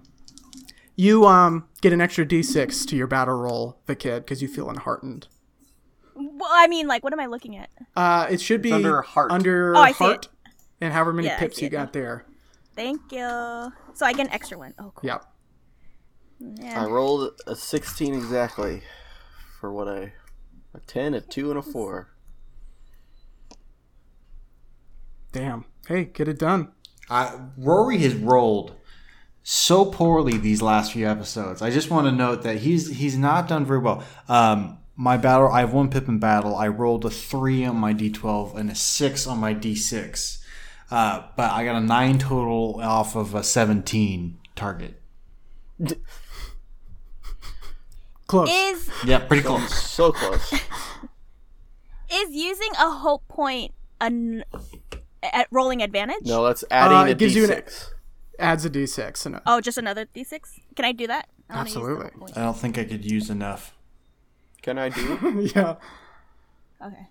You 0.97 1.27
um 1.27 1.67
get 1.81 1.93
an 1.93 2.01
extra 2.01 2.25
d6 2.27 2.87
to 2.89 2.97
your 2.97 3.07
battle 3.07 3.35
roll, 3.35 3.79
the 3.87 3.97
kid, 3.97 4.25
because 4.25 4.43
you 4.43 4.49
feel 4.49 4.69
enheartened. 4.71 5.27
well, 6.15 6.51
I 6.53 6.67
mean, 6.69 6.87
like, 6.87 7.03
what 7.03 7.13
am 7.13 7.21
I 7.21 7.27
looking 7.27 7.57
at? 7.57 7.71
Uh, 7.97 8.27
it 8.31 8.41
should 8.41 8.63
be 8.63 8.73
under 8.73 9.03
heart. 9.03 9.31
under 9.33 9.75
Oh, 9.77 9.81
I 9.81 9.93
see 9.93 10.05
heart, 10.05 10.29
and 10.81 10.93
however 10.93 11.13
many 11.13 11.29
Yeah, 11.29 11.37
I 11.37 11.39
pips 11.41 11.57
see 11.57 11.63
you 11.63 11.69
it 11.69 11.71
got 11.71 11.93
there. 11.93 12.27
Thank 12.77 13.01
you. 13.13 13.73
So 13.95 14.05
I 14.05 14.13
get 14.13 14.27
an 14.27 14.33
extra 14.33 14.59
one. 14.59 14.75
Oh, 14.79 14.93
cool. 14.95 15.09
Yeah. 15.09 15.19
Yeah. 16.41 16.83
I 16.83 16.87
rolled 16.87 17.41
a 17.47 17.55
16 17.57 18.15
exactly 18.15 18.83
for 19.61 19.73
what 19.73 19.89
I 19.89 20.13
a 20.75 20.81
10, 20.81 21.15
a 21.15 21.21
2 21.21 21.51
and 21.51 21.59
a 21.59 21.63
4. 21.63 22.09
Damn. 25.35 25.65
Hey, 25.89 26.05
get 26.05 26.29
it 26.29 26.39
done. 26.39 26.69
I, 27.11 27.37
Rory 27.59 27.99
has 27.99 28.15
rolled 28.15 28.77
so 29.43 29.85
poorly 29.85 30.39
these 30.39 30.63
last 30.63 30.93
few 30.93 31.09
episodes. 31.09 31.61
I 31.61 31.71
just 31.71 31.91
want 31.91 32.07
to 32.07 32.13
note 32.13 32.45
that 32.45 32.59
he's 32.59 32.97
he's 32.99 33.19
not 33.19 33.49
done 33.49 33.67
very 33.67 33.81
well. 33.81 34.05
Um, 34.29 34.79
my 34.95 35.17
battle, 35.17 35.49
I 35.49 35.61
have 35.61 35.73
one 35.75 35.91
pip 35.91 36.07
in 36.07 36.21
battle. 36.21 36.55
I 36.55 36.69
rolled 36.69 37.05
a 37.05 37.11
three 37.11 37.65
on 37.65 37.77
my 37.77 37.93
d12 37.93 38.57
and 38.57 38.71
a 38.71 38.77
six 38.77 39.27
on 39.27 39.39
my 39.39 39.53
d6, 39.53 40.39
uh, 40.93 41.25
but 41.37 41.51
I 41.51 41.65
got 41.65 41.75
a 41.75 41.85
nine 41.85 42.19
total 42.19 42.81
off 42.81 43.17
of 43.17 43.35
a 43.35 43.43
17 43.43 44.39
target. 44.55 45.03
Close. 48.29 48.49
Is 48.49 48.89
Yeah, 49.05 49.19
pretty 49.19 49.43
close. 49.43 49.75
So 49.75 50.13
close. 50.13 50.53
is 52.13 52.31
using 52.31 52.71
a 52.79 52.89
hope 52.91 53.27
point 53.29 53.75
an 54.01 54.45
at 55.33 55.49
rolling 55.51 55.83
advantage? 55.83 56.23
No, 56.27 56.45
that's 56.45 56.65
adding 56.71 56.97
Uh, 56.97 57.05
a 57.05 57.09
it 57.11 57.19
gives 57.19 57.35
you 57.35 57.45
an- 57.45 57.51
d6. 57.51 57.91
Adds 58.39 58.65
a 58.65 58.71
d6. 58.71 59.27
And 59.27 59.37
a, 59.37 59.43
Oh, 59.47 59.61
just 59.61 59.79
another 59.79 60.07
d6. 60.15 60.61
Can 60.77 60.85
I 60.85 60.93
do 60.93 61.07
that? 61.07 61.29
I 61.49 61.57
wanna 61.57 61.65
use 61.69 61.75
the 61.75 61.81
Absolutely. 61.81 62.11
hope. 62.21 62.31
I 62.37 62.41
don't 62.43 62.57
think 62.59 62.79
I 62.79 62.85
could 62.85 63.05
use 63.05 63.31
enough. 63.31 63.75
Can 64.63 64.79
I 64.79 64.89
do? 64.89 65.51
yeah. 65.55 65.77
Okay. 66.85 67.09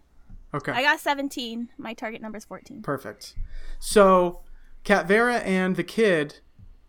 Okay. 0.53 0.71
I 0.71 0.81
got 0.83 0.99
17. 0.99 1.69
My 1.77 1.93
target 1.93 2.21
number 2.21 2.37
is 2.37 2.45
14. 2.45 2.81
Perfect. 2.83 3.35
So, 3.79 4.41
Cat 4.83 5.07
Vera 5.07 5.37
and 5.37 5.75
the 5.75 5.83
kid, 5.83 6.39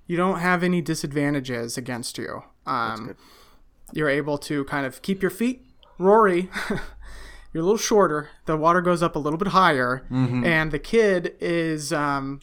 you 0.06 0.16
don't 0.16 0.40
have 0.40 0.62
any 0.62 0.80
disadvantages 0.82 1.78
against 1.78 2.18
you. 2.18 2.42
Um, 2.66 3.06
good. 3.08 3.16
you're 3.92 4.08
able 4.10 4.36
to 4.38 4.64
kind 4.64 4.84
of 4.86 5.00
keep 5.02 5.22
your 5.22 5.30
feet. 5.30 5.64
Rory, 5.98 6.50
you're 7.54 7.62
a 7.62 7.64
little 7.64 7.78
shorter. 7.78 8.28
The 8.44 8.56
water 8.58 8.82
goes 8.82 9.02
up 9.02 9.16
a 9.16 9.18
little 9.18 9.38
bit 9.38 9.48
higher, 9.48 10.04
and 10.10 10.70
the 10.72 10.78
kid 10.78 11.34
is 11.40 11.90
um, 11.94 12.40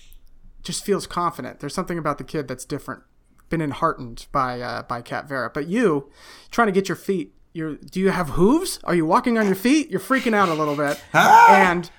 just 0.63 0.83
feels 0.83 1.05
confident. 1.05 1.59
There's 1.59 1.75
something 1.75 1.99
about 1.99 2.17
the 2.17 2.23
kid 2.23 2.47
that's 2.47 2.65
different. 2.65 3.03
Been 3.49 3.61
enheartened 3.61 4.25
by 4.31 4.61
uh, 4.61 4.83
by 4.83 5.01
Cat 5.01 5.27
Vera, 5.27 5.51
but 5.53 5.67
you 5.67 6.09
trying 6.49 6.67
to 6.67 6.71
get 6.71 6.87
your 6.89 6.95
feet. 6.95 7.35
You're, 7.53 7.75
do 7.75 7.99
you 7.99 8.11
have 8.11 8.29
hooves? 8.29 8.79
Are 8.85 8.95
you 8.95 9.05
walking 9.05 9.37
on 9.37 9.45
your 9.45 9.55
feet? 9.55 9.91
You're 9.91 9.99
freaking 9.99 10.33
out 10.33 10.47
a 10.47 10.53
little 10.53 10.77
bit, 10.77 11.03
and 11.13 11.91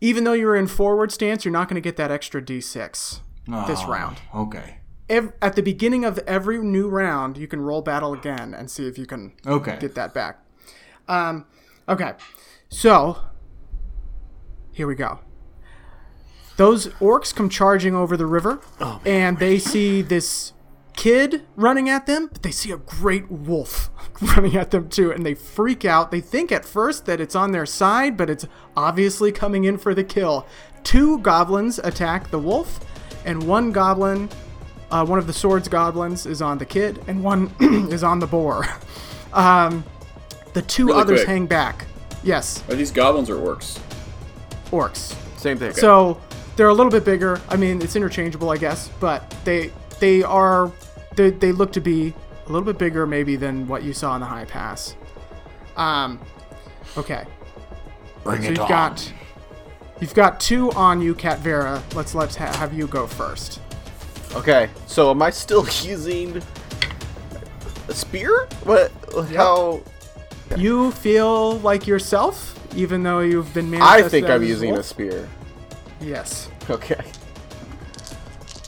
even 0.00 0.24
though 0.24 0.32
you're 0.32 0.56
in 0.56 0.66
forward 0.66 1.12
stance, 1.12 1.44
you're 1.44 1.52
not 1.52 1.68
going 1.68 1.76
to 1.76 1.80
get 1.80 1.96
that 1.96 2.10
extra 2.10 2.42
d6 2.42 2.82
this 2.82 3.20
Oh, 3.48 3.86
round. 3.88 4.16
Okay. 4.34 4.78
Ev- 5.08 5.32
at 5.40 5.54
the 5.54 5.62
beginning 5.62 6.04
of 6.04 6.18
every 6.26 6.58
new 6.58 6.88
round, 6.88 7.36
you 7.38 7.46
can 7.46 7.60
roll 7.60 7.82
battle 7.82 8.12
again 8.12 8.52
and 8.52 8.68
see 8.70 8.88
if 8.88 8.98
you 8.98 9.06
can 9.06 9.32
Okay. 9.46 9.76
get 9.80 9.94
that 9.94 10.12
back. 10.12 10.40
Um, 11.06 11.46
Okay, 11.88 12.12
so 12.70 13.18
here 14.72 14.86
we 14.86 14.94
go. 14.94 15.20
Those 16.56 16.86
orcs 17.00 17.34
come 17.34 17.48
charging 17.48 17.94
over 17.94 18.16
the 18.16 18.26
river, 18.26 18.60
and 19.04 19.38
they 19.38 19.58
see 19.58 20.02
this 20.02 20.52
kid 20.96 21.42
running 21.56 21.88
at 21.88 22.06
them, 22.06 22.28
but 22.32 22.42
they 22.42 22.52
see 22.52 22.70
a 22.70 22.76
great 22.76 23.30
wolf 23.30 23.90
running 24.22 24.56
at 24.56 24.70
them 24.70 24.88
too, 24.88 25.10
and 25.10 25.26
they 25.26 25.34
freak 25.34 25.84
out. 25.84 26.10
They 26.10 26.20
think 26.20 26.52
at 26.52 26.64
first 26.64 27.06
that 27.06 27.20
it's 27.20 27.34
on 27.34 27.52
their 27.52 27.66
side, 27.66 28.16
but 28.16 28.30
it's 28.30 28.46
obviously 28.76 29.32
coming 29.32 29.64
in 29.64 29.76
for 29.76 29.94
the 29.94 30.04
kill. 30.04 30.46
Two 30.84 31.18
goblins 31.18 31.78
attack 31.80 32.30
the 32.30 32.38
wolf, 32.38 32.80
and 33.24 33.42
one 33.42 33.72
goblin, 33.72 34.30
uh, 34.90 35.04
one 35.04 35.18
of 35.18 35.26
the 35.26 35.32
swords 35.32 35.68
goblins, 35.68 36.24
is 36.24 36.40
on 36.40 36.58
the 36.58 36.66
kid, 36.66 37.02
and 37.08 37.22
one 37.22 37.52
is 37.92 38.02
on 38.02 38.20
the 38.20 38.26
boar. 38.26 38.66
Um, 39.34 39.82
the 40.54 40.62
two 40.62 40.86
Really 40.86 41.00
others 41.00 41.18
quick. 41.20 41.28
hang 41.28 41.46
back. 41.46 41.86
Yes, 42.22 42.62
Are 42.70 42.74
these 42.74 42.90
goblins 42.90 43.28
or 43.28 43.36
orcs? 43.36 43.78
orcs. 44.70 45.14
Same 45.38 45.58
thing. 45.58 45.72
So 45.74 46.18
they're 46.56 46.68
a 46.68 46.72
little 46.74 46.90
bit 46.90 47.04
bigger. 47.04 47.40
I 47.48 47.56
mean, 47.56 47.82
it's 47.82 47.96
interchangeable, 47.96 48.50
I 48.50 48.56
guess, 48.56 48.88
but 49.00 49.28
they 49.44 49.70
they 50.00 50.22
are 50.22 50.72
they, 51.16 51.30
they 51.30 51.52
look 51.52 51.72
to 51.74 51.80
be 51.80 52.14
a 52.46 52.48
little 52.52 52.64
bit 52.64 52.78
bigger 52.78 53.06
maybe 53.06 53.36
than 53.36 53.68
what 53.68 53.82
you 53.82 53.92
saw 53.92 54.14
in 54.14 54.20
the 54.20 54.26
high 54.26 54.44
pass. 54.46 54.96
Um, 55.76 56.18
okay. 56.96 57.24
Bring 58.22 58.40
So 58.42 58.48
it 58.48 58.50
you've 58.52 58.60
on. 58.60 58.68
got 58.68 59.12
you've 60.00 60.14
got 60.14 60.40
two 60.40 60.70
on 60.72 61.02
you, 61.02 61.14
Cat 61.14 61.40
Vera. 61.40 61.82
Let's 61.94 62.14
let's 62.14 62.36
ha- 62.36 62.52
have 62.56 62.72
you 62.72 62.86
go 62.86 63.06
first. 63.06 63.60
Okay, 64.34 64.68
so 64.86 65.10
am 65.10 65.20
I 65.22 65.30
still 65.30 65.66
using 65.82 66.40
a 67.88 67.94
spear? 67.94 68.48
What? 68.64 68.90
How? 69.34 69.80
You 70.56 70.90
feel 70.92 71.58
like 71.60 71.86
yourself, 71.86 72.58
even 72.76 73.02
though 73.02 73.20
you've 73.20 73.52
been 73.54 73.74
I 73.74 74.02
think 74.02 74.28
I'm 74.28 74.42
as 74.42 74.48
using 74.48 74.76
a 74.76 74.82
spear. 74.82 75.28
Yes. 76.00 76.50
Okay. 76.70 77.02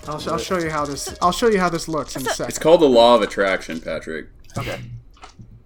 I'll, 0.09 0.23
I'll 0.31 0.39
show 0.39 0.59
you 0.59 0.71
how 0.71 0.85
this. 0.85 1.17
I'll 1.21 1.33
show 1.33 1.49
you 1.49 1.59
how 1.59 1.69
this 1.69 1.89
looks 1.89 2.17
in 2.17 2.23
a 2.23 2.31
second. 2.31 2.49
It's 2.51 2.59
called 2.59 2.81
the 2.81 2.89
law 2.89 3.17
of 3.17 3.23
attraction, 3.23 3.81
Patrick. 3.81 4.29
Okay. 4.57 4.81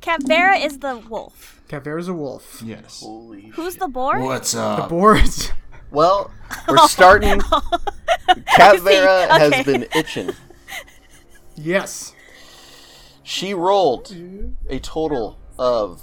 Capvera 0.00 0.64
is 0.64 0.78
the 0.78 0.98
wolf. 0.98 1.60
Cat 1.68 1.84
Vera's 1.84 2.08
a 2.08 2.14
wolf. 2.14 2.60
Yes. 2.64 3.00
Holy. 3.00 3.42
Who's 3.54 3.76
the 3.76 3.86
boar? 3.86 4.18
What's 4.20 4.56
up? 4.56 4.82
The 4.82 4.88
Boards. 4.88 5.52
Well, 5.92 6.30
we're 6.68 6.76
oh, 6.78 6.86
starting. 6.86 7.40
Cat 8.46 8.78
Vera 8.78 9.26
Okay. 9.28 9.56
has 9.56 9.66
been 9.66 9.86
itching. 9.92 10.30
yes. 11.56 12.14
She 13.24 13.54
rolled 13.54 14.14
a 14.68 14.78
total 14.78 15.36
of 15.58 16.00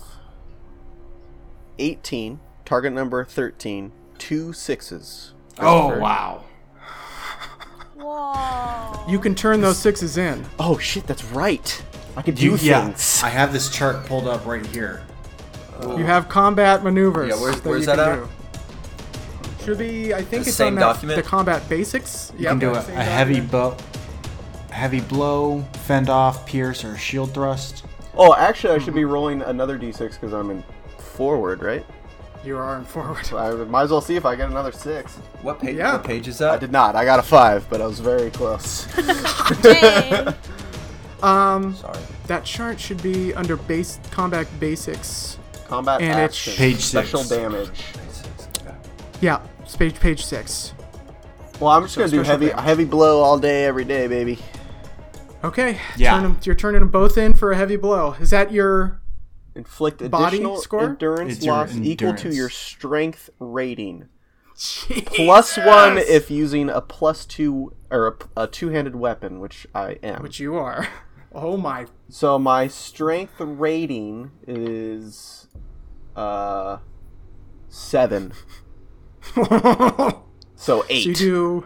18, 1.79 2.39
target 2.65 2.93
number 2.93 3.23
13, 3.25 3.91
two 4.17 4.53
sixes. 4.53 5.33
Oh 5.59 5.97
wow. 5.99 6.43
Whoa. 7.95 9.05
You 9.11 9.19
can 9.19 9.33
turn 9.35 9.61
those 9.61 9.77
sixes 9.77 10.17
in. 10.17 10.45
Oh 10.59 10.77
shit, 10.77 11.07
that's 11.07 11.23
right. 11.25 11.83
I 12.15 12.21
could 12.21 12.35
do 12.35 12.45
You, 12.45 12.57
yeah, 12.57 12.85
things. 12.85 13.21
I 13.23 13.29
have 13.29 13.53
this 13.53 13.69
chart 13.69 14.05
pulled 14.05 14.27
up 14.27 14.45
right 14.45 14.65
here. 14.67 15.03
You 15.81 16.05
have 16.05 16.27
combat 16.29 16.83
maneuvers. 16.83 17.29
Yeah, 17.29 17.39
where's- 17.41 17.59
that 17.61 17.69
where's 17.69 17.81
you 17.81 17.85
that 17.87 17.99
at? 17.99 18.15
do. 18.15 18.29
Should 19.63 19.77
be. 19.77 20.13
I 20.13 20.17
think 20.21 20.43
The 20.43 20.49
it's 20.49 20.55
same 20.55 20.67
on 20.69 20.75
that, 20.75 20.81
document? 20.81 21.17
the 21.23 21.29
combat 21.29 21.67
basics. 21.69 22.31
You 22.37 22.47
can 22.47 22.57
do 22.59 22.69
a, 22.73 22.77
a 22.79 22.81
heavy 23.03 23.41
bow, 23.41 23.75
heavy 24.71 25.01
blow, 25.01 25.61
fend 25.85 26.09
off, 26.09 26.45
pierce, 26.47 26.83
or 26.85 26.97
shield 26.97 27.33
thrust. 27.33 27.85
Oh, 28.15 28.33
actually, 28.35 28.73
I 28.75 28.79
should 28.79 28.95
be 28.95 29.05
rolling 29.05 29.41
another 29.43 29.77
d6 29.77 29.99
because 30.13 30.33
I'm 30.33 30.49
in 30.49 30.63
forward, 31.21 31.61
right? 31.63 31.85
You 32.45 32.55
are 32.57 32.77
in 32.77 32.85
forward. 32.85 33.33
I 33.33 33.51
might 33.65 33.83
as 33.83 33.91
well 33.91 33.99
see 34.01 34.15
if 34.15 34.25
I 34.25 34.35
get 34.35 34.49
another 34.49 34.71
six. 34.71 35.15
What 35.41 35.59
page? 35.59 35.75
Yeah. 35.75 35.93
What 35.93 36.03
page 36.05 36.27
is 36.27 36.39
I 36.41 36.57
did 36.57 36.71
not. 36.71 36.95
I 36.95 37.03
got 37.03 37.19
a 37.19 37.23
five, 37.23 37.67
but 37.69 37.81
I 37.81 37.87
was 37.87 37.99
very 37.99 38.29
close. 38.31 38.87
Um, 41.23 41.73
Sorry. 41.73 41.97
that 42.27 42.45
chart 42.45 42.79
should 42.79 43.01
be 43.01 43.33
under 43.33 43.57
base 43.57 43.99
combat 44.11 44.45
basics. 44.59 45.39
Combat 45.67 45.99
And 45.99 46.11
it's 46.19 46.37
action. 46.37 46.53
Page 46.53 46.77
special 46.77 47.23
six. 47.23 47.29
damage. 47.41 47.81
Six, 48.11 48.47
okay. 48.61 48.75
Yeah, 49.19 49.41
it's 49.63 49.75
page 49.75 49.99
page 49.99 50.23
six. 50.23 50.73
Well, 51.59 51.71
I'm 51.71 51.81
just 51.85 51.95
So 51.95 52.01
gonna 52.01 52.11
do 52.11 52.17
special 52.17 52.31
heavy 52.33 52.47
damage. 52.49 52.63
heavy 52.65 52.85
blow 52.85 53.21
all 53.21 53.39
day, 53.39 53.65
every 53.65 53.83
day, 53.83 54.05
baby. 54.07 54.37
Okay. 55.43 55.79
Yeah. 55.97 56.11
Turn 56.17 56.25
'em- 56.25 56.39
you're 56.43 56.53
turning 56.53 56.81
them 56.81 56.89
both 56.89 57.17
in 57.17 57.33
for 57.33 57.51
a 57.51 57.55
heavy 57.57 57.77
blow. 57.77 58.13
Is 58.19 58.29
that 58.29 58.51
your? 58.51 58.99
Inflict 59.57 60.09
Body 60.09 60.37
additional 60.37 60.57
score? 60.57 60.83
endurance 60.83 61.37
It's 61.37 61.45
your 61.45 61.55
loss 61.55 61.75
equal 61.75 62.13
to 62.13 62.33
your 62.33 62.49
strength 62.49 63.29
rating. 63.39 64.07
Plus 65.05 65.57
one 65.57 65.97
if 65.97 66.31
using 66.31 66.69
a 66.69 66.81
plus 66.81 67.25
two 67.25 67.73
or 67.91 68.07
a, 68.35 68.41
a 68.43 68.47
two-handed 68.47 68.95
weapon, 68.95 69.39
which 69.39 69.67
I 69.75 69.99
am. 70.01 70.23
Which 70.23 70.39
you 70.39 70.55
are. 70.55 70.87
Oh 71.33 71.57
my. 71.57 71.85
So 72.09 72.39
my 72.39 72.67
strength 72.67 73.35
rating 73.37 74.31
is 74.47 75.47
uh 76.15 76.77
seven. 77.69 78.33
So 80.57 80.83
eight. 80.89 81.03
So 81.03 81.09
you 81.09 81.13
do 81.13 81.65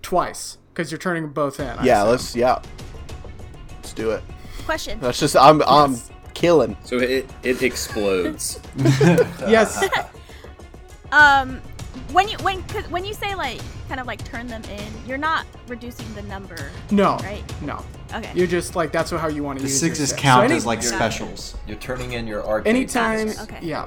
twice 0.00 0.58
because 0.72 0.90
you're 0.90 0.98
turning 0.98 1.28
both 1.30 1.60
in. 1.60 1.76
Yeah, 1.84 2.02
let's 2.02 2.34
yeah. 2.34 2.62
Let's 3.74 3.92
do 3.92 4.12
it. 4.12 4.22
Question. 4.64 4.98
That's 5.00 5.18
just 5.18 5.36
I'm 5.36 5.62
I'm 5.62 5.96
killing. 6.34 6.76
So 6.84 6.98
it 6.98 7.28
it 7.42 7.62
explodes. 7.62 8.60
Yes. 9.48 9.84
Um, 11.12 11.60
when 12.12 12.26
you 12.26 12.38
when 12.38 12.62
'cause 12.62 12.88
when 12.88 13.04
you 13.04 13.12
say 13.12 13.34
like 13.34 13.60
kind 13.86 14.00
of 14.00 14.06
like 14.06 14.24
turn 14.24 14.46
them 14.46 14.62
in, 14.64 14.86
you're 15.06 15.18
not 15.18 15.44
reducing 15.68 16.06
the 16.14 16.22
number, 16.22 16.56
No. 16.90 17.18
right? 17.18 17.42
No. 17.60 17.84
Okay. 18.14 18.30
You're 18.34 18.46
just 18.46 18.74
like 18.76 18.92
that's 18.92 19.10
how 19.10 19.28
you 19.28 19.42
want 19.44 19.58
to 19.58 19.62
The 19.62 19.68
use 19.68 19.78
sixes 19.78 20.08
six. 20.08 20.18
count 20.22 20.48
so 20.48 20.56
as 20.56 20.64
like 20.64 20.80
Yeah. 20.82 20.88
specials. 20.88 21.54
You're 21.66 21.76
turning 21.76 22.14
in 22.14 22.26
your 22.26 22.42
arcade. 22.46 22.66
anytime. 22.74 23.28
sixes. 23.28 23.42
Okay. 23.42 23.58
Yeah. 23.60 23.84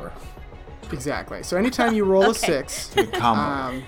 Exactly. 0.92 1.42
So 1.42 1.58
anytime 1.58 1.96
you 1.96 2.04
roll 2.06 2.30
a 2.30 2.36
six, 2.52 2.92
combo. 3.14 3.42
um, 3.42 3.84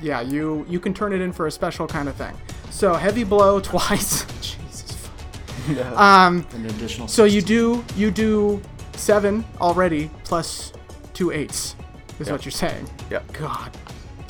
yeah, 0.00 0.20
you 0.20 0.64
you 0.68 0.78
can 0.78 0.94
turn 0.94 1.12
it 1.12 1.20
in 1.20 1.32
for 1.32 1.48
a 1.48 1.50
special 1.50 1.88
kind 1.88 2.08
of 2.08 2.14
thing. 2.14 2.36
So 2.70 2.94
heavy 2.94 3.24
blow 3.24 3.58
twice. 3.58 4.24
Jesus. 5.66 5.86
Um. 5.98 6.46
An 6.54 6.66
additional. 6.66 7.08
So 7.08 7.24
you 7.24 7.42
do 7.42 7.84
you 7.96 8.10
do 8.10 8.60
seven 8.96 9.44
already 9.60 10.10
plus 10.24 10.72
two 11.14 11.30
eights 11.30 11.76
is 12.18 12.30
what 12.30 12.44
you're 12.44 12.52
saying. 12.52 12.88
Yep. 13.10 13.32
God. 13.32 13.70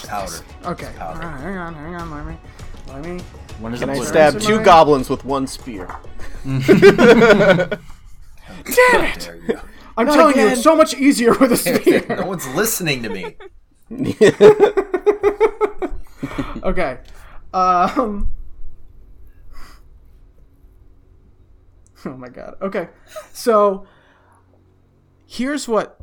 Powder. 0.07 0.33
Okay. 0.65 0.91
Powder. 0.99 1.21
right, 1.21 1.41
hang 1.41 1.57
on, 1.59 1.75
hang 1.75 1.95
on. 1.95 2.11
Let 2.11 2.27
me 2.27 2.37
let 2.89 3.05
me. 3.05 3.21
When 3.61 3.73
is 3.75 3.81
Can 3.81 3.91
I 3.91 3.99
stab 4.01 4.41
two 4.41 4.59
I- 4.59 4.63
goblins 4.63 5.09
with 5.09 5.25
one 5.25 5.47
spear? 5.47 5.89
Damn 6.45 6.61
it! 9.05 9.21
There 9.21 9.37
you 9.37 9.47
go. 9.55 9.61
I'm 9.97 10.07
telling 10.07 10.37
you, 10.39 10.49
it's 10.49 10.63
so 10.63 10.75
much 10.75 10.95
easier 10.95 11.35
with 11.39 11.53
a 11.53 11.57
spear. 11.81 12.05
no 12.09 12.27
one's 12.27 12.47
listening 12.49 13.03
to 13.05 13.09
me. 13.11 13.37
okay. 16.65 16.99
Um. 17.55 18.31
Oh 22.07 22.17
my 22.17 22.29
god. 22.29 22.57
Okay. 22.61 22.89
So 23.33 23.87
here's 25.27 25.69
what 25.69 26.01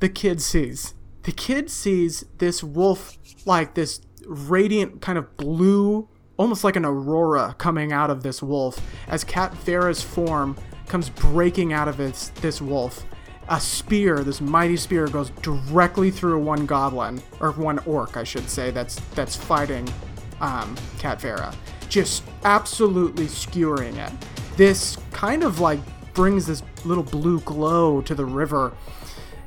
the 0.00 0.08
kid 0.08 0.40
sees. 0.40 0.94
The 1.24 1.32
kid 1.32 1.70
sees 1.70 2.24
this 2.38 2.62
wolf 2.62 3.18
like 3.44 3.74
this 3.74 4.00
radiant 4.26 5.02
kind 5.02 5.18
of 5.18 5.36
blue, 5.36 6.08
almost 6.36 6.64
like 6.64 6.76
an 6.76 6.84
aurora 6.84 7.54
coming 7.58 7.92
out 7.92 8.10
of 8.10 8.22
this 8.22 8.42
wolf 8.42 8.80
as 9.08 9.24
Cat 9.24 9.54
form 9.56 10.56
comes 10.86 11.10
breaking 11.10 11.72
out 11.72 11.88
of 11.88 11.96
this 11.96 12.28
this 12.40 12.60
wolf. 12.60 13.04
A 13.48 13.60
spear, 13.60 14.22
this 14.22 14.40
mighty 14.40 14.76
spear, 14.76 15.08
goes 15.08 15.30
directly 15.42 16.10
through 16.10 16.40
one 16.40 16.66
goblin 16.66 17.20
or 17.40 17.50
one 17.52 17.78
orc, 17.80 18.16
I 18.16 18.24
should 18.24 18.48
say. 18.48 18.70
That's 18.70 18.96
that's 19.14 19.36
fighting 19.36 19.88
um, 20.40 20.76
Cat 20.98 21.20
just 21.90 22.22
absolutely 22.44 23.26
skewering 23.26 23.96
it. 23.96 24.12
This 24.60 24.98
kind 25.10 25.42
of 25.42 25.58
like 25.58 25.80
brings 26.12 26.44
this 26.44 26.62
little 26.84 27.02
blue 27.02 27.40
glow 27.40 28.02
to 28.02 28.14
the 28.14 28.26
river 28.26 28.74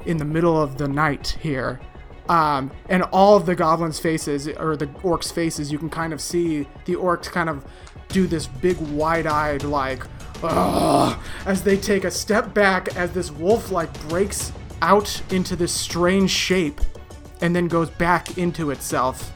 in 0.07 0.17
the 0.17 0.25
middle 0.25 0.59
of 0.59 0.79
the 0.79 0.87
night 0.87 1.37
here. 1.39 1.79
Um, 2.29 2.71
and 2.89 3.03
all 3.03 3.37
of 3.37 3.45
the 3.45 3.53
goblins' 3.53 3.99
faces, 3.99 4.47
or 4.47 4.75
the 4.75 4.87
orcs' 4.87 5.31
faces, 5.31 5.71
you 5.71 5.77
can 5.77 5.91
kind 5.91 6.13
of 6.13 6.19
see 6.19 6.67
the 6.85 6.95
orcs 6.95 7.25
kind 7.25 7.47
of 7.47 7.63
do 8.07 8.25
this 8.25 8.47
big 8.47 8.75
wide 8.77 9.27
eyed, 9.27 9.61
like, 9.61 10.03
Ugh, 10.41 11.15
as 11.45 11.61
they 11.61 11.77
take 11.77 12.05
a 12.05 12.11
step 12.11 12.51
back 12.55 12.95
as 12.95 13.11
this 13.11 13.29
wolf, 13.29 13.69
like, 13.69 13.93
breaks 14.09 14.51
out 14.81 15.21
into 15.31 15.55
this 15.55 15.71
strange 15.71 16.31
shape 16.31 16.81
and 17.41 17.55
then 17.55 17.67
goes 17.67 17.91
back 17.91 18.39
into 18.39 18.71
itself, 18.71 19.31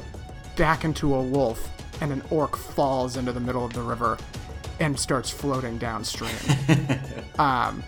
back 0.56 0.84
into 0.84 1.14
a 1.14 1.22
wolf, 1.22 1.70
and 2.02 2.12
an 2.12 2.24
orc 2.32 2.58
falls 2.58 3.16
into 3.16 3.32
the 3.32 3.40
middle 3.40 3.64
of 3.64 3.74
the 3.74 3.82
river 3.84 4.18
and 4.80 5.00
starts 5.00 5.30
floating 5.30 5.78
downstream. 5.78 6.36
um, 7.40 7.84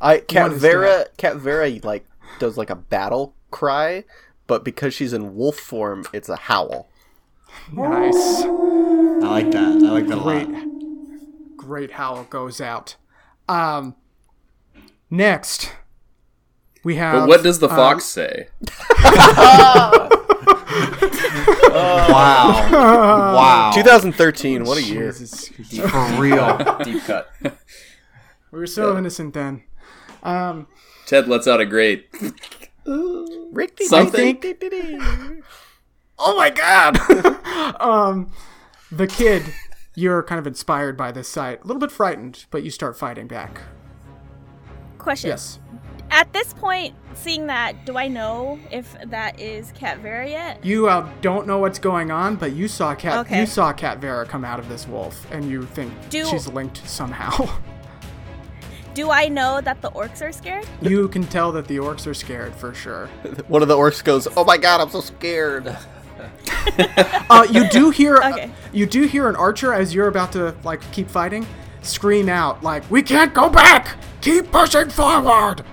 I 0.00 0.18
Cat 0.28 0.50
One 0.50 0.58
Vera 0.58 1.06
Cat 1.16 1.36
Vera 1.36 1.70
like 1.82 2.06
does 2.38 2.56
like 2.56 2.70
a 2.70 2.76
battle 2.76 3.34
cry, 3.50 4.04
but 4.46 4.64
because 4.64 4.94
she's 4.94 5.12
in 5.12 5.34
wolf 5.36 5.56
form, 5.56 6.04
it's 6.12 6.28
a 6.28 6.36
howl. 6.36 6.88
Nice. 7.72 8.42
I 8.42 9.28
like 9.28 9.50
that. 9.50 9.82
I 9.82 9.90
like 9.90 10.06
that 10.06 10.18
a 10.18 10.22
Great. 10.22 10.48
lot. 10.48 10.66
Great 11.56 11.90
howl 11.92 12.24
goes 12.24 12.60
out. 12.60 12.96
Um, 13.48 13.96
next, 15.10 15.72
we 16.84 16.96
have. 16.96 17.22
But 17.22 17.28
what 17.28 17.42
does 17.42 17.58
the 17.58 17.68
um, 17.68 17.76
fox 17.76 18.04
say? 18.04 18.48
Wow. 21.72 22.70
wow. 23.34 23.70
2013, 23.74 24.64
what 24.64 24.78
a 24.78 24.82
year! 24.82 25.12
Jesus. 25.12 25.48
For 25.88 26.20
real. 26.20 26.56
Deep 26.82 27.02
cut. 27.04 27.30
We 28.50 28.58
were 28.58 28.66
so 28.66 28.96
innocent 28.96 29.34
then. 29.34 29.62
Um, 30.22 30.66
Ted 31.06 31.28
lets 31.28 31.46
out 31.46 31.60
a 31.60 31.66
great. 31.66 32.08
Rick 32.86 33.80
Something. 33.82 34.38
oh 36.18 36.36
my 36.36 36.50
god! 36.50 36.98
um, 37.80 38.32
the 38.90 39.06
kid, 39.06 39.42
you're 39.94 40.22
kind 40.22 40.38
of 40.38 40.46
inspired 40.46 40.96
by 40.96 41.12
this 41.12 41.28
sight. 41.28 41.62
A 41.62 41.66
little 41.66 41.80
bit 41.80 41.90
frightened, 41.90 42.46
but 42.50 42.62
you 42.62 42.70
start 42.70 42.96
fighting 42.96 43.26
back. 43.26 43.60
Question. 44.98 45.28
Yes. 45.28 45.58
At 46.18 46.32
this 46.32 46.52
point, 46.52 46.96
seeing 47.14 47.46
that, 47.46 47.86
do 47.86 47.96
I 47.96 48.08
know 48.08 48.58
if 48.72 48.92
that 49.06 49.38
is 49.38 49.70
Cat 49.70 49.98
Vera 49.98 50.28
yet? 50.28 50.64
You 50.64 50.88
uh, 50.88 51.08
don't 51.22 51.46
know 51.46 51.60
what's 51.60 51.78
going 51.78 52.10
on, 52.10 52.34
but 52.34 52.54
you 52.54 52.66
saw 52.66 52.92
Cat. 52.96 53.18
Okay. 53.18 53.38
You 53.38 53.46
saw 53.46 53.72
Cat 53.72 54.00
Vera 54.00 54.26
come 54.26 54.44
out 54.44 54.58
of 54.58 54.68
this 54.68 54.88
wolf, 54.88 55.24
and 55.30 55.48
you 55.48 55.62
think 55.62 55.92
Do- 56.10 56.24
she's 56.24 56.48
linked 56.48 56.84
somehow. 56.88 57.48
Do 58.94 59.12
I 59.12 59.28
know 59.28 59.60
that 59.60 59.80
the 59.80 59.92
orcs 59.92 60.20
are 60.20 60.32
scared? 60.32 60.66
you 60.82 61.06
can 61.06 61.22
tell 61.22 61.52
that 61.52 61.68
the 61.68 61.76
orcs 61.76 62.04
are 62.04 62.14
scared 62.14 62.52
for 62.56 62.74
sure. 62.74 63.06
One 63.46 63.62
of 63.62 63.68
the 63.68 63.76
orcs 63.76 64.02
goes, 64.02 64.26
"Oh 64.36 64.42
my 64.42 64.58
god, 64.58 64.80
I'm 64.80 64.90
so 64.90 65.00
scared." 65.00 65.76
Uh, 67.30 67.46
you 67.50 67.68
do 67.68 67.90
hear. 67.90 68.16
Okay. 68.16 68.50
you 68.72 68.86
do 68.86 69.06
hear 69.06 69.28
an 69.28 69.36
archer 69.36 69.72
as 69.72 69.94
you're 69.94 70.08
about 70.08 70.32
to 70.32 70.54
like 70.64 70.80
keep 70.90 71.08
fighting, 71.08 71.46
scream 71.82 72.28
out 72.28 72.62
like, 72.62 72.88
"We 72.90 73.02
can't 73.02 73.32
go 73.32 73.48
back! 73.48 73.96
Keep 74.20 74.50
pushing 74.50 74.90
forward!" 74.90 75.64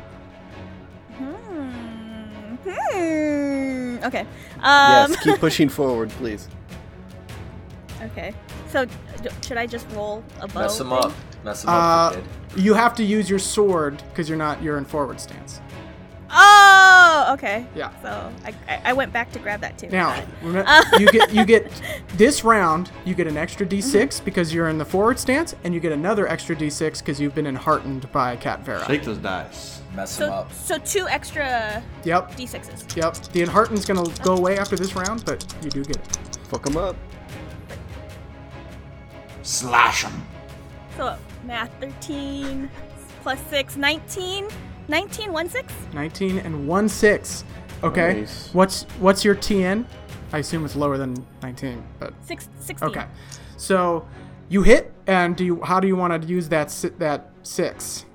Hmm. 2.95 4.03
Okay. 4.05 4.21
Um. 4.61 5.11
yes, 5.11 5.23
keep 5.23 5.39
pushing 5.39 5.69
forward, 5.79 6.09
please. 6.11 6.47
Okay. 8.01 8.33
So, 8.69 8.85
d- 8.85 9.29
should 9.45 9.57
I 9.57 9.65
just 9.65 9.87
roll 9.91 10.23
a 10.41 10.47
bow? 10.47 10.61
Mess 10.61 10.79
him 10.79 10.89
thing? 10.89 10.97
up. 10.97 11.13
Mess 11.43 11.63
him 11.63 11.69
Uh, 11.69 11.73
up, 11.73 12.13
kid. 12.15 12.23
you 12.57 12.73
have 12.73 12.93
to 12.95 13.03
use 13.03 13.29
your 13.29 13.39
sword 13.39 14.01
because 14.09 14.27
you're 14.29 14.37
not. 14.37 14.61
You're 14.61 14.77
in 14.77 14.85
forward 14.85 15.19
stance. 15.19 15.61
Oh. 16.29 17.29
Okay. 17.33 17.65
Yeah. 17.75 17.91
So 18.01 18.31
I, 18.45 18.53
I, 18.67 18.81
I 18.85 18.93
went 18.93 19.13
back 19.13 19.31
to 19.31 19.39
grab 19.39 19.61
that 19.61 19.77
too. 19.77 19.87
Now, 19.89 20.21
Got 20.43 20.93
it. 20.93 20.99
you 21.01 21.07
get 21.11 21.33
you 21.33 21.45
get 21.45 21.71
this 22.17 22.43
round. 22.43 22.91
You 23.05 23.15
get 23.15 23.27
an 23.27 23.37
extra 23.37 23.65
d6 23.65 24.23
because 24.25 24.53
you're 24.53 24.67
in 24.69 24.77
the 24.77 24.85
forward 24.85 25.17
stance, 25.19 25.55
and 25.63 25.73
you 25.73 25.79
get 25.79 25.91
another 25.91 26.27
extra 26.27 26.55
d6 26.55 26.99
because 26.99 27.19
you've 27.21 27.35
been 27.35 27.47
enheartened 27.47 28.11
by 28.11 28.35
Cat 28.35 28.61
Vera. 28.61 28.85
Shake 28.85 29.03
those 29.03 29.17
dice. 29.19 29.81
Mess 29.95 30.19
him 30.19 30.27
So, 30.27 30.33
up. 30.33 30.51
so 30.53 30.77
two 30.79 31.07
extra 31.07 31.81
Yep. 32.03 32.35
d6s. 32.35 32.95
Yep. 32.97 33.15
The 33.33 33.41
enheartened's 33.41 33.85
gonna 33.85 34.07
go 34.23 34.35
away 34.35 34.57
after 34.57 34.75
this 34.75 34.95
round, 34.95 35.23
but 35.25 35.45
you 35.63 35.69
do 35.69 35.83
get 35.83 35.95
it. 35.97 36.17
Fuck 36.49 36.67
him 36.67 36.77
up. 36.77 36.95
Slash 39.43 40.03
them. 40.03 40.25
So 40.97 41.15
math 41.45 41.71
13 41.79 42.69
plus 43.21 43.39
6, 43.49 43.75
19. 43.77 44.47
19, 44.87 45.33
1 45.33 45.49
6? 45.49 45.73
19 45.93 46.37
and 46.39 46.67
one 46.67 46.87
six. 46.87 47.43
Okay. 47.83 48.19
Nice. 48.21 48.49
What's 48.53 48.83
what's 48.99 49.25
your 49.25 49.35
TN? 49.35 49.85
I 50.31 50.39
assume 50.39 50.63
it's 50.65 50.75
lower 50.75 50.97
than 50.97 51.25
19, 51.41 51.83
but 51.99 52.13
Six, 52.21 52.47
16. 52.59 52.89
okay. 52.89 53.05
So 53.57 54.07
you 54.49 54.61
hit, 54.63 54.93
and 55.07 55.35
do 55.35 55.43
you? 55.43 55.61
How 55.63 55.79
do 55.79 55.87
you 55.87 55.95
want 55.95 56.21
to 56.21 56.27
use 56.27 56.49
that 56.49 56.69
that 56.99 57.31
six? 57.43 58.05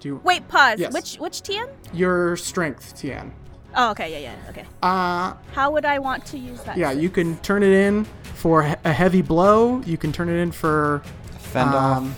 Do 0.00 0.08
you 0.08 0.20
Wait, 0.24 0.46
pause. 0.48 0.80
Yes. 0.80 0.92
Which 0.92 1.16
which 1.16 1.42
TN? 1.42 1.68
your 1.92 2.36
strength 2.36 2.94
TN? 2.96 3.30
Oh, 3.76 3.90
okay, 3.92 4.10
yeah, 4.10 4.30
yeah, 4.32 4.50
okay. 4.50 4.64
Uh 4.82 5.34
How 5.52 5.70
would 5.70 5.84
I 5.84 5.98
want 5.98 6.24
to 6.26 6.38
use 6.38 6.60
that? 6.64 6.76
yeah. 6.76 6.90
six? 6.90 7.02
You 7.02 7.10
can 7.10 7.36
turn 7.38 7.62
it 7.62 7.70
in 7.72 8.04
for 8.34 8.62
a 8.84 8.92
heavy 8.92 9.22
blow. 9.22 9.80
You 9.82 9.96
can 9.98 10.10
turn 10.12 10.28
it 10.28 10.36
in 10.40 10.50
for 10.52 11.02
Fend 11.38 11.70
um, 11.74 12.14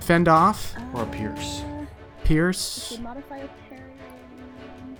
fend 0.00 0.28
off, 0.28 0.74
off 0.76 0.94
or 0.94 1.06
pierce. 1.06 1.62
pierce. 2.24 2.98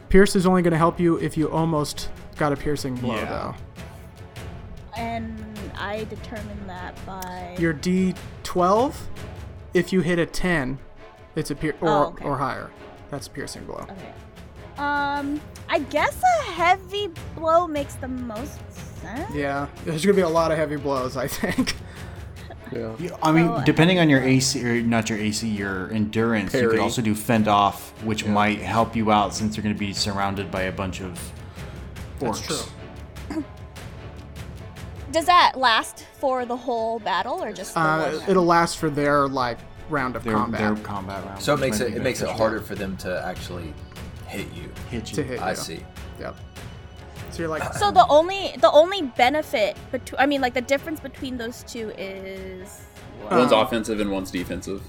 Pierce 0.08 0.36
is 0.36 0.46
only 0.46 0.62
going 0.62 0.72
to 0.72 0.78
help 0.78 1.00
you 1.00 1.16
if 1.18 1.36
you 1.36 1.48
almost 1.50 2.10
got 2.36 2.52
a 2.52 2.56
piercing 2.56 2.94
blow, 2.96 3.14
Yeah. 3.14 3.24
though. 3.24 3.54
And 4.96 5.42
I 5.78 6.04
determined 6.04 6.68
that 6.68 6.94
by. 7.06 7.56
Your 7.58 7.72
D12, 7.72 8.94
if 9.74 9.92
you 9.92 10.00
hit 10.02 10.18
a 10.18 10.26
10, 10.26 10.78
it's 11.36 11.50
a 11.50 11.54
pier- 11.54 11.76
or, 11.80 11.88
Oh, 11.88 12.02
okay. 12.08 12.24
or 12.24 12.36
higher. 12.38 12.70
That's 13.10 13.26
a 13.26 13.30
piercing 13.30 13.64
blow. 13.64 13.86
Okay. 13.90 14.12
Um, 14.78 15.40
I 15.68 15.80
guess 15.90 16.16
a 16.40 16.50
heavy 16.52 17.08
blow 17.36 17.66
makes 17.66 17.94
the 17.96 18.08
most 18.08 18.58
sense. 19.02 19.34
Yeah, 19.34 19.66
there's 19.84 20.04
going 20.04 20.14
to 20.16 20.20
be 20.20 20.24
a 20.26 20.28
lot 20.28 20.50
of 20.50 20.56
heavy 20.58 20.76
blows, 20.76 21.16
I 21.16 21.26
think. 21.28 21.76
Yeah. 22.74 22.94
I 23.22 23.32
mean, 23.32 23.48
So- 23.48 23.62
depending 23.66 23.98
on 23.98 24.08
your 24.08 24.22
AC, 24.22 24.64
or 24.64 24.80
not 24.80 25.10
your 25.10 25.18
AC, 25.18 25.46
your 25.46 25.90
endurance, 25.92 26.54
you 26.54 26.70
could 26.70 26.78
also 26.78 27.02
do 27.02 27.14
fend 27.14 27.46
off, 27.46 27.92
which 28.02 28.24
might 28.24 28.60
help 28.62 28.96
you 28.96 29.12
out 29.12 29.34
since 29.34 29.58
you're 29.58 29.62
going 29.62 29.74
to 29.74 29.78
be 29.78 29.92
surrounded 29.92 30.50
by 30.50 30.62
a 30.62 30.72
bunch 30.72 31.02
of 31.02 31.20
orcs. 32.18 32.46
That's 32.48 32.66
true. 33.28 33.44
Does 35.10 35.26
that 35.26 35.52
last 35.58 36.06
for 36.18 36.46
the 36.46 36.56
whole 36.56 36.98
battle 37.00 37.42
or 37.44 37.52
just 37.52 37.74
for 37.74 37.80
Uh, 37.80 38.12
one 38.12 38.30
it'll 38.30 38.46
last 38.46 38.78
for 38.78 38.88
their 38.88 39.28
like 39.28 39.58
round 39.92 40.16
of 40.16 40.24
Their, 40.24 40.32
combat 40.34 40.60
their 40.74 40.84
combat 40.84 41.24
round. 41.24 41.40
So 41.40 41.54
it 41.54 41.60
makes 41.60 41.78
it 41.80 41.94
it 41.94 42.02
makes 42.02 42.20
it 42.22 42.28
harder 42.30 42.60
for 42.60 42.74
them 42.74 42.96
to 42.98 43.24
actually 43.24 43.72
hit 44.26 44.46
you. 44.54 44.68
hit 44.90 45.10
you. 45.10 45.16
to 45.16 45.22
hit 45.22 45.40
I 45.40 45.50
you. 45.50 45.56
see. 45.56 45.80
Yep. 46.18 46.36
So 47.30 47.38
you're 47.38 47.48
like, 47.48 47.72
So 47.74 47.90
the 47.90 48.06
only 48.08 48.54
the 48.60 48.70
only 48.70 49.02
benefit 49.02 49.76
between 49.90 50.20
I 50.20 50.26
mean 50.26 50.40
like 50.40 50.54
the 50.54 50.60
difference 50.60 51.00
between 51.00 51.36
those 51.38 51.62
two 51.64 51.90
is 51.96 52.80
what? 53.22 53.32
One's 53.38 53.52
offensive 53.52 54.00
and 54.00 54.10
one's 54.10 54.30
defensive. 54.30 54.82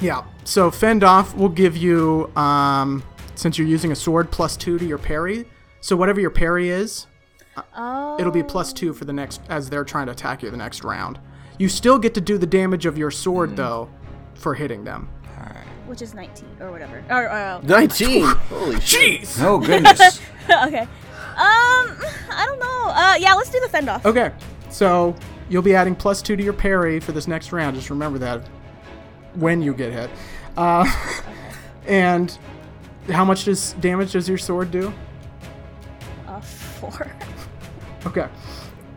yeah. 0.00 0.24
So 0.44 0.70
fend 0.70 1.02
off 1.02 1.34
will 1.34 1.48
give 1.48 1.76
you, 1.76 2.30
um, 2.36 3.02
since 3.36 3.56
you're 3.58 3.66
using 3.66 3.90
a 3.90 3.96
sword, 3.96 4.30
plus 4.30 4.56
two 4.56 4.78
to 4.78 4.84
your 4.84 4.98
parry. 4.98 5.46
So 5.80 5.96
whatever 5.96 6.20
your 6.20 6.30
parry 6.30 6.68
is, 6.68 7.06
oh, 7.76 8.16
it'll 8.20 8.32
be 8.32 8.42
plus 8.42 8.72
two 8.72 8.92
for 8.92 9.04
the 9.06 9.12
next 9.12 9.40
as 9.48 9.70
they're 9.70 9.84
trying 9.84 10.06
to 10.06 10.12
attack 10.12 10.42
you 10.42 10.50
the 10.50 10.56
next 10.56 10.84
round. 10.84 11.18
You 11.58 11.68
still 11.68 11.98
get 11.98 12.12
to 12.14 12.20
do 12.20 12.36
the 12.38 12.46
damage 12.46 12.84
of 12.86 12.98
your 12.98 13.10
sword 13.10 13.50
Mm. 13.52 13.56
though, 13.56 13.88
for 14.34 14.54
hitting 14.54 14.84
them. 14.84 15.08
which 15.86 16.00
is 16.02 16.14
19 16.14 16.46
or 16.60 16.70
whatever. 16.70 17.04
Or, 17.10 17.28
uh, 17.30 17.60
19. 17.62 18.24
Holy. 18.48 18.76
Jeez. 18.76 19.42
Oh 19.42 19.58
goodness! 19.66 20.20
okay. 20.48 20.80
Um, 20.82 20.88
I 21.36 22.44
don't 22.46 22.58
know. 22.60 22.88
Uh, 22.88 23.16
yeah, 23.18 23.34
let's 23.34 23.50
do 23.50 23.60
the 23.60 23.68
fend 23.68 23.88
off. 23.88 24.06
Okay. 24.06 24.32
So 24.70 25.14
you'll 25.48 25.62
be 25.62 25.74
adding 25.74 25.94
plus 25.94 26.22
two 26.22 26.36
to 26.36 26.42
your 26.42 26.52
parry 26.52 27.00
for 27.00 27.12
this 27.12 27.26
next 27.28 27.52
round. 27.52 27.76
Just 27.76 27.90
remember 27.90 28.18
that 28.20 28.48
when 29.34 29.60
you 29.62 29.74
get 29.74 29.92
hit. 29.92 30.10
Uh, 30.56 30.86
and 31.86 32.38
how 33.10 33.24
much 33.24 33.44
does 33.44 33.74
damage 33.74 34.12
does 34.12 34.28
your 34.28 34.38
sword 34.38 34.70
do? 34.70 34.92
Uh, 36.26 36.40
four. 36.40 37.10
Okay. 38.06 38.28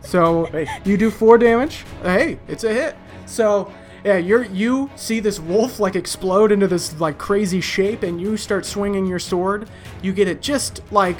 So 0.00 0.46
Hey. 0.46 0.66
you 0.84 0.96
do 0.96 1.10
four 1.10 1.36
damage. 1.38 1.84
Hey, 2.02 2.38
it's 2.48 2.64
a 2.64 2.72
hit. 2.72 2.96
So 3.26 3.72
yeah, 4.04 4.16
you're 4.16 4.44
you 4.44 4.90
see 4.96 5.20
this 5.20 5.40
wolf 5.40 5.80
like 5.80 5.96
explode 5.96 6.52
into 6.52 6.68
this 6.68 6.98
like 7.00 7.18
crazy 7.18 7.60
shape, 7.60 8.02
and 8.02 8.20
you 8.20 8.36
start 8.36 8.64
swinging 8.64 9.06
your 9.06 9.18
sword. 9.18 9.68
You 10.02 10.12
get 10.12 10.28
it 10.28 10.40
just 10.40 10.82
like 10.92 11.18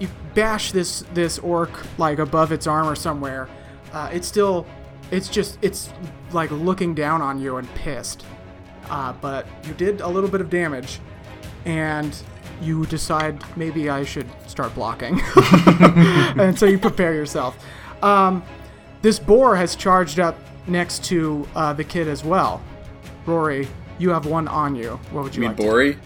you 0.00 0.08
bash 0.34 0.72
this 0.72 1.04
this 1.12 1.38
orc 1.38 1.70
like 1.98 2.18
above 2.18 2.52
its 2.52 2.66
armor 2.66 2.94
somewhere. 2.94 3.48
Uh, 3.92 4.10
it's 4.12 4.26
still, 4.26 4.66
it's 5.10 5.28
just 5.28 5.58
it's 5.62 5.90
like 6.32 6.50
looking 6.50 6.94
down 6.94 7.22
on 7.22 7.40
you 7.40 7.56
and 7.56 7.72
pissed. 7.74 8.24
Uh, 8.88 9.12
but 9.14 9.46
you 9.64 9.74
did 9.74 10.00
a 10.00 10.08
little 10.08 10.30
bit 10.30 10.40
of 10.40 10.48
damage, 10.48 11.00
and 11.64 12.16
you 12.62 12.86
decide 12.86 13.42
maybe 13.56 13.90
I 13.90 14.04
should 14.04 14.28
start 14.46 14.74
blocking. 14.74 15.20
and 16.38 16.58
so 16.58 16.66
you 16.66 16.78
prepare 16.78 17.14
yourself. 17.14 17.62
Um, 18.02 18.42
this 19.02 19.18
boar 19.18 19.56
has 19.56 19.76
charged 19.76 20.18
up 20.18 20.38
next 20.66 21.04
to 21.06 21.46
uh, 21.54 21.72
the 21.72 21.84
kid 21.84 22.08
as 22.08 22.24
well. 22.24 22.62
Rory, 23.26 23.68
you 23.98 24.10
have 24.10 24.26
one 24.26 24.48
on 24.48 24.74
you. 24.76 24.98
What 25.10 25.24
would 25.24 25.34
You 25.36 25.42
you 25.42 25.48
mean 25.48 25.56
like? 25.56 25.66
Bori? 25.66 25.98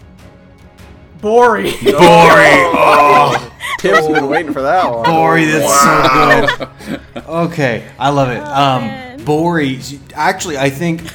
Bori. 1.21 1.73
Oh, 1.83 3.51
Tim's 3.79 4.07
been 4.07 4.27
waiting 4.27 4.53
for 4.53 4.61
that 4.61 4.89
one. 4.91 5.03
Bori, 5.05 5.45
that's 5.45 6.67
so 6.87 6.97
good. 7.15 7.25
Okay, 7.27 7.87
I 7.99 8.09
love 8.09 8.29
it. 8.29 8.39
Um, 8.41 8.81
man. 8.81 9.23
Bori, 9.23 9.79
actually, 10.13 10.57
I 10.57 10.69
think 10.69 11.09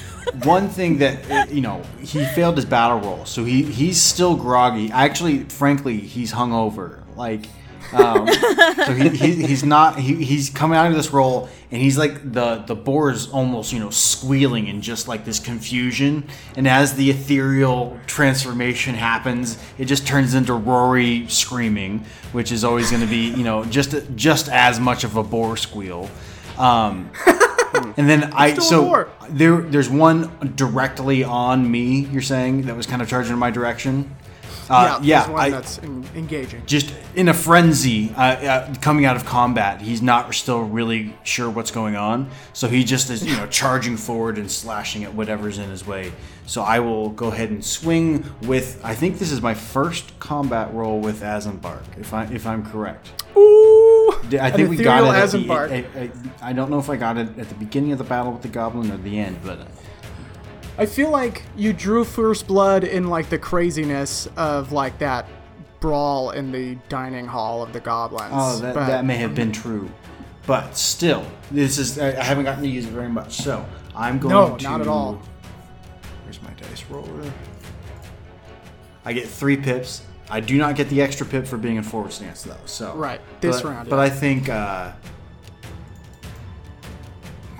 one 0.44 0.68
thing 0.68 0.98
that 0.98 1.30
uh, 1.30 1.46
you 1.52 1.60
know 1.60 1.82
he 2.00 2.24
failed 2.24 2.56
his 2.56 2.64
battle 2.64 2.98
roll, 3.00 3.24
so 3.24 3.44
he 3.44 3.62
he's 3.62 4.00
still 4.00 4.36
groggy. 4.36 4.90
Actually, 4.90 5.40
frankly, 5.44 5.98
he's 5.98 6.32
hungover. 6.32 7.02
Like, 7.16 7.46
um, 7.92 8.28
so 8.86 8.94
he, 8.94 9.08
he, 9.10 9.46
he's 9.46 9.64
not. 9.64 9.98
He, 9.98 10.24
he's 10.24 10.50
coming 10.50 10.76
out 10.76 10.86
of 10.88 10.94
this 10.94 11.10
role 11.10 11.48
and 11.70 11.82
he's 11.82 11.98
like 11.98 12.32
the 12.32 12.58
the 12.58 12.74
boar 12.74 13.10
is 13.10 13.28
almost 13.30 13.72
you 13.72 13.80
know 13.80 13.90
squealing 13.90 14.68
in 14.68 14.80
just 14.80 15.08
like 15.08 15.24
this 15.24 15.38
confusion. 15.38 16.28
And 16.56 16.68
as 16.68 16.94
the 16.94 17.10
ethereal 17.10 17.98
transformation 18.06 18.94
happens, 18.94 19.62
it 19.78 19.86
just 19.86 20.06
turns 20.06 20.34
into 20.34 20.54
Rory 20.54 21.26
screaming, 21.28 22.04
which 22.32 22.52
is 22.52 22.64
always 22.64 22.90
going 22.90 23.02
to 23.02 23.08
be 23.08 23.30
you 23.30 23.44
know 23.44 23.64
just 23.64 23.94
just 24.14 24.48
as 24.48 24.78
much 24.78 25.04
of 25.04 25.16
a 25.16 25.22
boar 25.22 25.56
squeal. 25.56 26.08
Um, 26.56 27.10
and 27.96 28.08
then 28.08 28.32
I 28.32 28.54
so 28.54 29.08
there 29.28 29.60
there's 29.60 29.90
one 29.90 30.52
directly 30.54 31.24
on 31.24 31.68
me. 31.68 32.06
You're 32.06 32.22
saying 32.22 32.62
that 32.62 32.76
was 32.76 32.86
kind 32.86 33.02
of 33.02 33.08
charging 33.08 33.32
in 33.32 33.38
my 33.38 33.50
direction. 33.50 34.15
Uh, 34.68 34.98
yeah, 35.02 35.24
yeah, 35.26 35.30
one 35.30 35.40
I, 35.40 35.50
that's 35.50 35.78
en- 35.78 36.08
engaging. 36.14 36.64
just 36.66 36.92
in 37.14 37.28
a 37.28 37.34
frenzy, 37.34 38.12
uh, 38.16 38.20
uh, 38.22 38.74
coming 38.80 39.04
out 39.04 39.16
of 39.16 39.24
combat. 39.24 39.80
He's 39.80 40.02
not 40.02 40.34
still 40.34 40.62
really 40.62 41.14
sure 41.22 41.48
what's 41.48 41.70
going 41.70 41.96
on, 41.96 42.30
so 42.52 42.68
he 42.68 42.82
just 42.84 43.10
is 43.10 43.24
you 43.24 43.36
know 43.36 43.46
charging 43.50 43.96
forward 43.96 44.38
and 44.38 44.50
slashing 44.50 45.04
at 45.04 45.14
whatever's 45.14 45.58
in 45.58 45.70
his 45.70 45.86
way. 45.86 46.12
So 46.46 46.62
I 46.62 46.80
will 46.80 47.10
go 47.10 47.28
ahead 47.28 47.50
and 47.50 47.64
swing 47.64 48.24
with. 48.42 48.80
I 48.84 48.94
think 48.94 49.18
this 49.18 49.32
is 49.32 49.40
my 49.40 49.54
first 49.54 50.18
combat 50.18 50.72
roll 50.74 51.00
with 51.00 51.22
Azenbark, 51.22 51.82
if 51.98 52.12
I 52.14 52.24
if 52.26 52.46
I'm 52.46 52.64
correct. 52.64 53.24
Ooh, 53.36 54.12
I 54.40 54.50
think 54.50 54.70
we 54.70 54.76
got 54.76 55.04
it. 55.04 55.16
At 55.16 55.30
the, 55.30 55.50
I, 55.52 56.00
I, 56.00 56.50
I 56.50 56.52
don't 56.52 56.70
know 56.70 56.78
if 56.78 56.88
I 56.88 56.96
got 56.96 57.18
it 57.18 57.38
at 57.38 57.48
the 57.48 57.54
beginning 57.56 57.92
of 57.92 57.98
the 57.98 58.04
battle 58.04 58.32
with 58.32 58.42
the 58.42 58.48
goblin 58.48 58.90
or 58.90 58.96
the 58.96 59.18
end, 59.18 59.38
but 59.44 59.58
I 60.78 60.86
feel 60.86 61.10
like 61.10 61.42
you 61.56 61.72
drew 61.72 62.04
first 62.04 62.46
blood 62.46 62.84
in 62.84 63.08
like 63.08 63.30
the 63.30 63.38
craziness 63.38 64.28
of 64.36 64.72
like 64.72 64.98
that 64.98 65.26
brawl 65.80 66.30
in 66.30 66.52
the 66.52 66.74
dining 66.88 67.26
hall 67.26 67.62
of 67.62 67.72
the 67.72 67.80
goblins. 67.80 68.32
oh, 68.34 68.58
that, 68.60 68.74
but 68.74 68.86
that 68.86 69.04
may 69.04 69.16
have 69.16 69.34
been 69.34 69.52
true. 69.52 69.90
But 70.46 70.76
still, 70.76 71.26
this 71.50 71.78
is 71.78 71.98
I 71.98 72.18
I 72.20 72.22
haven't 72.22 72.44
gotten 72.44 72.62
to 72.62 72.68
use 72.68 72.84
it 72.86 72.90
very 72.90 73.08
much, 73.08 73.36
so 73.38 73.64
I'm 73.94 74.18
going 74.18 74.34
No, 74.34 74.56
to. 74.56 74.62
No, 74.64 74.70
not 74.70 74.80
at 74.82 74.86
all. 74.86 75.20
Where's 76.24 76.40
my 76.42 76.50
dice 76.50 76.84
roller? 76.90 77.32
I 79.04 79.12
get 79.12 79.26
three 79.28 79.56
pips. 79.56 80.02
I 80.28 80.40
do 80.40 80.58
not 80.58 80.74
get 80.76 80.88
the 80.88 81.00
extra 81.00 81.24
pip 81.24 81.46
for 81.46 81.56
being 81.56 81.76
in 81.76 81.84
forward 81.84 82.12
stance 82.12 82.42
though. 82.42 82.56
So 82.66 82.94
Right, 82.94 83.20
this 83.40 83.62
but, 83.62 83.70
round, 83.70 83.88
But. 83.88 83.98
I 84.00 84.10
think, 84.10 84.48
uh, 84.48 84.92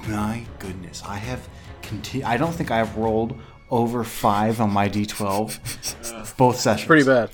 my 0.09 0.45
goodness, 0.59 1.03
I 1.07 1.17
have. 1.17 1.49
Conti- 1.87 2.25
I 2.25 2.37
don't 2.37 2.53
think 2.55 2.71
I 2.71 2.79
have 2.79 2.97
rolled 2.97 3.39
over 3.71 4.05
five 4.05 4.61
on 4.61 4.71
my 4.73 4.89
d12 4.89 6.37
both 6.37 6.59
sessions. 6.61 6.87
Pretty 6.87 7.05
bad. 7.05 7.31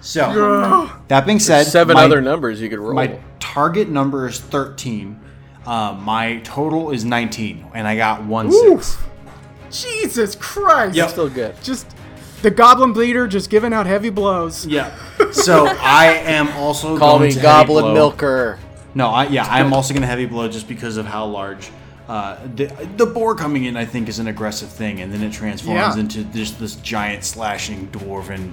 So 0.00 0.90
that 1.08 1.26
being 1.26 1.38
said, 1.38 1.64
Seven 1.66 1.94
my- 1.94 2.04
other 2.04 2.20
numbers 2.20 2.60
you 2.60 2.68
could 2.68 2.78
roll. 2.80 2.94
my 2.94 3.18
target 3.40 3.88
number 3.88 4.26
is 4.28 4.40
13. 4.40 5.20
Uh, 5.64 5.96
my 6.02 6.38
total 6.38 6.90
is 6.90 7.04
19, 7.04 7.66
and 7.74 7.86
I 7.86 7.94
got 7.96 8.24
one 8.24 8.50
six. 8.50 8.98
Jesus 9.70 10.34
Christ! 10.34 10.96
Yep. 10.96 11.10
Still 11.10 11.28
good. 11.30 11.54
Just 11.62 11.86
the 12.42 12.50
goblin 12.50 12.92
bleeder 12.92 13.28
just 13.28 13.48
giving 13.48 13.72
out 13.72 13.86
heavy 13.86 14.10
blows. 14.10 14.66
Yeah. 14.66 14.92
So 15.30 15.66
I 15.68 16.06
am 16.26 16.48
also 16.56 16.98
Call 16.98 17.18
going 17.18 17.28
me 17.28 17.34
to 17.34 17.40
heavy 17.40 17.42
Goblin 17.46 17.84
blow. 17.84 17.94
Milker. 17.94 18.58
No, 18.94 19.08
I, 19.08 19.26
yeah, 19.28 19.46
I'm 19.48 19.72
also 19.72 19.94
going 19.94 20.02
to 20.02 20.06
heavy 20.08 20.26
blow 20.26 20.48
just 20.48 20.66
because 20.68 20.96
of 20.96 21.06
how 21.06 21.24
large. 21.26 21.70
Uh, 22.12 22.36
the, 22.56 22.66
the 22.98 23.06
boar 23.06 23.34
coming 23.34 23.64
in, 23.64 23.74
I 23.74 23.86
think, 23.86 24.06
is 24.06 24.18
an 24.18 24.26
aggressive 24.28 24.68
thing, 24.68 25.00
and 25.00 25.10
then 25.10 25.22
it 25.22 25.32
transforms 25.32 25.96
Yeah. 25.96 26.00
into 26.02 26.24
just 26.24 26.58
this 26.60 26.74
giant 26.76 27.24
slashing 27.24 27.88
dwarven 27.88 28.52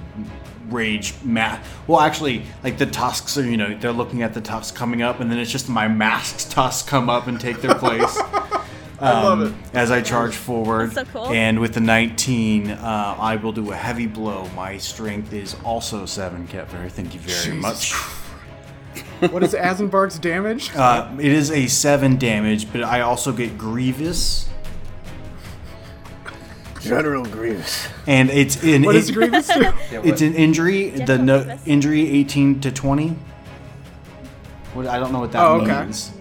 rage 0.70 1.12
mat. 1.22 1.62
Well, 1.86 2.00
actually, 2.00 2.44
like 2.64 2.78
the 2.78 2.86
tusks 2.86 3.36
are, 3.36 3.44
you 3.44 3.58
know, 3.58 3.76
they're 3.78 3.92
looking 3.92 4.22
at 4.22 4.32
the 4.32 4.40
tusks 4.40 4.74
coming 4.74 5.02
up, 5.02 5.20
and 5.20 5.30
then 5.30 5.38
it's 5.38 5.50
just 5.50 5.68
my 5.68 5.88
masked 5.88 6.50
tusks 6.50 6.88
come 6.88 7.10
up 7.10 7.26
and 7.26 7.38
take 7.38 7.60
their 7.60 7.74
place. 7.74 8.18
I 8.98 9.12
love 9.22 9.42
it. 9.42 9.52
As 9.74 9.90
I 9.90 10.00
charge 10.00 10.34
forward, 10.34 10.92
That's 10.92 11.10
so 11.12 11.18
cool. 11.24 11.26
and 11.28 11.58
with 11.58 11.74
the 11.74 11.80
19, 11.80 12.70
uh, 12.70 13.16
I 13.18 13.36
will 13.36 13.52
do 13.52 13.72
a 13.72 13.76
heavy 13.76 14.06
blow. 14.06 14.48
My 14.56 14.78
strength 14.78 15.34
is 15.34 15.54
also 15.64 16.06
seven, 16.06 16.46
Kepler. 16.46 16.88
Thank 16.88 17.12
you 17.12 17.20
very 17.20 17.56
Jesus 17.56 17.62
much. 17.62 17.94
What 19.30 19.42
is 19.42 19.52
Azenbark's 19.54 20.18
damage? 20.18 20.74
Uh, 20.74 21.10
it 21.18 21.26
is 21.32 21.50
a 21.50 21.66
seven 21.66 22.16
damage, 22.16 22.72
but 22.72 22.82
I 22.82 23.00
also 23.02 23.32
get 23.32 23.58
grievous, 23.58 24.48
General 26.80 27.24
Grievous. 27.26 27.86
and 28.06 28.30
it's 28.30 28.62
in 28.64 28.82
what 28.82 28.92
does 28.92 29.10
Grievous 29.10 29.48
do? 29.48 29.60
Yeah, 29.92 30.00
it's 30.04 30.22
an 30.22 30.34
injury. 30.34 30.90
The 30.90 31.18
no, 31.18 31.58
injury 31.66 32.08
eighteen 32.10 32.60
to 32.62 32.72
twenty. 32.72 33.16
What 34.72 34.86
I 34.86 34.98
don't 34.98 35.12
know 35.12 35.20
what 35.20 35.32
that 35.32 35.42
Oh, 35.44 35.60
okay. 35.60 35.82
means. 35.82 36.12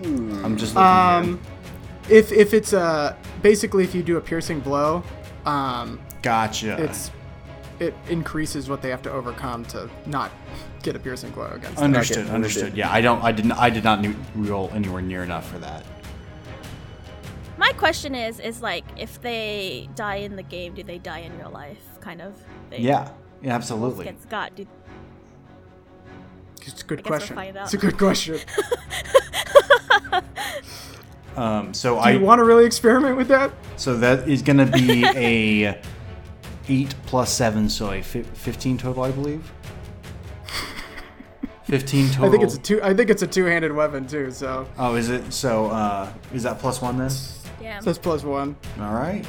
I'm 0.44 0.58
just 0.58 0.76
looking 0.76 0.88
Um, 0.88 1.40
if 2.10 2.32
if 2.34 2.54
it's 2.54 2.74
a 2.74 3.16
basically 3.42 3.84
if 3.86 3.96
you 3.96 4.04
do 4.04 4.18
a 4.18 4.22
piercing 4.22 4.60
blow, 4.60 5.04
um. 5.46 6.00
Gotcha. 6.22 6.76
it's 6.84 7.12
it 7.80 7.94
increases 8.10 8.68
what 8.70 8.82
they 8.82 8.90
have 8.90 9.02
to 9.04 9.12
overcome 9.12 9.64
to 9.68 9.90
not 10.06 10.32
get 10.84 10.96
a 10.96 11.00
piercing 11.00 11.32
blow 11.32 11.48
against. 11.48 11.76
them. 11.76 11.86
understood. 11.86 12.26
Okay, 12.26 12.34
understood. 12.34 12.64
understood. 12.64 12.78
Yeah, 12.78 12.92
I 12.92 13.02
don't. 13.02 13.24
I 13.24 13.32
didn't. 13.32 13.54
I 13.54 13.70
did 13.70 13.84
not 13.84 14.02
knew- 14.02 14.16
roll 14.36 14.70
anywhere 14.74 15.02
near 15.02 15.24
enough 15.24 15.50
for 15.50 15.60
that. 15.60 15.86
My 17.58 17.72
question 17.74 18.16
is, 18.16 18.40
is 18.40 18.62
like, 18.62 18.86
if 18.98 19.22
they 19.22 19.90
die 19.96 20.16
in 20.16 20.36
the 20.38 20.44
game, 20.44 20.74
do 20.74 20.82
they 20.84 20.98
die 20.98 21.20
in 21.20 21.38
real 21.38 21.50
life? 21.52 21.78
Kind 22.00 22.22
of. 22.22 22.34
Thing. 22.70 22.82
Yeah. 22.82 23.10
Yeah. 23.42 23.56
Absolutely. 23.56 24.06
Gets 24.06 24.26
got. 24.26 24.56
Do, 24.56 24.66
It's 26.62 26.82
a 26.82 26.86
good 26.86 27.00
I 27.00 27.02
guess 27.02 27.10
we'll 27.10 27.18
question. 27.20 27.36
find 27.36 27.58
out. 27.58 27.66
It's 27.66 27.74
a 27.74 27.78
good 27.78 27.98
question. 27.98 28.40
Um. 31.38 31.74
So 31.74 31.94
Do 31.96 32.00
I. 32.02 32.12
you 32.12 32.20
want 32.20 32.40
to 32.40 32.44
really 32.44 32.66
experiment 32.66 33.16
with 33.16 33.28
that? 33.30 33.52
so 33.78 33.96
that 33.98 34.28
is 34.28 34.42
going 34.42 34.58
to 34.58 34.66
be 34.66 35.06
a 35.06 35.80
eight 36.68 36.94
plus 37.06 37.32
seven, 37.32 37.70
so 37.70 37.92
a 37.92 38.02
fifteen 38.02 38.78
total, 38.78 39.04
I 39.04 39.12
believe. 39.12 39.50
Fifteen 41.70 42.08
total. 42.10 42.26
I 42.26 42.30
think 42.32 42.44
it's 42.44 42.56
a 42.56 42.60
two. 42.60 42.82
I 42.82 42.94
think 42.94 43.10
it's 43.10 43.22
a 43.22 43.28
two-handed 43.28 43.72
weapon 43.72 44.08
too. 44.08 44.32
So 44.32 44.68
Oh, 44.78 44.96
is 44.96 45.10
it? 45.10 45.32
So, 45.32 45.68
uh, 45.68 46.12
is 46.34 46.44
that 46.44 46.58
plus 46.60 46.82
one 46.82 46.98
then? 46.98 47.12
yeah. 47.62 47.80
So 47.80 47.86
that's 47.86 48.00
plus 48.00 48.24
one. 48.24 48.56
All 48.80 48.94
right. 48.94 49.24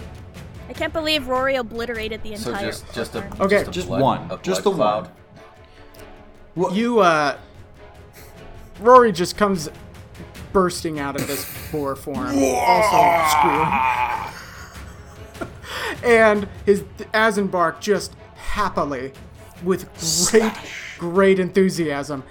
I 0.68 0.72
can't 0.72 0.92
believe 0.92 1.26
Rory 1.28 1.56
obliterated 1.56 2.22
the 2.22 2.36
So 2.36 2.50
entire. 2.50 2.66
just 2.66 2.94
just 2.94 3.14
a 3.14 3.22
farm. 3.22 3.42
Okay. 3.42 3.56
just, 3.58 3.68
a 3.68 3.72
Just 3.72 3.88
blood- 3.88 4.00
one. 4.02 4.30
a 4.30 4.38
Just 4.42 4.62
blood 4.64 4.72
the 4.74 4.76
cloud. 4.78 5.10
one. 6.54 6.74
You 6.74 7.00
uh, 7.00 7.36
Rory 8.80 9.12
just 9.12 9.36
comes 9.36 9.68
bursting 10.52 10.98
out 10.98 11.16
of 11.16 11.26
this 11.26 11.46
boar 11.70 11.94
form, 11.94 12.36
also 12.38 13.28
scream, 15.38 15.48
and 16.04 16.48
his 16.66 16.82
Azenbark 17.14 17.80
just 17.80 18.14
happily, 18.34 19.12
with 19.62 19.84
great, 20.30 20.52
great 21.00 21.38
enthusiasm, 21.38 22.22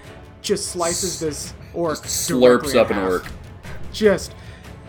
just 0.44 0.70
slices 0.72 1.20
this 1.20 1.54
orc, 1.74 1.98
Slurps 2.04 2.76
up 2.76 2.92
in 2.92 2.98
an 3.00 3.04
orc. 3.12 3.26
just 3.92 4.36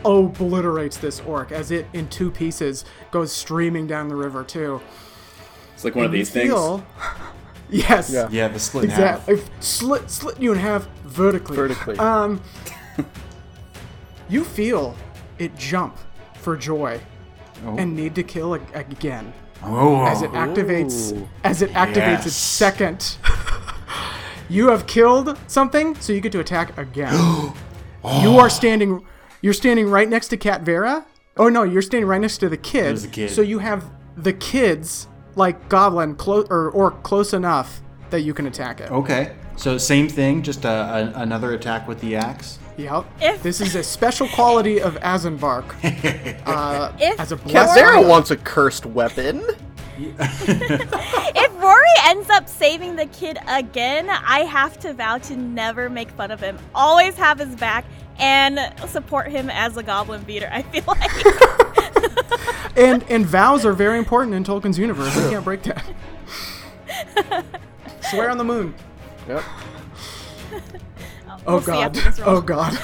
obliterates 0.04 0.98
this 0.98 1.20
orc 1.20 1.50
as 1.50 1.70
it 1.70 1.86
in 1.94 2.08
two 2.08 2.30
pieces 2.30 2.84
goes 3.10 3.32
streaming 3.32 3.86
down 3.86 4.08
the 4.08 4.14
river 4.16 4.44
too. 4.44 4.80
It's 5.74 5.82
like 5.84 5.94
one 5.94 6.04
of 6.04 6.10
And 6.10 6.18
you 6.18 6.24
these 6.24 6.30
things. 6.30 6.50
feel- 6.50 6.84
yes. 7.70 8.10
Yeah. 8.12 8.28
Yeah, 8.30 8.48
the 8.48 8.58
split 8.58 8.84
in 8.84 8.90
half. 8.90 9.28
Exactly. 9.28 9.34
I've 9.34 9.64
slit 9.64 10.10
slit 10.10 10.40
you 10.40 10.52
in 10.52 10.58
half 10.58 10.86
vertically. 11.04 11.56
Vertically. 11.56 11.98
Um, 11.98 12.40
you 14.28 14.44
feel 14.44 14.94
it 15.38 15.56
jump 15.56 15.96
for 16.34 16.56
joy 16.56 17.00
Oh. 17.64 17.76
and 17.76 17.94
need 17.94 18.14
to 18.14 18.22
kill 18.22 18.54
ag- 18.54 18.74
again 18.74 19.32
Oh. 19.62 20.06
as 20.06 20.22
it 20.22 20.30
activates 20.32 21.12
Ooh. 21.12 21.28
as 21.44 21.60
it 21.60 21.70
activates 21.72 22.24
its 22.26 22.34
second. 22.36 23.16
You 24.50 24.68
have 24.68 24.86
killed 24.86 25.38
something, 25.46 25.94
so 25.96 26.12
you 26.12 26.20
get 26.20 26.32
to 26.32 26.40
attack 26.40 26.76
again. 26.78 27.14
You 28.22 28.38
are 28.38 28.48
standing. 28.48 29.04
You're 29.42 29.52
standing 29.52 29.86
right 29.90 30.08
next 30.08 30.28
to 30.28 30.38
Cat 30.38 30.62
Vera. 30.62 31.04
Oh 31.36 31.50
no, 31.50 31.64
you're 31.64 31.82
standing 31.82 32.08
right 32.08 32.20
next 32.20 32.38
to 32.38 32.48
the 32.48 32.56
kid. 32.56 32.84
There's 32.86 33.02
the 33.02 33.08
kid. 33.08 33.30
So 33.30 33.42
you 33.42 33.58
have 33.58 33.84
the 34.16 34.32
kids 34.32 35.06
like 35.36 35.68
Goblin 35.68 36.14
close 36.14 36.46
or 36.48 36.70
Orc 36.70 37.02
close 37.02 37.34
enough 37.34 37.82
that 38.08 38.20
you 38.22 38.32
can 38.32 38.46
attack 38.46 38.80
it. 38.80 38.90
Okay. 38.90 39.36
So 39.56 39.76
same 39.76 40.08
thing, 40.08 40.42
just 40.42 40.64
a, 40.64 41.12
a, 41.14 41.20
another 41.20 41.52
attack 41.52 41.86
with 41.86 42.00
the 42.00 42.16
axe. 42.16 42.58
Yep. 42.78 43.04
If- 43.20 43.42
This 43.42 43.60
is 43.60 43.74
a 43.74 43.82
special 43.82 44.26
quality 44.28 44.80
of 44.80 44.94
Azenbark. 45.00 45.66
Uh, 46.46 46.92
If 46.98 47.20
as 47.20 47.32
a 47.32 47.36
Rory- 47.36 47.52
blessing. 47.52 48.08
Wants 48.08 48.30
a 48.30 48.36
cursed 48.38 48.86
weapon. 48.86 49.44
If 50.18 51.62
Rory 51.62 51.84
ends 52.04 52.28
up 52.30 52.48
saving 52.48 52.96
the 52.96 53.06
kid 53.06 53.38
again, 53.46 54.08
I 54.10 54.40
have 54.40 54.78
to 54.80 54.92
vow 54.94 55.18
to 55.18 55.36
never 55.36 55.88
make 55.88 56.10
fun 56.12 56.30
of 56.30 56.40
him. 56.40 56.58
Always 56.74 57.14
have 57.16 57.38
his 57.38 57.54
back 57.56 57.84
and 58.18 58.58
support 58.88 59.28
him 59.28 59.48
as 59.50 59.76
a 59.76 59.82
goblin 59.82 60.22
beater. 60.22 60.48
I 60.52 60.62
feel 60.62 60.84
like 60.86 61.10
and 62.76 63.02
and 63.10 63.24
vows 63.26 63.64
are 63.64 63.72
very 63.72 63.98
important 63.98 64.34
in 64.34 64.44
Tolkien's 64.44 64.78
universe. 64.78 65.14
You 65.16 65.30
can't 65.30 65.44
break 65.44 65.62
that. 65.64 65.84
Swear 68.10 68.30
on 68.30 68.38
the 68.38 68.44
moon. 68.44 68.74
Yep. 69.28 69.42
Oh, 70.52 70.60
oh 71.46 71.52
We'll 71.54 71.60
god. 71.60 71.96
after 71.96 72.10
this 72.10 72.20
roll. 72.20 72.36
Oh 72.36 72.40
god. 72.40 72.78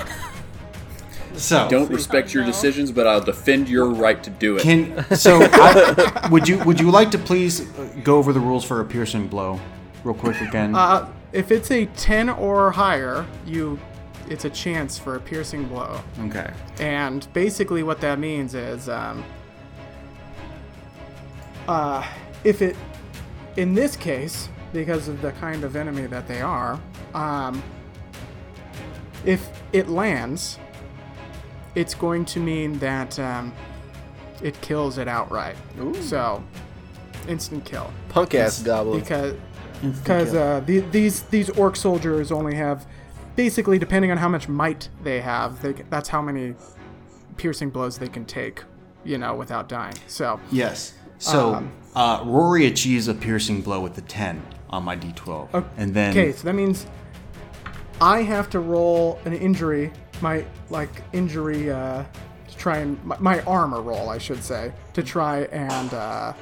So 1.36 1.68
Don't 1.68 1.90
respect 1.90 2.32
your 2.32 2.44
decisions, 2.44 2.90
but 2.90 3.06
I'll 3.06 3.20
defend 3.20 3.68
your 3.68 3.88
right 3.90 4.22
to 4.22 4.30
do 4.30 4.56
it. 4.56 4.62
Can 4.62 5.04
so 5.16 5.40
I, 5.42 6.28
would 6.30 6.48
you 6.48 6.58
would 6.64 6.80
you 6.80 6.90
like 6.90 7.10
to 7.10 7.18
please 7.18 7.60
uh, 7.78 7.94
go 8.02 8.16
over 8.18 8.32
the 8.32 8.40
rules 8.40 8.64
for 8.64 8.80
a 8.80 8.84
piercing 8.84 9.28
blow, 9.28 9.60
real 10.04 10.14
quick 10.14 10.40
again? 10.40 10.74
Uh, 10.74 11.10
if 11.32 11.50
it's 11.50 11.70
a 11.70 11.86
ten 11.86 12.28
or 12.30 12.70
higher, 12.70 13.26
you, 13.44 13.78
it's 14.28 14.44
a 14.44 14.50
chance 14.50 14.98
for 14.98 15.16
a 15.16 15.20
piercing 15.20 15.68
blow. 15.68 16.00
okay. 16.20 16.52
And 16.80 17.26
basically, 17.32 17.82
what 17.82 18.00
that 18.00 18.18
means 18.18 18.54
is, 18.54 18.88
um, 18.88 19.24
uh, 21.68 22.06
if 22.44 22.62
it, 22.62 22.76
in 23.56 23.74
this 23.74 23.96
case, 23.96 24.48
because 24.72 25.08
of 25.08 25.20
the 25.20 25.32
kind 25.32 25.64
of 25.64 25.76
enemy 25.76 26.06
that 26.06 26.26
they 26.28 26.40
are, 26.40 26.80
um, 27.14 27.62
if 29.24 29.48
it 29.72 29.88
lands, 29.88 30.58
it's 31.76 31.94
going 31.94 32.24
to 32.24 32.40
mean 32.40 32.78
that 32.80 33.16
um, 33.20 33.52
it 34.42 34.60
kills 34.62 34.98
it 34.98 35.06
outright. 35.06 35.56
Ooh. 35.78 35.94
So, 36.02 36.42
instant 37.28 37.64
kill. 37.64 37.92
Punk 38.08 38.34
ass 38.34 38.62
goblin. 38.62 38.98
Because 39.00 39.36
because 39.82 40.34
uh, 40.34 40.60
the, 40.64 40.80
these 40.80 41.22
these 41.24 41.50
orc 41.50 41.76
soldiers 41.76 42.32
only 42.32 42.54
have 42.54 42.86
basically 43.36 43.78
depending 43.78 44.10
on 44.10 44.16
how 44.16 44.28
much 44.28 44.48
might 44.48 44.88
they 45.02 45.20
have 45.20 45.60
they, 45.60 45.72
that's 45.90 46.08
how 46.08 46.22
many 46.22 46.54
piercing 47.36 47.68
blows 47.68 47.98
they 47.98 48.08
can 48.08 48.24
take 48.24 48.64
you 49.04 49.18
know 49.18 49.34
without 49.34 49.68
dying 49.68 49.94
so 50.06 50.40
Yes. 50.50 50.94
So 51.18 51.54
Um, 51.56 51.72
uh, 51.94 52.22
Rory 52.24 52.66
achieves 52.66 53.08
a 53.08 53.14
piercing 53.14 53.60
blow 53.60 53.80
with 53.80 53.94
the 53.94 54.00
ten 54.00 54.42
on 54.70 54.82
my 54.82 54.96
d12, 54.96 55.64
and 55.76 55.92
then 55.92 56.10
okay 56.10 56.32
so 56.32 56.44
that 56.44 56.54
means 56.54 56.86
i 58.00 58.22
have 58.22 58.48
to 58.50 58.60
roll 58.60 59.18
an 59.26 59.34
injury 59.34 59.92
my 60.22 60.44
like 60.70 60.90
injury 61.12 61.70
uh 61.70 62.02
to 62.48 62.56
try 62.56 62.78
and 62.78 63.02
my, 63.04 63.16
my 63.18 63.40
armor 63.42 63.80
roll 63.82 64.08
i 64.08 64.18
should 64.18 64.42
say 64.42 64.72
to 64.94 65.02
try 65.02 65.40
and 65.52 65.92
uh 65.94 66.32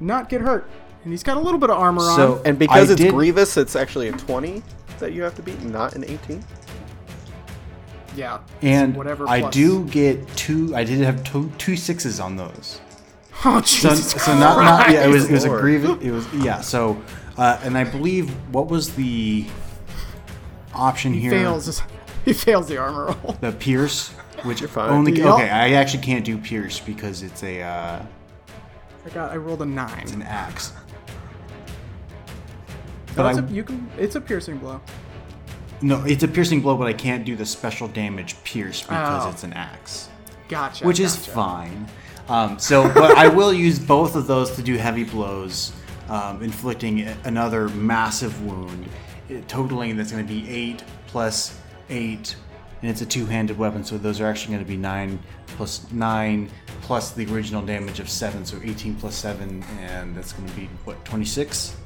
not 0.00 0.28
get 0.28 0.40
hurt 0.40 0.68
and 1.04 1.12
he's 1.12 1.22
got 1.22 1.36
a 1.36 1.40
little 1.40 1.58
bit 1.60 1.70
of 1.70 1.78
armor 1.78 2.02
on. 2.02 2.16
So- 2.16 2.34
on 2.38 2.42
And 2.46 2.58
because 2.58 2.90
I 2.90 2.92
it's 2.92 3.00
did- 3.02 3.14
Grievous, 3.14 3.56
it's 3.56 3.74
actually 3.76 4.08
a 4.08 4.12
20 4.12 4.62
that 4.98 5.12
you 5.14 5.22
have 5.22 5.34
to 5.36 5.42
beat, 5.42 5.60
not 5.62 5.94
an 5.94 6.04
18. 6.04 6.44
yeah 8.16 8.38
and 8.62 8.96
whatever 8.96 9.26
I 9.28 9.40
plus- 9.40 9.54
do 9.54 9.84
get 9.86 10.26
two. 10.36 10.74
I 10.74 10.84
did 10.84 11.00
have 11.00 11.22
two 11.24 11.50
two 11.58 11.76
sixes 11.76 12.18
on 12.20 12.36
those. 12.36 12.80
oh 13.44 13.60
Jesus 13.60 14.10
so 14.22 14.34
not, 14.38 14.58
not 14.58 14.90
yeah, 14.90 15.04
it 15.06 15.08
was 15.08 15.28
it 15.30 15.32
was 15.32 15.44
a 15.44 15.48
grievous. 15.48 16.02
It 16.02 16.10
was 16.10 16.26
yeah. 16.34 16.60
So 16.60 17.00
uh, 17.38 17.58
and 17.62 17.78
I 17.78 17.84
believe 17.84 18.28
what 18.52 18.66
was 18.68 18.94
the 18.94 19.46
option 20.74 21.12
he 21.14 21.20
here? 21.20 21.30
fails 21.30 21.66
his- 21.66 21.82
he 22.30 22.34
fails 22.34 22.68
the 22.68 22.76
armor 22.78 23.06
roll 23.06 23.36
The 23.40 23.50
pierce, 23.52 24.10
which 24.44 24.60
You're 24.60 24.68
fine. 24.68 24.90
only 24.90 25.12
Yup. 25.18 25.34
okay. 25.34 25.50
I 25.50 25.70
actually 25.72 26.02
can't 26.04 26.24
do 26.24 26.38
pierce 26.38 26.78
because 26.78 27.22
it's 27.22 27.42
a 27.42 27.60
uh, 27.62 28.02
i 29.06 29.08
got 29.10 29.32
i 29.32 29.36
rolled 29.36 29.62
a 29.62 29.66
nine 29.66 29.98
it's 30.02 30.12
an 30.12 30.22
axe. 30.22 30.72
No, 33.08 33.14
But 33.16 33.30
it's 33.30 33.38
I, 33.38 33.42
a, 33.42 33.46
you 33.48 33.64
can. 33.64 33.90
It's 33.98 34.14
a 34.14 34.20
piercing 34.20 34.58
blow. 34.58 34.80
no, 35.82 36.04
it's 36.04 36.22
a 36.22 36.28
piercing 36.28 36.60
blow, 36.60 36.76
but 36.76 36.86
I 36.86 36.92
can't 36.92 37.24
do 37.24 37.34
the 37.34 37.44
special 37.46 37.88
damage 37.88 38.36
pierce 38.44 38.82
because 38.82 39.26
Oh. 39.26 39.30
it's 39.30 39.42
an 39.42 39.52
axe, 39.54 40.08
Gotcha. 40.48 40.86
which 40.86 41.00
is 41.00 41.16
gotcha. 41.16 41.30
fine. 41.32 41.88
Um, 42.28 42.58
so, 42.60 42.84
but 42.94 43.16
I 43.18 43.26
will 43.26 43.52
use 43.52 43.80
both 43.80 44.14
of 44.14 44.28
those 44.28 44.52
to 44.54 44.62
do 44.62 44.76
heavy 44.76 45.02
blows, 45.02 45.72
um, 46.08 46.40
inflicting 46.42 47.00
a- 47.00 47.16
another 47.24 47.68
massive 47.70 48.40
wound, 48.46 48.86
totaling 49.48 49.96
that's 49.96 50.12
going 50.12 50.24
to 50.24 50.32
be 50.32 50.48
eight 50.48 50.84
plus 51.08 51.58
eight, 51.90 52.36
and 52.80 52.90
it's 52.90 53.02
a 53.02 53.06
two-handed 53.06 53.58
weapon, 53.58 53.84
so 53.84 53.98
those 53.98 54.20
are 54.20 54.26
actually 54.26 54.54
going 54.54 54.64
to 54.64 54.70
be 54.70 54.76
nine 54.76 55.18
plus 55.48 55.90
nine 55.92 56.48
plus 56.82 57.10
the 57.12 57.26
original 57.32 57.62
damage 57.62 58.00
of 58.00 58.08
seven, 58.08 58.44
so 58.46 58.58
eighteen 58.64 58.94
plus 58.94 59.14
seven, 59.14 59.62
and 59.80 60.16
that's 60.16 60.32
going 60.32 60.48
to 60.48 60.54
be 60.56 60.68
what 60.84 61.04
twenty-six 61.04 61.76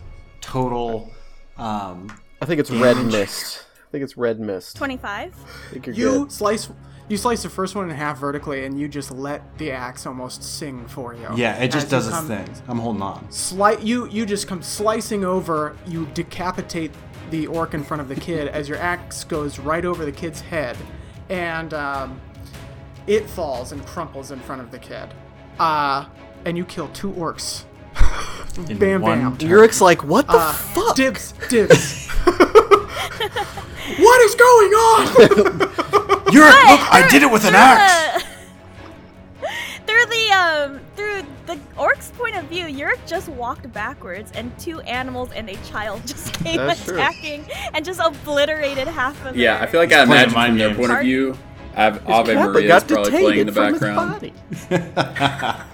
total. 0.40 1.10
Um, 1.56 2.16
I 2.40 2.46
think 2.46 2.60
it's 2.60 2.70
Red 2.70 2.96
Mist. 3.06 3.64
I 3.88 3.90
think 3.90 4.04
it's 4.04 4.16
Red 4.16 4.40
Mist. 4.40 4.76
25. 4.76 5.34
I 5.34 5.72
think 5.72 5.86
you're 5.86 5.94
good. 5.94 6.32
slice. 6.32 6.68
You 7.08 7.16
slice 7.18 7.42
the 7.42 7.50
first 7.50 7.74
one 7.74 7.88
in 7.88 7.94
half 7.94 8.18
vertically, 8.18 8.64
and 8.64 8.80
you 8.80 8.88
just 8.88 9.10
let 9.10 9.56
the 9.58 9.70
axe 9.70 10.06
almost 10.06 10.42
sing 10.42 10.86
for 10.88 11.14
you. 11.14 11.28
yeah, 11.36 11.62
it 11.62 11.70
just 11.70 11.90
does 11.90 12.08
you 12.08 12.16
its 12.16 12.26
thing. 12.26 12.64
I'm 12.66 12.78
holding 12.78 13.02
on. 13.02 13.30
Slight. 13.30 13.80
You 13.82 14.08
you 14.08 14.26
just 14.26 14.48
come 14.48 14.62
slicing 14.62 15.24
over. 15.24 15.76
You 15.86 16.06
decapitate 16.14 16.90
the 17.30 17.46
orc 17.46 17.74
in 17.74 17.82
front 17.84 18.00
of 18.00 18.08
the 18.08 18.14
kid 18.16 18.48
as 18.48 18.68
your 18.68 18.78
axe 18.78 19.24
goes 19.24 19.58
right 19.58 19.84
over 19.84 20.04
the 20.04 20.12
kid's 20.12 20.40
head, 20.40 20.76
and 21.28 21.72
um, 21.74 22.20
it 23.06 23.28
falls 23.28 23.72
and 23.72 23.84
crumples 23.86 24.30
in 24.30 24.40
front 24.40 24.60
of 24.60 24.70
the 24.70 24.78
kid. 24.78 25.12
Uh, 25.58 26.06
and 26.44 26.56
you 26.56 26.64
kill 26.64 26.88
two 26.88 27.10
orcs. 27.12 27.64
Bam 28.78 29.02
bam. 29.02 29.36
turn. 29.36 29.50
Yurik's 29.50 29.80
like, 29.80 30.04
what 30.04 30.26
the 30.26 30.34
Uh, 30.36 30.52
fuck? 30.52 30.94
Dibs, 30.96 31.32
dibs. 31.48 32.08
what 33.98 34.20
is 34.22 34.34
going 34.34 34.70
on? 34.72 35.06
You're 36.32 36.44
look, 36.46 36.92
I 36.92 37.06
did 37.10 37.22
it 37.22 37.30
with 37.30 37.44
an 37.44 37.54
axe. 37.54 38.24
Through 39.94 40.06
the 40.06 40.32
um 40.32 40.80
through 40.96 41.22
the 41.46 41.58
orc's 41.78 42.10
point 42.10 42.34
of 42.34 42.44
view, 42.46 42.64
Yurik 42.64 42.98
just 43.06 43.28
walked 43.28 43.72
backwards, 43.72 44.32
and 44.34 44.50
two 44.58 44.80
animals 44.80 45.30
and 45.32 45.48
a 45.48 45.54
child 45.66 46.02
just 46.06 46.34
came 46.42 46.56
That's 46.56 46.84
true. 46.84 46.96
attacking 46.96 47.44
and 47.72 47.84
just 47.84 48.00
obliterated 48.00 48.88
half 48.88 49.24
of. 49.24 49.36
Yeah, 49.36 49.54
their- 49.54 49.62
I 49.62 49.66
feel 49.70 49.80
like 49.80 49.92
I 49.92 50.04
playing 50.04 50.30
imagine 50.30 50.34
mind 50.34 50.50
from 50.50 50.58
their 50.58 50.74
point 50.74 50.90
of 50.92 51.00
view, 51.04 51.38
Ave, 51.76 52.00
Ave 52.12 52.34
Kappa 52.34 52.50
Maria 52.52 52.76
is 52.76 52.84
probably 52.84 53.10
playing 53.12 53.38
in 53.40 53.46
the 53.46 53.52
detained 53.52 53.78
from 53.78 54.20
his 54.20 54.30
background. 54.66 55.62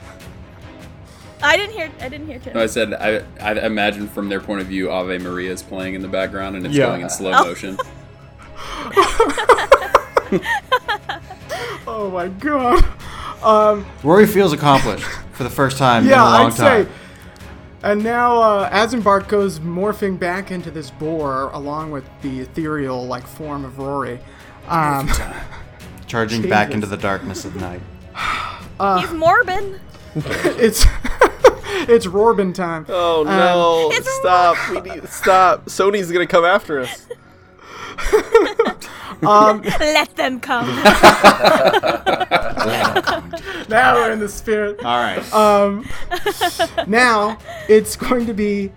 I 1.42 1.56
didn't 1.56 1.74
hear. 1.74 1.90
I 2.02 2.08
didn't 2.10 2.26
hear 2.26 2.38
Tim. 2.40 2.52
No, 2.54 2.60
I 2.62 2.66
said 2.66 2.92
I, 2.92 3.22
I 3.40 3.52
imagine 3.64 4.06
from 4.06 4.28
their 4.28 4.40
point 4.40 4.60
of 4.60 4.66
view, 4.66 4.90
Ave 4.90 5.16
Maria 5.18 5.50
is 5.50 5.62
playing 5.62 5.94
in 5.94 6.02
the 6.02 6.08
background 6.08 6.56
and 6.56 6.66
it's 6.66 6.74
Yeah. 6.74 6.88
going 6.88 7.00
in 7.02 7.08
slow 7.08 7.32
Oh. 7.34 7.44
motion. 7.46 7.78
oh 11.86 12.10
my 12.12 12.28
god. 12.28 12.84
Um, 13.42 13.86
Rory 14.02 14.26
feels 14.26 14.52
accomplished 14.52 15.04
for 15.32 15.44
the 15.44 15.50
first 15.50 15.78
time 15.78 16.06
yeah, 16.06 16.14
in 16.14 16.20
a 16.20 16.24
long 16.24 16.46
I'd 16.52 16.56
time. 16.56 16.86
say. 16.86 16.92
And 17.82 18.04
now 18.04 18.42
uh, 18.42 18.70
Azenbark 18.70 19.28
goes 19.28 19.58
morphing 19.60 20.18
back 20.18 20.50
into 20.50 20.70
this 20.70 20.90
boar 20.90 21.50
along 21.54 21.90
with 21.92 22.04
the 22.20 22.40
ethereal 22.40 23.06
like 23.06 23.26
form 23.26 23.64
of 23.64 23.78
Rory. 23.78 24.20
Um, 24.68 25.10
Charging 26.06 26.42
back 26.48 26.72
into 26.72 26.86
the 26.86 26.96
darkness 26.98 27.44
of 27.44 27.56
night. 27.56 27.80
uh, 28.78 29.00
He's 29.00 29.10
Morbin. 29.10 29.78
it's 30.14 30.84
it's 31.88 32.06
Rorbin 32.06 32.52
time. 32.52 32.84
Oh 32.88 33.22
no! 33.24 33.88
It's 33.92 34.10
stop! 34.18 34.56
We 34.70 34.80
need 34.80 35.08
stop. 35.08 35.66
Sony's 35.66 36.10
gonna 36.12 36.26
come 36.26 36.44
after 36.44 36.80
us. 36.80 37.06
Um, 39.22 39.60
Let 39.60 40.16
them 40.16 40.40
come. 40.40 40.66
now 43.68 43.94
we're 43.96 44.12
in 44.12 44.18
the 44.18 44.28
spirit. 44.30 44.82
All 44.82 44.96
right. 44.96 45.32
Um, 45.34 45.86
now 46.86 47.38
it's 47.68 47.96
going 47.96 48.24
to 48.26 48.32
be 48.32 48.72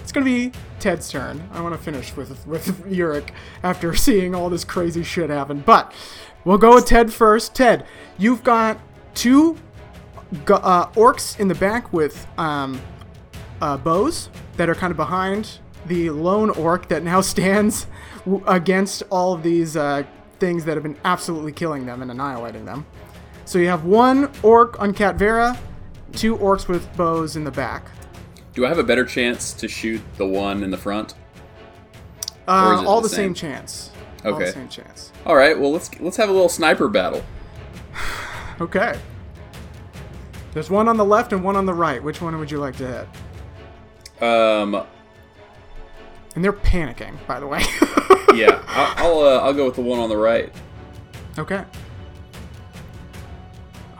it's 0.00 0.12
going 0.12 0.24
to 0.24 0.30
be 0.30 0.52
Ted's 0.78 1.10
turn. 1.10 1.42
I 1.52 1.60
want 1.60 1.74
to 1.74 1.80
finish 1.80 2.16
with 2.16 2.46
with 2.46 2.66
Yurik 2.84 3.30
after 3.62 3.94
seeing 3.96 4.34
all 4.34 4.48
this 4.48 4.64
crazy 4.64 5.02
shit 5.02 5.28
happen. 5.30 5.64
But 5.66 5.92
we'll 6.44 6.58
go 6.58 6.74
with 6.76 6.86
Ted 6.86 7.12
first. 7.12 7.54
Ted, 7.54 7.84
you've 8.16 8.44
got 8.44 8.78
two 9.14 9.56
gu- 10.44 10.54
uh, 10.54 10.90
orcs 10.92 11.38
in 11.40 11.48
the 11.48 11.54
back 11.56 11.92
with 11.92 12.28
um, 12.38 12.80
uh, 13.60 13.76
bows 13.76 14.28
that 14.56 14.68
are 14.68 14.74
kind 14.76 14.92
of 14.92 14.96
behind 14.96 15.58
the 15.86 16.10
lone 16.10 16.50
orc 16.50 16.88
that 16.88 17.02
now 17.02 17.20
stands 17.20 17.86
w- 18.24 18.44
against 18.46 19.02
all 19.10 19.32
of 19.34 19.42
these 19.42 19.76
uh, 19.76 20.02
things 20.38 20.64
that 20.64 20.74
have 20.74 20.82
been 20.82 20.96
absolutely 21.04 21.52
killing 21.52 21.86
them 21.86 22.02
and 22.02 22.10
annihilating 22.10 22.64
them. 22.64 22.86
So 23.44 23.58
you 23.58 23.68
have 23.68 23.84
one 23.84 24.30
orc 24.42 24.80
on 24.80 24.92
Cat 24.94 25.16
Vera, 25.16 25.58
two 26.12 26.36
orcs 26.36 26.66
with 26.68 26.94
bows 26.96 27.36
in 27.36 27.44
the 27.44 27.50
back. 27.50 27.84
Do 28.54 28.64
I 28.64 28.68
have 28.68 28.78
a 28.78 28.84
better 28.84 29.04
chance 29.04 29.52
to 29.54 29.68
shoot 29.68 30.00
the 30.16 30.26
one 30.26 30.62
in 30.62 30.70
the 30.70 30.76
front? 30.78 31.14
Uh, 32.46 32.66
Or 32.68 32.74
is 32.74 32.80
it 32.82 32.86
all 32.86 33.00
the 33.00 33.08
the 33.08 33.14
same, 33.14 33.34
same? 33.34 33.50
chance. 33.52 33.90
All 34.24 34.34
Okay. 34.34 34.46
the 34.46 34.52
same 34.52 34.68
chance. 34.68 35.12
All 35.26 35.34
right, 35.36 35.58
well 35.58 35.72
let's 35.72 35.90
let's 36.00 36.16
have 36.16 36.28
a 36.28 36.32
little 36.32 36.48
sniper 36.48 36.88
battle. 36.88 37.24
Okay. 38.60 38.96
There's 40.52 40.70
one 40.70 40.86
on 40.86 40.96
the 40.96 41.04
left 41.04 41.32
and 41.32 41.42
one 41.42 41.56
on 41.56 41.66
the 41.66 41.74
right. 41.74 42.00
Which 42.00 42.22
one 42.22 42.38
would 42.38 42.48
you 42.52 42.58
like 42.58 42.76
to 42.76 42.86
hit? 44.20 44.22
Um, 44.22 44.84
And 46.34 46.44
they're 46.44 46.52
panicking, 46.52 47.14
by 47.26 47.38
the 47.40 47.46
way. 47.46 47.60
yeah, 48.34 48.62
I'll 48.68 48.94
I'll, 48.96 49.18
uh, 49.20 49.38
I'll 49.40 49.54
go 49.54 49.66
with 49.66 49.76
the 49.76 49.82
one 49.82 49.98
on 50.00 50.08
the 50.08 50.16
right. 50.16 50.52
Okay. 51.38 51.64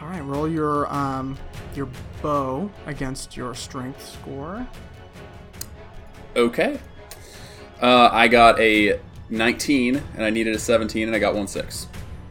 All 0.00 0.08
right, 0.08 0.20
roll 0.24 0.48
your 0.48 0.92
um 0.92 1.38
your 1.74 1.88
bow 2.22 2.70
against 2.86 3.36
your 3.36 3.54
strength 3.54 4.04
score. 4.04 4.66
Okay. 6.36 6.78
Uh, 7.80 8.08
I 8.12 8.28
got 8.28 8.58
a 8.60 8.98
19, 9.30 10.00
and 10.14 10.24
I 10.24 10.30
needed 10.30 10.54
a 10.54 10.58
17, 10.58 11.06
and 11.08 11.14
I 11.14 11.18
got 11.18 11.34
one 11.34 11.46
six. 11.48 11.86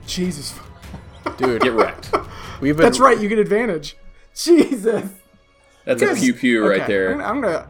Jesus. 0.08 0.58
Dude, 1.38 1.62
Get 1.64 1.74
wrecked. 1.74 2.12
we've 2.62 2.76
been 2.76 2.84
That's 2.86 3.00
right, 3.00 3.20
you 3.20 3.30
get 3.30 3.40
advantage. 3.40 3.96
Jesus. 4.36 5.10
That's 5.86 6.02
a 6.02 6.06
Yes. 6.06 6.20
pew 6.20 6.34
pew 6.34 6.68
right 6.68 6.82
Okay, 6.82 6.88
there. 6.88 7.14
I'm, 7.14 7.22
I'm 7.22 7.42
gonna 7.42 7.68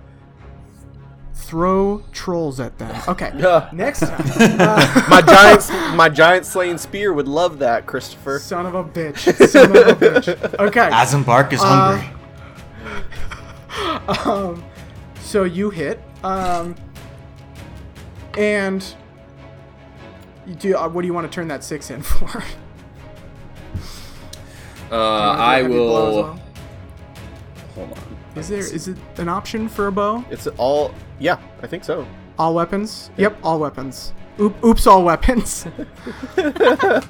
throw 1.33 2.03
trolls 2.11 2.59
at 2.59 2.77
them. 2.77 2.95
Okay. 3.07 3.31
Yeah. 3.37 3.69
Next 3.73 3.99
time. 4.01 4.21
Uh, 4.59 5.05
my 5.09 5.21
giant 5.21 5.69
my 5.95 6.09
giant 6.09 6.45
slaying 6.45 6.77
spear 6.77 7.11
would 7.13 7.27
love 7.27 7.59
that, 7.59 7.85
Christopher. 7.85 8.39
son 8.39 8.65
of 8.65 8.75
a 8.75 8.83
bitch. 8.83 9.19
Son 9.49 9.69
of 9.75 9.75
a 9.87 9.95
bitch. 9.95 10.59
Okay. 10.59 10.89
Azenbark 10.91 11.51
is 11.53 11.61
Uh, 11.61 11.97
hungry. 11.97 12.09
Um, 14.25 14.63
so 15.21 15.45
you 15.45 15.69
hit, 15.71 15.99
um, 16.23 16.75
and 18.37 18.85
you 20.45 20.53
do. 20.55 20.75
Uh, 20.77 20.87
what 20.89 21.01
do 21.01 21.07
you 21.07 21.13
want 21.13 21.25
to 21.29 21.33
turn 21.33 21.47
that 21.47 21.63
six 21.63 21.89
in 21.89 22.01
for? 22.03 22.43
Uh, 24.91 25.31
I 25.31 25.55
Heavy 25.61 25.69
blow 25.73 26.07
as 26.07 26.15
will. 26.37 26.42
Well? 28.35 28.43
Hold 28.43 28.53
on. 28.53 28.59
Is 28.59 28.67
there 28.69 28.75
is 28.75 28.87
it 28.87 28.97
an 29.17 29.29
option 29.29 29.67
for 29.69 29.87
a 29.87 29.91
bow? 29.91 30.23
It's 30.29 30.47
all 30.57 30.93
yeah, 31.19 31.37
I 31.61 31.67
think 31.67 31.83
so. 31.83 32.05
All 32.39 32.53
weapons? 32.55 33.11
Yep, 33.17 33.37
all 33.43 33.59
weapons. 33.59 34.13
Oop, 34.39 34.63
oops, 34.63 34.87
all 34.87 35.03
weapons. 35.03 35.67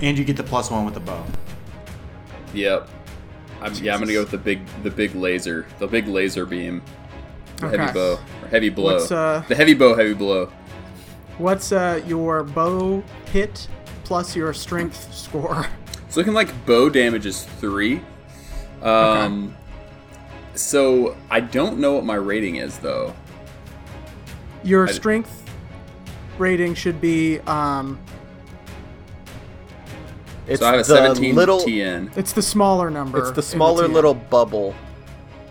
And 0.00 0.18
you 0.18 0.24
get 0.24 0.36
the 0.36 0.42
plus 0.42 0.70
one 0.70 0.84
with 0.84 0.94
the 0.94 1.00
bow. 1.00 1.24
Yep. 2.54 2.88
I'm, 3.60 3.74
yeah, 3.74 3.94
I'm 3.94 4.00
gonna 4.00 4.12
go 4.12 4.20
with 4.20 4.30
the 4.30 4.38
big, 4.38 4.60
the 4.82 4.90
big 4.90 5.14
laser, 5.14 5.66
the 5.78 5.86
big 5.86 6.06
laser 6.06 6.44
beam, 6.46 6.82
the 7.56 7.66
Okay. 7.66 7.76
heavy 7.78 7.92
bow, 7.92 8.18
or 8.42 8.48
heavy 8.48 8.68
blow. 8.68 8.94
What's 8.94 9.10
uh, 9.12 9.42
the 9.48 9.54
heavy 9.54 9.74
bow, 9.74 9.94
heavy 9.94 10.14
blow. 10.14 10.50
what's 11.38 11.72
uh 11.72 12.00
your 12.06 12.44
bow 12.44 13.02
hit 13.32 13.68
plus 14.04 14.36
your 14.36 14.52
strength 14.52 15.12
score? 15.12 15.66
It's 16.06 16.16
looking 16.16 16.34
like 16.34 16.48
bow 16.66 16.88
damage 16.88 17.26
is 17.26 17.44
three. 17.44 18.00
Um, 18.84 19.56
so 20.54 21.16
I 21.30 21.40
don't 21.40 21.78
know 21.78 21.94
what 21.94 22.04
my 22.04 22.14
rating 22.16 22.56
is 22.56 22.78
though. 22.78 23.14
Your 24.62 24.88
I- 24.88 24.92
strength 24.92 25.42
rating 26.38 26.74
should 26.74 27.00
be 27.00 27.38
um, 27.40 27.98
It's 30.46 30.60
so 30.60 30.66
I 30.66 30.70
have 30.72 30.80
a 30.80 30.82
the 30.82 30.84
17 30.96 31.34
little 31.34 31.60
TN, 31.60 32.16
it's 32.16 32.32
the 32.32 32.42
smaller 32.42 32.90
number. 32.90 33.18
it's 33.20 33.30
the 33.30 33.42
smaller 33.42 33.88
TN. 33.88 33.92
little 33.92 34.14
bubble. 34.14 34.74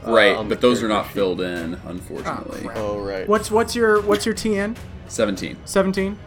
uh, 0.05 0.11
right? 0.11 0.35
on 0.35 0.47
the 0.49 0.55
but 0.55 0.61
those 0.61 0.83
are 0.83 0.87
not 0.87 1.05
sheet. 1.07 1.13
filled 1.13 1.41
in, 1.41 1.75
unfortunately. 1.85 2.61
crap. 2.61 2.77
Oh 2.77 2.99
right. 2.99 3.27
What's 3.27 3.49
what's 3.49 3.75
your 3.75 4.01
what's 4.01 4.25
your 4.25 4.35
TN? 4.35 4.75
17, 5.07 5.57
17? 5.65 6.17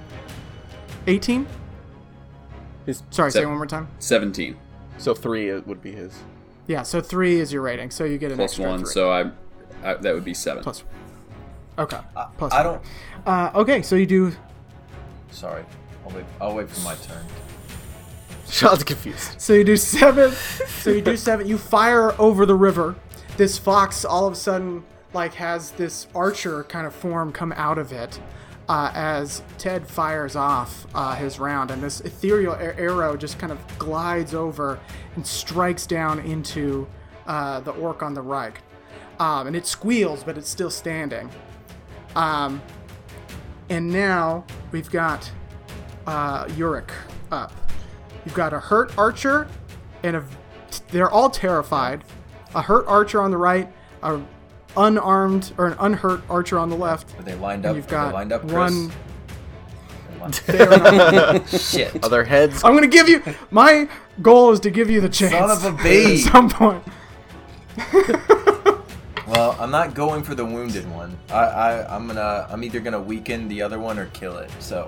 18? 1.06 1.46
His- 2.84 3.02
Sorry, 3.10 3.30
say 3.30 3.42
it 3.42 3.46
one 3.46 3.56
more 3.56 3.66
time. 3.66 3.88
17 3.98 4.56
So 4.98 5.14
three 5.14 5.48
it 5.50 5.66
would 5.66 5.82
be 5.82 5.92
his. 5.92 6.12
Yeah, 6.66 6.82
so 6.82 7.00
three 7.00 7.38
is 7.40 7.52
your 7.52 7.62
rating, 7.62 7.90
so 7.90 8.04
you 8.04 8.18
get 8.18 8.30
an 8.32 8.38
plus 8.38 8.50
extra 8.52 8.68
one, 8.68 8.80
three. 8.80 8.88
so 8.90 9.10
I, 9.10 9.20
I 9.84 9.94
that 9.94 10.14
would 10.14 10.24
be 10.24 10.34
seven. 10.34 10.62
plus. 10.62 10.82
Okay. 11.78 11.98
plus 12.38 12.52
I 12.52 12.66
one. 12.66 12.80
don't. 13.24 13.26
Uh, 13.26 13.50
okay, 13.60 13.82
so 13.82 13.96
you 13.96 14.06
do. 14.06 14.32
Sorry. 15.30 15.64
I'll 16.04 16.14
wait. 16.16 16.24
I'll 16.40 16.54
wait 16.56 16.68
for 16.70 16.80
my 16.84 16.94
turn. 16.96 17.24
Sean's 18.48 18.84
confused. 18.84 19.40
So 19.40 19.52
you 19.52 19.64
do 19.64 19.76
seven. 19.76 20.32
so 20.32 20.90
you 20.90 21.02
do 21.02 21.16
seven. 21.28 21.46
You 21.46 21.58
fire 21.58 22.18
over 22.20 22.46
the 22.46 22.54
river. 22.54 22.94
This 23.36 23.58
fox 23.58 24.04
all 24.04 24.26
of 24.26 24.32
a 24.32 24.36
sudden 24.36 24.84
like 25.12 25.34
has 25.34 25.72
this 25.72 26.06
archer 26.14 26.64
kind 26.64 26.86
of 26.86 26.94
form 26.94 27.32
come 27.32 27.52
out 27.52 27.78
of 27.78 27.92
it. 27.92 28.20
Uh, 28.68 28.90
as 28.94 29.42
Ted 29.58 29.86
fires 29.86 30.34
off 30.34 30.88
uh, 30.92 31.14
his 31.14 31.38
round, 31.38 31.70
and 31.70 31.80
this 31.80 32.00
ethereal 32.00 32.54
arrow 32.54 33.16
just 33.16 33.38
kind 33.38 33.52
of 33.52 33.78
glides 33.78 34.34
over 34.34 34.80
and 35.14 35.24
strikes 35.24 35.86
down 35.86 36.18
into 36.18 36.88
uh, 37.28 37.60
the 37.60 37.70
orc 37.70 38.02
on 38.02 38.12
the 38.12 38.22
right. 38.22 38.56
Um, 39.20 39.46
and 39.46 39.54
it 39.54 39.66
squeals, 39.66 40.24
but 40.24 40.36
it's 40.36 40.50
still 40.50 40.70
standing. 40.70 41.30
Um, 42.16 42.60
and 43.68 43.88
now 43.88 44.44
we've 44.72 44.90
got 44.90 45.30
uh, 46.06 46.46
Yurik 46.46 46.90
up. 47.30 47.52
You've 48.24 48.34
got 48.34 48.52
a 48.52 48.58
hurt 48.58 48.96
archer, 48.98 49.48
and 50.02 50.16
a 50.16 50.24
they're 50.90 51.10
all 51.10 51.30
terrified. 51.30 52.04
A 52.54 52.62
hurt 52.62 52.86
archer 52.86 53.20
on 53.20 53.30
the 53.30 53.36
right, 53.36 53.72
a 54.02 54.20
unarmed 54.76 55.52
or 55.58 55.66
an 55.66 55.76
unhurt 55.78 56.22
archer 56.30 56.58
on 56.58 56.68
the 56.70 56.76
left. 56.76 57.18
Are 57.18 57.22
they 57.22 57.34
lined 57.34 57.64
And 57.64 57.70
up? 57.70 57.76
you've 57.76 57.86
Are 57.86 57.90
got 57.90 58.06
they 58.08 58.12
lined 58.14 58.32
up, 58.32 58.42
Chris? 58.42 58.52
one. 58.54 58.92
They're 60.08 60.18
lined- 60.20 60.34
They 60.46 60.60
are 60.60 61.12
not- 61.34 61.48
Shit. 61.60 62.04
Are 62.04 62.08
their 62.10 62.24
heads 62.24 62.62
I'm 62.64 62.74
gonna 62.74 62.86
give 62.86 63.08
you. 63.08 63.22
My 63.50 63.88
goal 64.22 64.52
is 64.52 64.60
to 64.60 64.70
give 64.70 64.90
you 64.90 65.00
the 65.00 65.08
chance. 65.08 65.32
Son 65.32 65.50
of 65.50 65.64
a 65.64 65.72
bee. 65.82 66.14
At 66.24 66.32
some 66.32 66.48
point. 66.50 66.82
Well, 69.26 69.56
I'm 69.58 69.72
not 69.72 69.94
going 69.94 70.22
for 70.22 70.36
the 70.36 70.44
wounded 70.44 70.88
one. 70.88 71.18
I, 71.30 71.34
I 71.46 71.96
I'm 71.96 72.06
gonna 72.06 72.46
I'm 72.48 72.62
either 72.62 72.78
gonna 72.78 73.00
weaken 73.00 73.48
the 73.48 73.60
other 73.60 73.80
one 73.80 73.98
or 73.98 74.06
kill 74.06 74.36
it. 74.38 74.52
So, 74.60 74.86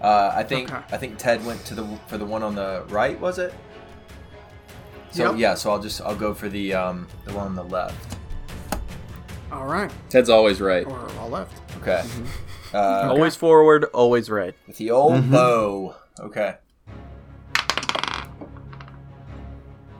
uh, 0.00 0.30
I 0.32 0.44
think 0.44 0.72
Okay. 0.72 0.84
I 0.92 0.96
think 0.96 1.18
Ted 1.18 1.44
went 1.44 1.64
to 1.64 1.74
the 1.74 1.84
for 2.06 2.16
the 2.16 2.24
one 2.24 2.44
on 2.44 2.54
the 2.54 2.84
right. 2.90 3.18
Was 3.18 3.40
it? 3.40 3.52
So 5.10 5.32
Yep. 5.32 5.40
yeah. 5.40 5.54
So 5.54 5.72
I'll 5.72 5.80
just 5.80 6.00
I'll 6.00 6.14
go 6.14 6.32
for 6.32 6.48
the 6.48 6.74
um 6.74 7.08
the 7.24 7.34
one 7.34 7.46
on 7.46 7.54
the 7.56 7.64
left. 7.64 8.16
All 9.52 9.66
right, 9.66 9.90
Ted's 10.10 10.28
always 10.28 10.60
right. 10.60 10.86
or 10.86 11.08
all 11.20 11.28
left. 11.28 11.60
Okay. 11.80 12.02
Mm-hmm. 12.04 12.76
Uh, 12.76 12.78
always 13.10 13.36
forward, 13.36 13.84
always 13.94 14.28
right? 14.28 14.54
with 14.66 14.76
the 14.76 14.90
old 14.90 15.14
Mm-hmm. 15.14 15.30
bow. 15.32 15.94
Okay. 16.20 16.56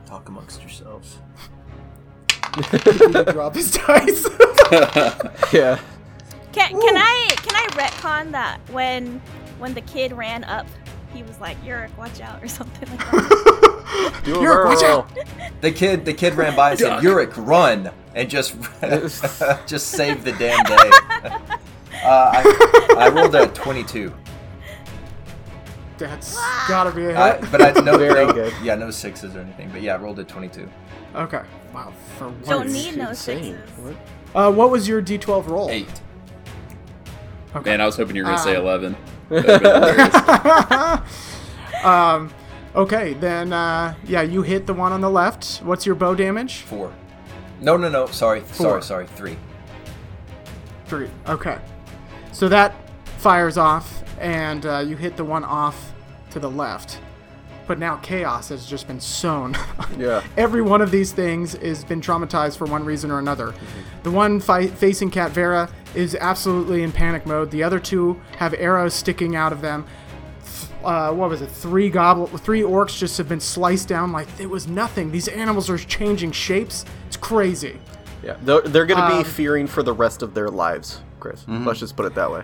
Talk 0.07 0.29
amongst 0.29 0.61
yourselves. 0.63 1.19
Drop 3.33 3.55
his 3.55 3.73
dice. 3.73 4.27
Yeah. 5.53 5.79
Can 6.53 6.71
can 6.73 6.97
I 6.97 7.29
can 7.37 7.55
I 7.55 7.67
retcon 7.75 8.33
that 8.33 8.59
when 8.73 9.21
when 9.59 9.75
the 9.75 9.81
kid 9.83 10.11
ran 10.13 10.43
up, 10.45 10.67
he 11.17 11.23
was 11.23 11.41
like, 11.41 11.61
"Yurik, 11.65 11.97
watch 11.97 12.21
out" 12.21 12.43
or 12.43 12.49
something 12.49 12.89
like 12.91 13.11
that. 13.11 14.21
Do 14.25 14.37
a 14.45 14.65
watch 14.67 14.83
out. 14.85 15.09
The 15.61 15.73
kid 15.73 16.05
the 16.05 16.13
kid 16.15 16.35
ran 16.35 16.55
by 16.55 16.71
and 16.71 16.79
said, 16.79 16.89
Duck. 16.91 17.03
"Yurik, 17.03 17.33
run!" 17.37 17.91
and 18.15 18.29
just 18.31 18.55
just 19.67 19.89
saved 19.89 20.25
the 20.25 20.33
damn 20.33 20.63
day. 20.65 20.91
uh, 22.05 22.31
I, 22.33 22.95
I 22.99 23.09
rolled 23.09 23.35
a 23.35 23.47
22. 23.49 24.13
That's 25.99 26.37
gotta 26.69 26.91
be 26.95 27.05
a 27.07 27.09
hit. 27.09 27.17
I, 27.17 27.41
but 27.51 27.63
I 27.63 27.71
no, 27.81 27.97
Very 27.99 28.27
no- 28.27 28.33
good. 28.33 28.53
Yeah, 28.63 28.75
no 28.75 28.91
sixes 28.91 29.35
or 29.35 29.41
anything. 29.41 29.71
But 29.71 29.81
yeah, 29.83 29.95
I 29.95 29.99
rolled 29.99 30.19
a 30.19 30.25
22. 30.25 30.69
okay. 31.15 31.43
Wow. 31.73 31.93
For 32.19 32.25
Don't 32.45 32.47
once. 32.61 32.73
need 32.73 32.97
no 32.97 33.09
Insane. 33.11 33.57
sixes. 33.59 33.79
What? 33.79 33.97
Uh, 34.35 34.53
what 34.53 34.71
was 34.71 34.87
your 34.87 35.01
D12 35.01 35.47
roll? 35.49 35.71
Eight. 35.71 35.89
Okay. 37.55 37.71
Man, 37.71 37.81
I 37.81 37.87
was 37.87 37.97
hoping 37.97 38.17
you 38.17 38.23
were 38.23 38.29
gonna 38.29 38.43
say 38.43 38.57
Um, 38.57 38.63
11. 38.65 38.97
That'd 39.29 39.63
been 39.63 39.73
hilarious. 39.73 40.15
um, 41.85 42.31
okay, 42.75 43.15
then 43.15 43.53
uh, 43.53 43.95
yeah, 44.05 44.23
you 44.23 44.43
hit 44.43 44.67
the 44.67 44.75
one 44.75 44.93
on 44.93 45.01
the 45.01 45.11
left. 45.11 45.59
What's 45.65 45.87
your 45.87 45.95
bow 45.95 46.15
damage? 46.15 46.61
Four. 46.63 46.93
No, 47.61 47.77
no, 47.77 47.89
no. 47.89 48.07
Sorry, 48.07 48.41
Four. 48.41 48.81
sorry, 48.81 48.83
sorry. 48.83 49.07
Three. 49.07 49.37
Three. 50.87 51.11
Okay, 51.29 51.59
so 52.33 52.49
that 52.49 52.75
fires 53.19 53.59
off, 53.59 54.03
and 54.21 54.65
uh, 54.67 54.79
you 54.87 54.97
hit 54.97 55.17
the 55.17 55.25
one 55.25 55.43
off 55.45 55.93
to 56.31 56.39
the 56.39 56.51
left. 56.51 57.01
But 57.67 57.79
now 57.79 57.97
chaos 57.97 58.49
has 58.51 58.67
just 58.67 58.87
been 58.87 59.01
sown. 59.01 59.57
Yeah. 59.99 60.23
Every 60.37 60.61
one 60.63 60.83
of 60.83 60.91
these 60.91 61.11
things 61.13 61.55
has 61.55 61.83
been 61.85 62.01
traumatized 62.03 62.59
for 62.59 62.67
one 62.67 62.85
reason 62.85 63.11
or 63.11 63.19
another. 63.19 63.55
The 64.03 64.11
one 64.11 64.41
fi- 64.41 64.67
facing 64.67 65.11
Cat 65.11 65.31
Vera 65.31 65.71
is 65.95 66.15
absolutely 66.15 66.83
in 66.83 66.93
panic 66.93 67.25
mode. 67.25 67.51
The 67.51 67.63
other 67.63 67.81
two 67.81 68.21
have 68.39 68.53
arrows 68.55 68.93
sticking 68.93 69.37
out 69.37 69.53
of 69.53 69.63
them. 69.63 69.87
Uh, 70.85 71.13
what 71.13 71.31
was 71.31 71.41
it? 71.41 71.47
Three 71.51 71.89
goblet, 71.89 72.31
three 72.43 72.61
orcs 72.61 72.97
just 72.99 73.17
have 73.19 73.29
been 73.29 73.41
sliced 73.41 73.89
down 73.89 74.13
like 74.13 74.29
it 74.39 74.47
was 74.51 74.69
nothing. 74.69 75.11
These 75.11 75.29
animals 75.29 75.71
are 75.71 75.79
changing 75.79 76.33
shapes. 76.33 76.85
It's 77.07 77.17
crazy. 77.17 77.79
Yeah. 78.23 78.37
They're, 78.43 78.61
they're 78.61 78.87
gonna 78.87 79.15
Um, 79.17 79.19
be 79.23 79.25
fearing 79.25 79.67
for 79.67 79.83
the 79.83 79.93
rest 79.95 80.23
of 80.23 80.35
their 80.35 80.49
lives, 80.51 81.01
Chris. 81.21 81.45
Let's 81.49 81.81
just 81.81 81.97
put 81.97 82.05
it 82.07 82.15
that 82.15 82.31
way. 82.31 82.43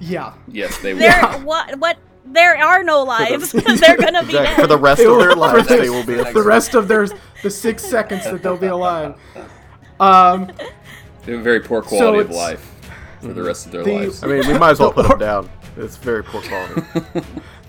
Yeah. 0.00 0.32
yes, 0.48 0.78
they 0.78 0.94
will. 0.94 1.02
What, 1.44 1.78
what? 1.78 1.98
There 2.32 2.56
are 2.56 2.82
no 2.82 3.02
lives. 3.02 3.52
They're 3.80 3.96
gonna 3.96 4.22
be 4.22 4.28
Exactly. 4.28 4.32
dead. 4.32 4.56
For 4.60 4.66
the 4.66 4.78
rest 4.78 5.02
of 5.02 5.18
their 5.18 5.34
lives, 5.36 5.68
they 5.68 5.90
will 5.90 6.04
be. 6.04 6.16
Next 6.16 6.34
The 6.34 6.42
rest 6.42 6.74
of 6.74 6.88
their 6.88 7.06
the 7.42 7.50
six 7.50 7.84
seconds 7.84 8.24
that 8.24 8.42
they'll 8.42 8.56
be 8.56 8.66
alive. 8.68 9.14
Um, 10.00 10.50
They 11.24 11.32
have 11.32 11.40
a 11.40 11.42
very 11.42 11.60
poor 11.60 11.82
quality 11.82 12.20
of 12.20 12.30
life 12.30 12.68
for 13.20 13.32
the 13.32 13.42
rest 13.42 13.66
of 13.66 13.72
their 13.72 13.84
the- 13.84 13.92
lives. 13.92 14.22
I 14.24 14.26
mean, 14.26 14.46
we 14.46 14.58
might 14.58 14.70
as 14.72 14.80
well 14.80 14.92
put 14.92 15.08
them 15.08 15.18
down. 15.18 15.50
It's 15.76 15.96
very 15.96 16.22
poor 16.24 16.42
quality. 16.42 16.82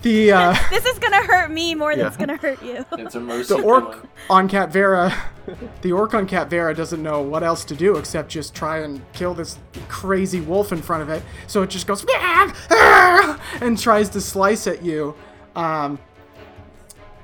The 0.04 0.32
uh, 0.32 0.54
This 0.68 0.84
is 0.84 0.98
gonna 0.98 1.22
hurt 1.24 1.50
me 1.50 1.74
more 1.74 1.92
than 1.92 2.00
Yeah. 2.00 2.06
it's 2.08 2.16
gonna 2.18 2.36
hurt 2.36 2.62
you. 2.62 2.84
It's 2.92 3.14
a 3.14 3.20
mercy 3.20 3.54
the 3.56 3.62
orc 3.62 4.06
on 4.28 4.48
Cat 4.48 4.70
Vera, 4.70 5.12
the 5.80 5.92
orc 5.92 6.12
on 6.12 6.26
Cat 6.26 6.50
Vera 6.50 6.74
doesn't 6.74 7.02
know 7.02 7.22
what 7.22 7.42
else 7.42 7.64
to 7.64 7.74
do 7.74 7.96
except 7.96 8.28
just 8.28 8.54
try 8.54 8.80
and 8.80 9.00
kill 9.14 9.32
this 9.32 9.58
crazy 9.88 10.42
wolf 10.42 10.72
in 10.72 10.82
front 10.82 11.02
of 11.02 11.08
it. 11.08 11.22
So 11.46 11.62
it 11.62 11.70
just 11.70 11.86
goes 11.86 12.04
"Ah! 12.10 12.54
Ah!" 12.70 13.40
and 13.62 13.78
tries 13.78 14.10
to 14.10 14.20
slice 14.20 14.66
at 14.66 14.82
you. 14.84 15.14
Um, 15.56 15.98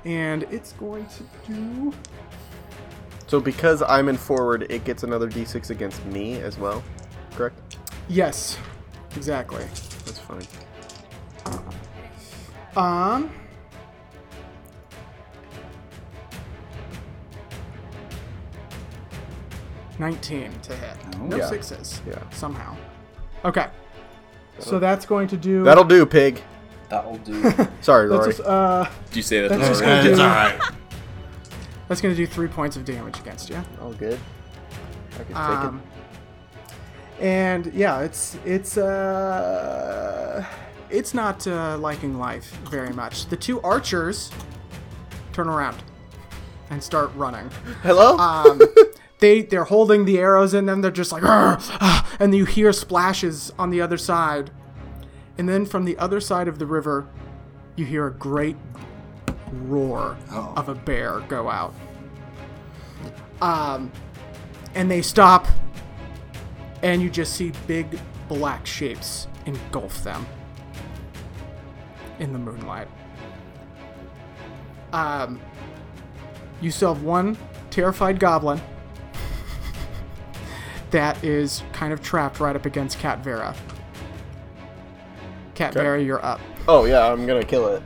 and 0.03 0.43
it's 0.49 0.71
going 0.73 1.05
to 1.05 1.23
do. 1.53 1.93
so 3.27 3.39
because 3.39 3.83
I'm 3.83 4.09
in 4.09 4.17
forward, 4.17 4.65
it 4.71 4.83
gets 4.85 5.03
another 5.03 5.29
d6 5.29 5.69
against 5.69 6.03
me 6.07 6.41
as 6.41 6.57
well. 6.57 6.83
Correct? 7.35 7.77
Yes, 8.09 8.57
exactly. 9.15 9.63
That's 10.05 10.17
fine. 10.17 10.47
Um. 12.75 13.31
Nineteen 19.99 20.51
to 20.63 20.75
hit. 20.75 20.97
No 21.19 21.37
Yeah. 21.37 21.45
sixes. 21.47 22.01
Yeah. 22.07 22.15
Somehow. 22.31 22.75
Okay. 23.45 23.67
So 24.59 24.79
that's 24.79 25.05
going 25.05 25.27
to 25.29 25.37
do. 25.37 25.63
That'll 25.63 25.83
do, 25.83 26.05
pig. 26.05 26.41
That'll 26.89 27.17
do. 27.17 27.41
Sorry, 27.81 28.07
That's 28.09 28.19
Rory. 28.19 28.29
just, 28.31 28.41
uh, 28.41 28.87
Did 29.07 29.15
you 29.15 29.21
say 29.23 29.41
that? 29.41 29.49
That's 29.49 29.67
just 29.67 29.81
Rory? 29.81 29.93
gonna 29.95 30.09
it's 30.09 30.17
do- 30.17 30.23
all 30.23 30.29
right. 30.29 30.59
that's 31.87 32.01
going 32.01 32.13
to 32.13 32.17
do 32.17 32.27
three 32.27 32.47
points 32.47 32.75
of 32.77 32.85
damage 32.85 33.19
against 33.19 33.49
you. 33.49 33.63
All 33.81 33.93
good. 33.93 34.19
I 35.13 35.17
can 35.17 35.27
take 35.27 35.35
Um, 35.37 35.81
and 37.19 37.71
yeah, 37.73 37.99
it's 38.01 38.37
it's 38.45 38.77
uh, 38.77 40.43
it's 40.91 41.13
not 41.13 41.45
uh, 41.47 41.77
liking 41.77 42.17
life 42.19 42.51
very 42.69 42.93
much. 42.93 43.27
The 43.27 43.37
two 43.37 43.61
archers 43.61 44.29
turn 45.33 45.47
around 45.47 45.81
and 46.69 46.81
start 46.83 47.11
running. 47.15 47.49
Hello? 47.83 48.17
um, 48.17 48.61
they 49.19 49.41
they're 49.43 49.63
holding 49.65 50.05
the 50.05 50.17
arrows 50.19 50.53
in 50.53 50.65
them. 50.65 50.81
They're 50.81 50.91
just 50.91 51.11
like, 51.11 51.23
Ah," 51.23 52.07
and 52.19 52.33
you 52.35 52.45
hear 52.45 52.71
splashes 52.73 53.51
on 53.57 53.69
the 53.69 53.81
other 53.81 53.97
side, 53.97 54.51
and 55.37 55.47
then 55.47 55.65
from 55.65 55.85
the 55.85 55.97
other 55.97 56.19
side 56.19 56.47
of 56.47 56.59
the 56.59 56.65
river, 56.65 57.07
you 57.75 57.85
hear 57.85 58.07
a 58.07 58.11
great 58.13 58.55
roar 59.51 60.17
Oh. 60.31 60.53
of 60.55 60.69
a 60.69 60.75
bear 60.75 61.19
go 61.27 61.49
out. 61.49 61.73
Um, 63.41 63.91
and 64.75 64.89
they 64.89 65.01
stop, 65.01 65.47
and 66.83 67.01
you 67.01 67.09
just 67.09 67.33
see 67.33 67.51
big 67.67 67.99
black 68.29 68.65
shapes 68.65 69.27
engulf 69.45 70.03
them 70.03 70.25
in 72.21 72.31
the 72.31 72.39
moonlight. 72.39 72.87
Um, 74.93 75.41
you 76.61 76.69
still 76.71 76.93
have 76.93 77.03
one 77.03 77.37
terrified 77.71 78.19
goblin 78.19 78.61
that 80.91 81.21
is 81.23 81.63
kind 81.73 81.91
of 81.91 82.01
trapped 82.01 82.39
right 82.39 82.55
up 82.55 82.65
against 82.65 82.99
Cat 82.99 83.19
Vera. 83.23 83.55
Cat 85.55 85.73
Vera, 85.73 86.01
you're 86.01 86.23
up. 86.23 86.39
oh, 86.67 86.85
yeah, 86.85 87.11
I'm 87.11 87.25
gonna 87.25 87.43
kill 87.43 87.67
it. 87.67 87.83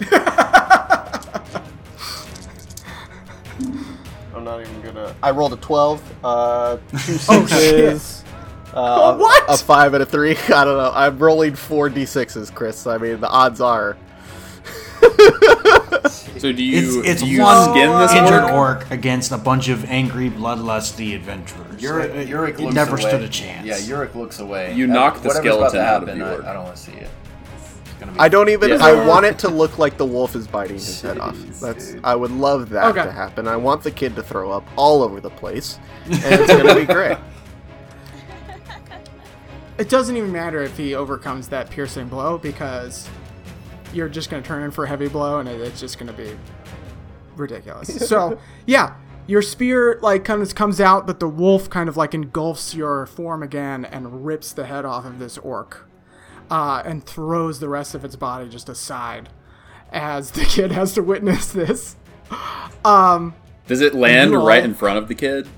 I'm 4.34 4.44
not 4.44 4.60
even 4.60 4.80
gonna. 4.82 5.14
I 5.22 5.30
rolled 5.30 5.52
a 5.52 5.56
12, 5.56 6.14
uh, 6.24 6.76
two 6.76 7.18
Oh, 7.28 7.46
shit. 7.46 8.00
sixes. 8.00 8.21
Uh, 8.74 9.16
What? 9.18 9.44
A 9.48 9.56
5 9.56 9.94
and 9.94 10.02
a 10.02 10.06
3. 10.06 10.30
I 10.54 10.64
don't 10.64 10.76
know. 10.76 10.92
I'm 10.94 11.18
rolling 11.18 11.54
4 11.54 11.90
d6s, 11.90 12.54
Chris. 12.54 12.86
I 12.86 12.98
mean, 12.98 13.20
the 13.20 13.28
odds 13.28 13.60
are. 13.60 13.96
So 16.38 16.50
do 16.52 16.62
you 16.64 17.00
It's, 17.00 17.08
it's 17.08 17.22
do 17.22 17.28
you 17.28 17.40
one 17.42 17.70
skin 17.70 17.88
this 18.00 18.12
injured 18.14 18.42
orc? 18.50 18.80
orc 18.80 18.90
against 18.90 19.30
a 19.30 19.38
bunch 19.38 19.68
of 19.68 19.84
angry, 19.84 20.28
bloodlusty 20.28 21.14
adventurers. 21.14 21.80
Yurik, 21.80 22.14
It- 22.16 22.28
Yurik 22.28 22.48
it 22.54 22.60
looks 22.60 22.74
never 22.74 22.92
away. 22.96 23.02
stood 23.08 23.22
a 23.22 23.28
chance. 23.28 23.64
Yeah, 23.64 23.76
Yurik 23.78 24.16
looks 24.16 24.40
away. 24.40 24.74
You 24.74 24.88
knock 24.88 25.22
the 25.22 25.28
whatever's 25.28 25.54
about 25.54 25.64
to 25.66 25.68
skeleton 25.70 25.80
out 25.80 26.02
of 26.02 26.08
happen, 26.08 26.18
the 26.18 26.24
I- 26.24 26.32
orc. 26.34 26.44
I, 26.44 26.52
don't 26.52 26.64
want 26.64 26.76
to 26.76 26.82
see 26.82 26.92
it. 26.92 27.08
It's 27.84 27.92
gonna 28.00 28.10
be 28.12 28.18
I 28.18 28.28
don't 28.28 28.48
even. 28.48 28.70
Yes. 28.70 28.80
I 28.80 29.06
want 29.06 29.24
it 29.24 29.38
to 29.40 29.48
look 29.48 29.78
like 29.78 29.96
the 29.98 30.04
wolf 30.06 30.34
is 30.34 30.48
biting 30.48 30.74
his 30.76 31.00
head 31.00 31.18
off. 31.18 31.36
That's. 31.60 31.94
I 32.02 32.16
would 32.16 32.32
love 32.32 32.70
that 32.70 32.86
Okay. 32.86 33.04
to 33.04 33.12
happen. 33.12 33.46
I 33.46 33.54
want 33.56 33.84
the 33.84 33.92
kid 33.92 34.16
to 34.16 34.22
throw 34.24 34.50
up 34.50 34.64
all 34.76 35.02
over 35.04 35.20
the 35.20 35.30
place, 35.30 35.78
and 36.06 36.14
it's 36.24 36.52
gonna 36.52 36.74
be 36.74 36.86
great. 36.86 37.18
It 39.82 39.88
doesn't 39.88 40.16
even 40.16 40.30
matter 40.30 40.62
if 40.62 40.76
he 40.76 40.94
overcomes 40.94 41.48
that 41.48 41.68
piercing 41.68 42.06
blow 42.06 42.38
because 42.38 43.08
you're 43.92 44.08
just 44.08 44.30
going 44.30 44.40
to 44.40 44.46
turn 44.46 44.62
in 44.62 44.70
for 44.70 44.84
a 44.84 44.88
heavy 44.88 45.08
blow 45.08 45.40
and 45.40 45.48
it, 45.48 45.60
it's 45.60 45.80
just 45.80 45.98
going 45.98 46.06
to 46.06 46.12
be 46.12 46.38
ridiculous. 47.34 48.06
so, 48.08 48.38
yeah, 48.64 48.94
your 49.26 49.42
spear 49.42 49.98
like 50.00 50.24
kind 50.24 50.40
of 50.40 50.54
comes 50.54 50.80
out, 50.80 51.04
but 51.04 51.18
the 51.18 51.26
wolf 51.26 51.68
kind 51.68 51.88
of 51.88 51.96
like 51.96 52.14
engulfs 52.14 52.76
your 52.76 53.06
form 53.06 53.42
again 53.42 53.84
and 53.84 54.24
rips 54.24 54.52
the 54.52 54.66
head 54.66 54.84
off 54.84 55.04
of 55.04 55.18
this 55.18 55.36
orc 55.38 55.88
uh, 56.48 56.84
and 56.86 57.04
throws 57.04 57.58
the 57.58 57.68
rest 57.68 57.96
of 57.96 58.04
its 58.04 58.14
body 58.14 58.48
just 58.48 58.68
aside 58.68 59.30
as 59.90 60.30
the 60.30 60.44
kid 60.44 60.70
has 60.70 60.92
to 60.92 61.02
witness 61.02 61.50
this. 61.50 61.96
Um, 62.84 63.34
Does 63.66 63.80
it 63.80 63.96
land 63.96 64.32
right 64.32 64.62
in 64.62 64.74
front 64.74 64.98
of 64.98 65.08
the 65.08 65.16
kid 65.16 65.48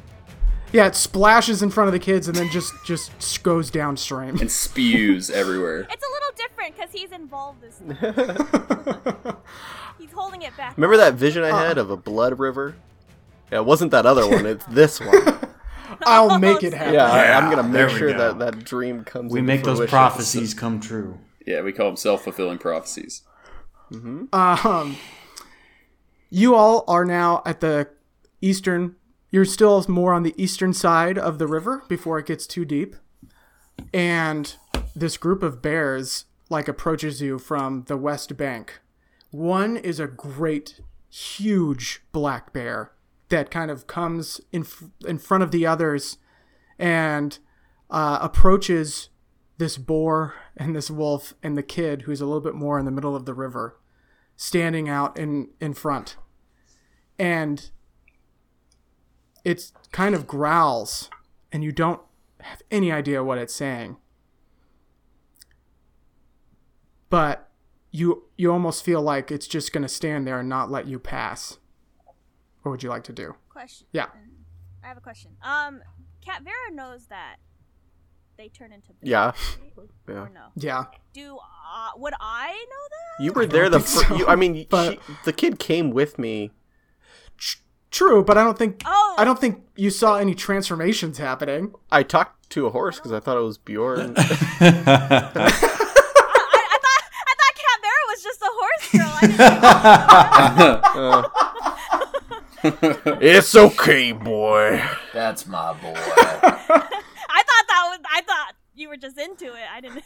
yeah, 0.75 0.87
it 0.87 0.95
splashes 0.95 1.62
in 1.62 1.70
front 1.70 1.87
of 1.89 1.93
the 1.93 1.99
kids 1.99 2.27
and 2.29 2.37
then 2.37 2.51
just 2.51 2.72
just 2.85 3.43
goes 3.43 3.70
downstream. 3.70 4.37
and 4.41 4.51
spews 4.51 5.31
everywhere? 5.31 5.87
It's 5.91 6.05
a 6.05 6.11
little 6.12 6.35
different 6.37 6.77
because 6.77 6.91
he's 6.93 7.12
involved 7.12 7.62
this 7.62 7.79
time. 7.79 9.37
he's 9.99 10.12
holding 10.12 10.43
it 10.43 10.57
back. 10.57 10.77
Remember 10.77 10.97
that 10.99 11.14
vision 11.14 11.43
I 11.45 11.66
had 11.66 11.79
of 11.79 11.91
a 11.91 11.97
blood 11.97 12.39
river? 12.39 12.74
Yeah, 13.53 13.59
it 13.59 13.65
wasn't 13.66 13.93
that 13.93 14.05
other 14.05 14.28
one. 14.28 14.44
It's 14.47 14.65
this 14.66 15.01
one. 15.01 15.39
I'll 16.07 16.39
make 16.39 16.62
it 16.65 16.74
happen. 16.74 16.94
Yeah, 16.94 17.05
I, 17.11 17.24
Yeah, 17.27 17.39
I'm 17.39 17.51
gonna 17.51 17.69
make 17.69 17.90
sure 17.90 18.12
go. 18.12 18.19
that 18.19 18.39
that 18.40 18.65
dream 18.65 19.05
comes. 19.05 19.31
True. 19.31 19.35
We 19.35 19.40
into 19.40 19.47
make 19.53 19.62
those 19.62 19.77
fruition. 19.78 19.90
prophecies 19.90 20.53
come 20.55 20.81
true. 20.81 21.19
Yeah, 21.47 21.61
we 21.62 21.73
call 21.73 21.86
them 21.86 21.97
self 21.97 22.24
fulfilling 22.24 22.59
prophecies. 22.59 23.23
Um, 24.32 24.97
you 26.31 26.55
all 26.57 26.85
are 26.89 27.05
now 27.05 27.43
at 27.47 27.61
the 27.61 27.89
eastern. 28.40 28.97
You're 29.35 29.44
still 29.44 29.85
more 29.89 30.15
on 30.15 30.23
the 30.23 30.40
eastern 30.40 30.73
side 30.73 31.19
of 31.19 31.40
the 31.40 31.48
river 31.48 31.82
before 31.89 32.20
it 32.20 32.27
gets 32.27 32.47
too 32.47 32.65
deep, 32.65 32.94
and 33.93 34.55
this 34.94 35.16
group 35.16 35.43
of 35.43 35.61
bears 35.61 36.27
like 36.51 36.69
approaches 36.69 37.20
you 37.20 37.40
from 37.40 37.82
the 37.89 37.97
west 37.97 38.36
bank. 38.36 38.78
One 39.32 39.77
is 39.77 39.98
a 39.98 40.06
great, 40.06 40.78
huge 41.11 42.05
black 42.12 42.52
bear 42.52 42.93
that 43.28 43.51
kind 43.51 43.73
of 43.73 43.89
comes 43.89 44.40
in 44.52 44.65
in 45.05 45.19
front 45.19 45.43
of 45.43 45.51
the 45.51 45.66
others 45.66 46.19
and 46.78 47.36
uh, 47.90 48.20
approaches 48.20 49.09
this 49.59 49.77
boar 49.77 50.35
and 50.56 50.77
this 50.77 50.93
wolf 50.93 51.35
and 51.43 51.59
the 51.59 51.65
kid 51.65 52.02
who's 52.02 52.20
a 52.20 52.27
little 52.27 52.40
bit 52.40 52.55
more 52.55 52.78
in 52.78 52.85
the 52.85 52.93
middle 52.93 53.16
of 53.16 53.24
the 53.24 53.35
river 53.35 53.81
standing 54.36 54.89
out 54.89 55.19
in 55.19 55.48
in 55.61 55.74
front 55.74 56.19
and 57.19 57.73
it's 59.45 59.73
kind 59.93 60.15
of 60.15 60.27
growls 60.27 61.11
and 61.53 61.62
you 61.62 61.71
don't 61.73 62.01
have 62.41 62.62
any 62.71 62.91
idea 62.93 63.23
what 63.23 63.39
it's 63.39 63.55
saying 63.55 63.97
but 67.11 67.49
you 67.91 68.25
you 68.37 68.51
almost 68.53 68.85
feel 68.85 69.01
like 69.03 69.31
it's 69.31 69.47
just 69.47 69.73
going 69.73 69.83
to 69.83 69.89
stand 69.89 70.27
there 70.27 70.41
and 70.41 70.49
not 70.49 70.71
let 70.71 70.87
you 70.87 70.99
pass 70.99 71.59
what 72.62 72.71
would 72.73 72.83
you 72.83 72.89
like 72.89 73.05
to 73.05 73.12
do 73.12 73.35
Question. 73.51 73.87
yeah 73.93 74.07
I 74.83 74.89
have 74.89 74.99
a 74.99 75.01
question. 75.01 75.31
Um, 75.43 75.81
Cat 76.23 76.43
Vera 76.43 76.71
knows 76.71 77.07
that 77.07 77.37
they 78.37 78.49
turn 78.49 78.71
into 78.71 78.89
bears, 78.89 79.01
Yeah. 79.03 79.25
right? 79.79 79.89
Yeah. 80.07 80.15
Or 80.15 80.29
no? 80.29 80.47
yeah 80.57 80.85
Do 81.15 81.39
uh, 81.39 81.91
would 81.97 82.12
I 82.21 82.49
know 82.53 82.89
that? 82.91 83.25
You 83.25 83.33
were 83.33 83.47
there 83.47 83.71
the 83.71 83.81
think 83.81 84.07
fir- 84.07 84.12
so, 84.15 84.16
you, 84.19 84.27
I 84.27 84.37
mean, 84.37 84.66
but- 84.69 84.99
she, 85.07 85.12
the 85.25 85.33
kid 85.33 85.59
came 85.59 85.91
with 85.91 86.19
me. 86.19 86.51
True 87.95 88.23
but 88.25 88.37
i 88.37 88.43
don't 88.45 88.59
think 88.59 88.83
Oh. 88.85 89.15
i 89.19 89.25
don't 89.25 89.39
think 89.41 89.62
you 89.77 89.89
saw 89.91 90.16
any 90.16 90.35
transformations 90.35 91.19
happening 91.19 91.73
I 91.91 92.03
talked 92.03 92.51
to 92.51 92.66
a 92.66 92.71
horse 92.71 92.97
because 92.97 93.12
I 93.12 93.21
thought 93.21 93.37
it 93.37 93.41
was 93.41 93.59
Bjorn. 93.59 94.15
I, 94.16 94.21
I, 94.21 94.23
I 94.23 94.25
thought 96.85 97.05
I 97.31 97.33
thought 97.41 97.55
Cat 97.62 97.79
Vera 97.85 98.05
was 98.11 98.21
just 98.23 98.41
a 98.43 98.51
horse 98.61 98.87
girl. 98.93 99.15
I 99.21 99.25
didn't 103.03 103.23
it's 103.23 103.55
okay, 103.55 104.12
boy. 104.12 104.83
That's 105.12 105.47
my 105.47 105.73
boy. 105.75 105.93
I 105.95 106.61
thought 106.71 107.66
that 107.69 107.87
was. 107.91 107.99
I 108.11 108.23
thought 108.23 108.53
you 108.75 108.89
were 108.89 108.97
just 108.97 109.19
into 109.19 109.47
it. 109.47 109.66
I 109.73 109.81
didn't. 109.81 110.03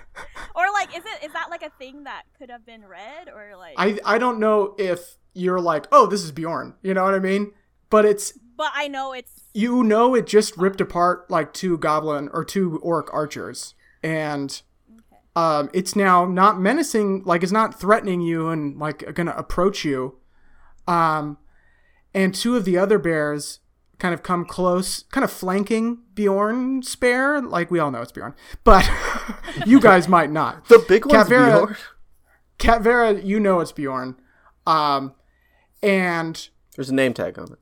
or 0.56 0.64
like, 0.72 0.96
is 0.96 1.04
it 1.04 1.24
is 1.26 1.32
that 1.32 1.50
like 1.50 1.62
a 1.62 1.70
thing 1.78 2.04
that 2.04 2.22
could 2.38 2.50
have 2.50 2.64
been 2.66 2.84
read 2.84 3.28
or 3.28 3.56
like? 3.56 3.74
I 3.76 3.98
I 4.04 4.18
don't 4.18 4.38
know 4.40 4.74
if 4.78 5.16
you're 5.34 5.60
like, 5.60 5.86
oh, 5.92 6.06
this 6.06 6.22
is 6.22 6.32
Bjorn. 6.32 6.74
You 6.82 6.94
know 6.94 7.04
what 7.04 7.14
I 7.14 7.18
mean? 7.18 7.52
But 7.88 8.04
it's 8.04 8.32
but 8.56 8.72
I 8.74 8.88
know 8.88 9.12
it's. 9.12 9.40
you 9.54 9.82
know 9.82 10.14
it 10.14 10.26
just 10.26 10.56
ripped 10.56 10.80
apart 10.80 11.30
like 11.30 11.52
two 11.52 11.78
goblin 11.78 12.28
or 12.32 12.44
two 12.44 12.78
orc 12.78 13.08
archers, 13.12 13.74
and 14.02 14.60
um, 15.34 15.70
it's 15.72 15.96
now 15.96 16.24
not 16.26 16.60
menacing, 16.60 17.22
like 17.24 17.42
it's 17.42 17.52
not 17.52 17.78
threatening 17.78 18.20
you 18.20 18.48
and 18.48 18.78
like 18.78 19.14
gonna 19.14 19.34
approach 19.36 19.84
you. 19.84 20.18
Um, 20.86 21.38
and 22.12 22.34
two 22.34 22.56
of 22.56 22.64
the 22.64 22.76
other 22.76 22.98
bears 22.98 23.60
kind 23.98 24.12
of 24.14 24.22
come 24.22 24.44
close, 24.44 25.04
kind 25.10 25.24
of 25.24 25.30
flanking 25.30 25.98
Bjorn's 26.14 26.94
bear. 26.96 27.40
Like 27.40 27.70
we 27.70 27.78
all 27.78 27.90
know 27.90 28.02
it's 28.02 28.12
Bjorn, 28.12 28.34
but 28.64 28.88
you 29.66 29.80
guys 29.80 30.08
might 30.08 30.30
not. 30.30 30.64
The 30.68 30.84
big 30.86 31.06
one's 31.06 31.28
Caveira- 31.28 31.66
Bjorn. 31.66 31.76
Cat 32.58 32.82
Vera, 32.82 33.14
you 33.14 33.40
know 33.40 33.60
it's 33.60 33.72
Bjorn. 33.72 34.16
Um, 34.66 35.14
and 35.82 36.48
There's 36.76 36.90
a 36.90 36.94
name 36.94 37.14
tag 37.14 37.38
on 37.38 37.52
it. 37.52 37.58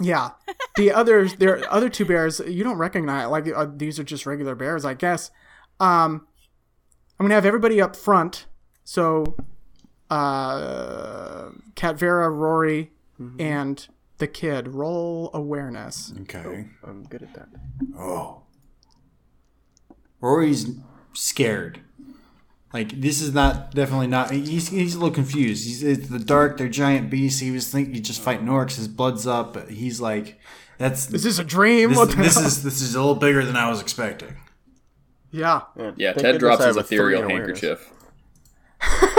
yeah, 0.00 0.30
the 0.76 0.92
others, 0.92 1.34
there 1.36 1.58
are 1.58 1.72
other 1.72 1.88
two 1.88 2.04
bears 2.04 2.40
you 2.46 2.62
don't 2.64 2.78
recognize. 2.78 3.28
Like 3.28 3.48
uh, 3.54 3.66
these 3.74 3.98
are 3.98 4.04
just 4.04 4.26
regular 4.26 4.54
bears, 4.54 4.84
I 4.84 4.94
guess. 4.94 5.30
Um, 5.80 6.26
I'm 7.18 7.24
gonna 7.24 7.34
have 7.34 7.46
everybody 7.46 7.80
up 7.80 7.96
front. 7.96 8.46
So, 8.84 9.36
uh, 10.10 11.50
Cat 11.74 11.98
Vera, 11.98 12.30
Rory, 12.30 12.92
and 13.38 13.86
the 14.18 14.26
kid 14.28 14.68
roll 14.68 15.30
awareness. 15.34 16.12
Okay. 16.22 16.68
I'm 16.84 17.02
good 17.04 17.22
at 17.22 17.34
that. 17.34 17.48
Oh. 17.98 18.42
Rory's 20.20 20.70
scared. 21.12 21.80
Like 22.72 23.00
this 23.00 23.22
is 23.22 23.32
not 23.32 23.70
definitely 23.74 24.08
not. 24.08 24.30
He's 24.30 24.68
he's 24.68 24.94
a 24.94 24.98
little 24.98 25.14
confused. 25.14 25.66
He's 25.66 25.82
it's 25.82 26.08
the 26.08 26.18
dark. 26.18 26.58
They're 26.58 26.68
giant 26.68 27.08
beasts. 27.10 27.40
He 27.40 27.50
was 27.50 27.68
thinking 27.70 27.94
he's 27.94 28.06
just 28.06 28.20
fighting 28.20 28.46
orcs. 28.46 28.76
His 28.76 28.88
blood's 28.88 29.26
up. 29.26 29.54
But 29.54 29.70
he's 29.70 30.00
like, 30.02 30.38
that's 30.76 31.06
This 31.06 31.24
Is 31.24 31.36
this 31.36 31.38
a 31.38 31.44
dream? 31.48 31.94
this, 31.94 32.14
this 32.14 32.36
is 32.36 32.62
this 32.62 32.80
is 32.82 32.94
a 32.94 32.98
little 33.00 33.14
bigger 33.14 33.42
than 33.44 33.56
I 33.56 33.70
was 33.70 33.80
expecting. 33.80 34.36
yeah. 35.30 35.62
Yeah, 35.96 36.12
Thank 36.12 36.18
Ted 36.18 36.38
drops 36.38 36.58
his 36.64 36.76
have 36.76 36.84
a 36.84 36.86
three 36.86 36.96
ethereal 36.98 37.28
handkerchief. 37.28 37.90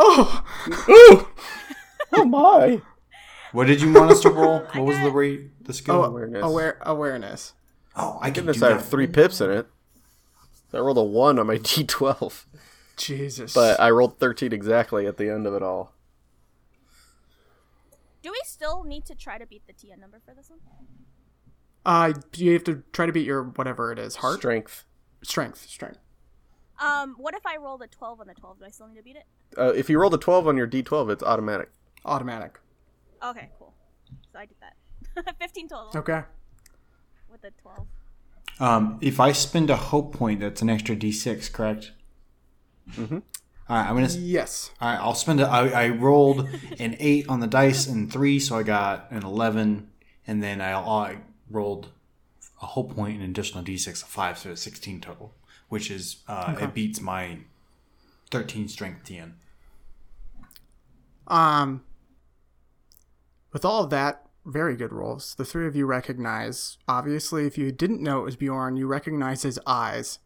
Oh, 0.00 0.44
Oh 2.12 2.24
my! 2.24 2.80
What 3.52 3.66
did 3.66 3.80
you 3.82 3.92
want 3.92 4.10
us 4.12 4.20
to 4.20 4.30
roll? 4.30 4.60
What 4.74 4.84
was 4.84 4.98
the 5.00 5.10
rate? 5.10 5.64
The 5.64 5.72
skill? 5.74 5.96
oh, 5.96 6.04
Awareness. 6.04 6.42
aware 6.44 6.78
awareness. 6.82 7.52
oh, 7.96 8.18
I 8.20 8.26
can 8.30 8.44
Goodness, 8.44 8.58
do 8.58 8.66
I 8.66 8.68
that. 8.70 8.74
have 8.76 8.88
three 8.88 9.06
pips 9.06 9.40
in 9.40 9.50
it. 9.50 9.66
I 10.72 10.78
rolled 10.78 10.98
a 10.98 11.02
one 11.02 11.38
on 11.38 11.46
my 11.46 11.56
D12, 11.58 12.44
Jesus. 12.98 13.54
but 13.54 13.80
I 13.80 13.90
rolled 13.90 14.18
13 14.18 14.52
exactly 14.52 15.06
at 15.06 15.16
the 15.16 15.30
end 15.30 15.46
of 15.46 15.54
it 15.54 15.62
all. 15.62 15.94
Do 18.22 18.30
we 18.32 18.40
still 18.44 18.84
need 18.84 19.04
to 19.06 19.14
try 19.14 19.38
to 19.38 19.46
beat 19.46 19.62
the 19.66 19.72
TN 19.72 19.98
number 20.00 20.20
for 20.24 20.34
this 20.34 20.50
one? 20.50 20.58
uh, 21.86 22.12
you 22.36 22.52
have 22.52 22.64
to 22.64 22.82
try 22.92 23.06
to 23.06 23.12
beat 23.12 23.24
your 23.26 23.44
whatever 23.44 23.92
it 23.92 23.98
is. 23.98 24.16
Heart, 24.16 24.38
Strength. 24.40 24.84
strength, 25.22 25.66
strength. 25.68 25.98
Um, 26.80 27.14
what 27.18 27.34
if 27.34 27.46
I 27.46 27.56
roll 27.56 27.80
a 27.82 27.86
12 27.86 28.20
on 28.20 28.26
the 28.26 28.34
12? 28.34 28.58
Do 28.58 28.64
I 28.64 28.68
still 28.70 28.88
need 28.88 28.96
to 28.96 29.02
beat 29.02 29.16
it? 29.16 29.24
Uh, 29.56 29.72
if 29.74 29.88
you 29.88 29.98
roll 29.98 30.12
a 30.14 30.18
12 30.18 30.46
on 30.48 30.56
your 30.56 30.66
D12, 30.66 31.10
it's 31.10 31.22
automatic. 31.22 31.70
Automatic. 32.04 32.60
Okay, 33.24 33.48
cool. 33.58 33.74
So 34.32 34.38
I 34.38 34.46
did 34.46 34.56
that. 34.60 35.36
15 35.40 35.68
total 35.68 35.90
Okay. 36.00 36.22
with 37.30 37.40
the 37.42 37.50
12. 37.62 37.86
Um, 38.60 38.98
if 39.00 39.18
I 39.20 39.32
spend 39.32 39.70
a 39.70 39.76
hope 39.76 40.12
point, 40.14 40.40
that's 40.40 40.62
an 40.62 40.68
extra 40.70 40.94
d6, 40.96 41.52
correct? 41.52 41.92
Mm-hmm. 42.92 43.18
All 43.68 43.76
right, 43.76 43.88
I'm 43.88 43.94
gonna. 43.94 44.08
Yes. 44.08 44.70
All 44.80 44.88
right, 44.88 44.98
I'll 44.98 45.14
spend 45.14 45.40
it. 45.40 45.44
I, 45.44 45.68
I 45.68 45.88
rolled 45.90 46.48
an 46.78 46.96
eight 46.98 47.28
on 47.28 47.40
the 47.40 47.46
dice 47.46 47.86
and 47.86 48.10
three, 48.10 48.40
so 48.40 48.56
I 48.56 48.62
got 48.62 49.10
an 49.10 49.24
eleven, 49.24 49.90
and 50.26 50.42
then 50.42 50.60
I, 50.60 50.72
I 50.72 51.18
rolled 51.50 51.88
a 52.62 52.66
whole 52.66 52.84
point 52.84 53.16
and 53.16 53.24
an 53.24 53.30
additional 53.30 53.62
d6 53.62 54.02
of 54.02 54.08
five, 54.08 54.38
so 54.38 54.50
it's 54.52 54.62
sixteen 54.62 55.00
total, 55.00 55.34
which 55.68 55.90
is 55.90 56.22
uh, 56.28 56.56
it 56.58 56.72
beats 56.72 57.00
my 57.00 57.40
thirteen 58.30 58.68
strength 58.68 59.04
TN. 59.04 59.32
Um, 61.26 61.84
with 63.52 63.66
all 63.66 63.84
of 63.84 63.90
that, 63.90 64.26
very 64.46 64.76
good 64.76 64.92
rolls. 64.92 65.34
The 65.34 65.44
three 65.44 65.66
of 65.66 65.76
you 65.76 65.84
recognize. 65.84 66.78
Obviously, 66.88 67.46
if 67.46 67.58
you 67.58 67.70
didn't 67.70 68.02
know 68.02 68.20
it 68.20 68.24
was 68.24 68.36
Bjorn, 68.36 68.76
you 68.76 68.86
recognize 68.86 69.42
his 69.42 69.60
eyes. 69.66 70.20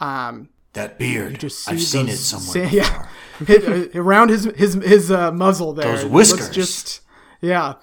Um, 0.00 0.48
That 0.74 0.98
beard, 0.98 1.40
just 1.40 1.64
see 1.64 1.72
I've 1.72 1.82
seen 1.82 2.08
it 2.08 2.16
somewhere. 2.16 2.68
see- 2.68 2.76
yeah. 2.78 3.08
hit, 3.44 3.96
around 3.96 4.28
his 4.28 4.44
his 4.56 4.74
his 4.74 5.10
uh, 5.10 5.32
muzzle 5.32 5.72
there. 5.72 5.92
Those 5.96 6.04
It 6.04 6.10
whiskers. 6.10 6.50
just 6.50 7.00
yeah. 7.40 7.74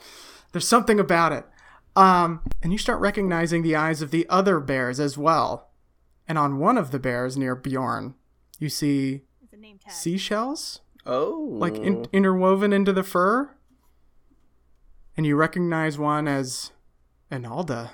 There's 0.54 0.68
something 0.68 1.00
about 1.00 1.34
it. 1.34 1.46
Um, 1.98 2.42
and 2.64 2.72
you 2.72 2.78
start 2.78 3.02
recognizing 3.02 3.62
the 3.64 3.76
eyes 3.76 4.02
of 4.02 4.12
the 4.12 4.26
other 4.30 4.60
bears 4.60 5.00
as 5.00 5.18
well. 5.18 5.70
And 6.28 6.38
on 6.38 6.60
one 6.60 6.78
of 6.78 6.92
the 6.92 7.00
bears 7.00 7.36
near 7.38 7.56
Bjorn, 7.56 8.16
you 8.60 8.70
see 8.70 9.24
It's 9.52 9.60
name 9.62 9.80
tag. 9.80 9.92
seashells 9.94 10.80
Oh. 11.06 11.48
like 11.52 11.76
in, 11.76 12.06
interwoven 12.14 12.72
into 12.72 12.94
the 12.94 13.04
fur. 13.04 13.50
And 15.18 15.26
you 15.26 15.36
recognize 15.36 15.98
one 15.98 16.28
as 16.28 16.72
Enalda. 17.32 17.92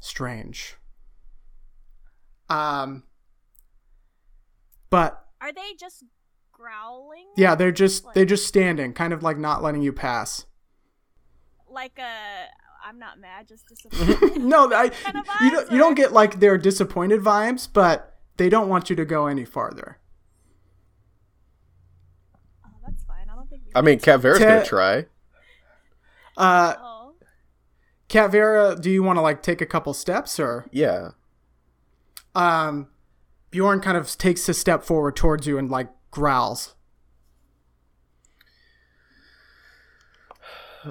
Strange. 0.00 0.76
Um, 2.50 3.04
but 4.90 5.24
Are 5.40 5.52
they 5.52 5.74
just 5.78 6.04
growling? 6.52 7.26
yeah, 7.36 7.54
they're 7.54 7.70
just 7.72 8.04
they're 8.14 8.24
just 8.24 8.46
standing, 8.46 8.92
kind 8.92 9.12
of 9.12 9.22
like 9.22 9.38
not 9.38 9.62
letting 9.62 9.82
you 9.82 9.92
pass. 9.92 10.46
Like 11.70 11.98
a. 11.98 12.46
I'm 12.84 12.98
not 12.98 13.20
mad, 13.20 13.46
just 13.46 13.66
disappointed. 13.68 14.36
No, 14.42 14.64
I 14.74 14.88
Kind 14.88 15.16
of 15.18 15.26
you 15.42 15.50
don't 15.50 15.68
vibes, 15.68 15.72
you 15.72 15.78
don't 15.78 15.94
get 15.94 16.12
like 16.12 16.40
they're 16.40 16.58
disappointed 16.58 17.20
vibes, 17.20 17.68
but 17.72 18.18
they 18.36 18.48
don't 18.48 18.68
want 18.68 18.90
you 18.90 18.96
to 18.96 19.04
go 19.04 19.26
any 19.26 19.44
farther. 19.44 19.98
oh, 22.64 22.70
that's 22.86 23.04
fine. 23.04 23.28
I 23.30 23.34
don't 23.36 23.48
think. 23.48 23.62
I 23.74 23.82
mean, 23.82 23.98
Cat 24.00 24.20
Vera's 24.20 24.38
gonna 24.38 24.64
try. 24.64 25.06
Uh, 26.36 26.74
Oh. 26.78 27.12
Cat 28.08 28.32
Vera, 28.32 28.76
do 28.80 28.90
you 28.90 29.02
want 29.04 29.18
to 29.18 29.20
like 29.20 29.40
take 29.42 29.60
a 29.60 29.66
couple 29.66 29.94
steps 29.94 30.40
or? 30.40 30.66
Yeah. 30.72 31.10
Um, 32.34 32.88
Bjorn 33.50 33.80
kind 33.80 33.96
of 33.96 34.16
takes 34.18 34.48
a 34.48 34.54
step 34.54 34.82
forward 34.82 35.16
towards 35.16 35.46
you 35.46 35.58
and 35.58 35.70
like 35.70 35.88
growls. 36.10 36.74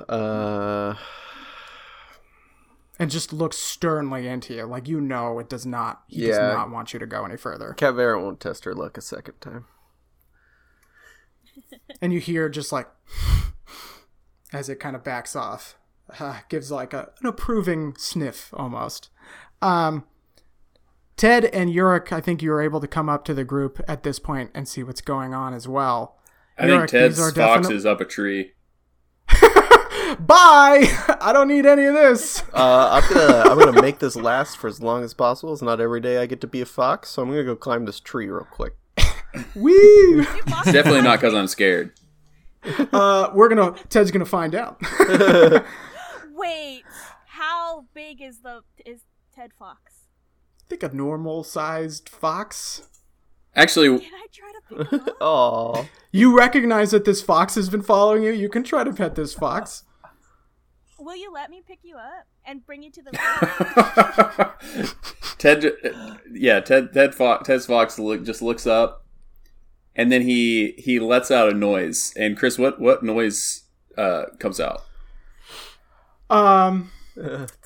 Uh. 0.08 0.94
and 3.00 3.10
just 3.10 3.34
looks 3.34 3.58
sternly 3.58 4.28
into 4.28 4.54
you, 4.54 4.64
like 4.66 4.88
you 4.88 5.02
know 5.02 5.40
it 5.40 5.50
does 5.50 5.66
not. 5.66 6.04
He 6.08 6.28
does 6.28 6.38
not 6.38 6.70
want 6.70 6.94
you 6.94 7.00
to 7.00 7.08
go 7.08 7.26
any 7.26 7.38
further. 7.38 7.74
Cat 7.74 7.96
Vera 7.96 8.22
won't 8.22 8.40
test 8.40 8.66
her 8.66 8.76
luck 8.76 8.98
a 8.98 9.02
second 9.02 9.36
time. 9.42 9.66
And 12.02 12.14
you 12.14 12.20
hear 12.20 12.48
just 12.50 12.72
like 12.72 12.88
as 14.54 14.70
it 14.70 14.80
kind 14.80 14.96
of 14.96 15.04
backs 15.04 15.36
off, 15.36 15.78
uh, 16.20 16.40
gives 16.50 16.72
like 16.72 16.94
a, 16.94 17.10
an 17.22 17.28
approving 17.28 17.96
sniff 17.98 18.54
almost. 18.54 19.10
Um, 19.62 20.06
Ted 21.20 21.44
and 21.46 21.70
Yurik, 21.70 22.14
I 22.14 22.22
think 22.22 22.42
you 22.42 22.50
were 22.50 22.62
able 22.62 22.80
to 22.80 22.88
come 22.88 23.10
up 23.10 23.26
to 23.26 23.34
the 23.34 23.44
group 23.44 23.82
at 23.90 24.04
this 24.04 24.20
point 24.20 24.52
and 24.54 24.66
see 24.66 24.84
what's 24.84 25.02
going 25.02 25.34
on 25.34 25.54
as 25.54 25.68
well. 25.68 26.16
I 26.58 26.66
think 26.66 26.88
Ted's 26.88 27.20
are 27.20 27.34
fox 27.34 27.36
definite- 27.36 27.76
is 27.76 27.86
up 27.86 28.00
a 28.00 28.06
tree. 28.06 28.54
Bye. 30.18 30.86
I 31.22 31.32
don't 31.34 31.50
need 31.50 31.66
any 31.66 31.84
of 31.84 31.94
this. 31.94 32.42
Uh, 32.54 33.02
I'm 33.04 33.14
gonna 33.14 33.50
I'm 33.50 33.60
gonna 33.60 33.82
make 33.82 34.00
this 34.00 34.16
last 34.16 34.58
for 34.58 34.70
as 34.70 34.82
long 34.82 35.04
as 35.04 35.14
possible. 35.14 35.52
It's 35.52 35.62
not 35.62 35.82
every 35.82 36.00
day 36.00 36.20
I 36.20 36.26
get 36.26 36.40
to 36.40 36.48
be 36.48 36.62
a 36.62 36.66
fox, 36.66 37.10
so 37.10 37.22
I'm 37.22 37.30
gonna 37.30 37.44
go 37.44 37.56
climb 37.58 37.84
this 37.84 38.00
tree 38.00 38.28
real 38.30 38.48
quick. 38.50 38.76
Woo! 39.56 40.24
Definitely 40.64 41.02
not 41.02 41.20
because 41.20 41.34
I'm 41.36 41.48
scared. 41.48 41.92
Uh, 42.64 43.30
we're 43.34 43.50
gonna. 43.50 43.74
Ted's 43.90 44.10
gonna 44.12 44.24
find 44.26 44.56
out. 44.56 44.82
Wait, 46.34 46.84
how 47.28 47.86
big 47.94 48.22
is 48.22 48.40
the 48.40 48.62
is 48.86 49.02
Ted 49.36 49.52
Fox? 49.60 49.99
Think 50.70 50.84
a 50.84 50.96
normal 50.96 51.44
sized 51.44 52.08
fox. 52.08 52.84
Actually, 53.56 54.00
Can 54.00 54.14
I 54.14 54.28
try 54.32 54.52
to 54.52 54.62
pick? 55.00 55.16
Oh, 55.20 55.88
You 56.12 56.38
recognize 56.38 56.92
that 56.92 57.06
this 57.06 57.22
fox 57.22 57.56
has 57.56 57.70
been 57.70 57.82
following 57.84 58.24
you. 58.24 58.32
You 58.32 58.50
can 58.50 58.64
try 58.64 58.84
to 58.84 58.94
pet 58.94 59.16
this 59.16 59.34
fox. 59.34 59.84
Will 60.98 61.16
you 61.16 61.32
let 61.32 61.50
me 61.50 61.62
pick 61.66 61.80
you 61.84 61.96
up 61.98 62.26
and 62.46 62.66
bring 62.66 62.84
you 62.84 62.92
to 62.92 63.02
the? 63.02 63.12
Ted, 65.38 65.72
yeah, 66.32 66.60
Ted, 66.60 66.94
Ted 66.94 67.16
Fox, 67.16 67.48
Ted's 67.48 67.66
Fox 67.66 67.98
look, 67.98 68.24
just 68.24 68.42
looks 68.42 68.68
up, 68.68 69.06
and 69.96 70.12
then 70.12 70.24
he 70.24 70.74
he 70.78 71.00
lets 71.00 71.32
out 71.32 71.50
a 71.50 71.54
noise. 71.54 72.14
And 72.18 72.38
Chris, 72.38 72.58
what 72.58 72.80
what 72.82 73.02
noise 73.04 73.64
uh, 73.98 74.26
comes 74.40 74.60
out? 74.60 74.84
Um, 76.30 76.92
that's 77.16 77.52
good. 77.56 77.59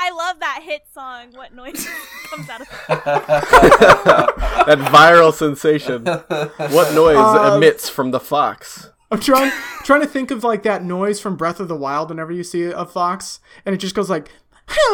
I 0.00 0.10
love 0.10 0.38
that 0.40 0.60
hit 0.62 0.82
song. 0.94 1.32
What 1.34 1.54
noise 1.54 1.86
comes 2.30 2.48
out 2.48 2.60
of? 2.60 2.68
That 4.68 4.78
viral 4.92 5.32
sensation. 5.32 6.04
What 6.04 6.94
noise 6.94 7.16
Um, 7.16 7.56
emits 7.56 7.88
from 7.88 8.10
the 8.10 8.20
fox? 8.20 8.90
I'm 9.10 9.18
trying 9.20 9.50
trying 9.84 10.02
to 10.02 10.06
think 10.06 10.30
of 10.30 10.44
like 10.44 10.62
that 10.64 10.84
noise 10.84 11.20
from 11.20 11.36
Breath 11.36 11.58
of 11.60 11.68
the 11.68 11.76
Wild 11.76 12.10
whenever 12.10 12.30
you 12.32 12.44
see 12.44 12.64
a 12.64 12.84
fox, 12.84 13.40
and 13.64 13.74
it 13.74 13.78
just 13.78 13.94
goes 13.94 14.10
like, 14.10 14.30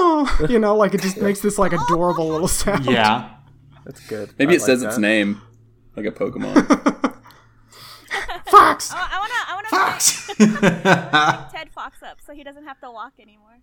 you 0.49 0.59
know, 0.61 0.77
like 0.77 0.95
it 0.95 1.01
just 1.03 1.17
makes 1.21 1.41
this 1.41 1.59
like 1.59 1.73
adorable 1.73 2.29
little 2.29 2.47
sound. 2.47 2.87
Yeah. 2.87 3.31
That's 3.85 4.01
good. 4.07 4.33
Maybe 4.39 4.53
I 4.53 4.57
it 4.57 4.61
says 4.63 4.83
like 4.83 4.91
its 4.91 4.99
name, 4.99 5.43
like 5.97 6.07
a 6.07 6.13
Pokemon. 6.13 6.55
Fox. 8.47 8.93
Oh, 8.95 8.97
I 8.97 9.19
wanna, 9.19 9.35
I 9.49 9.55
wanna 9.57 9.69
pick 11.43 11.53
Ted 11.53 11.71
Fox 11.73 12.03
up 12.03 12.19
so 12.25 12.33
he 12.33 12.45
doesn't 12.45 12.65
have 12.65 12.79
to 12.81 12.91
walk 12.91 13.15
anymore. 13.21 13.59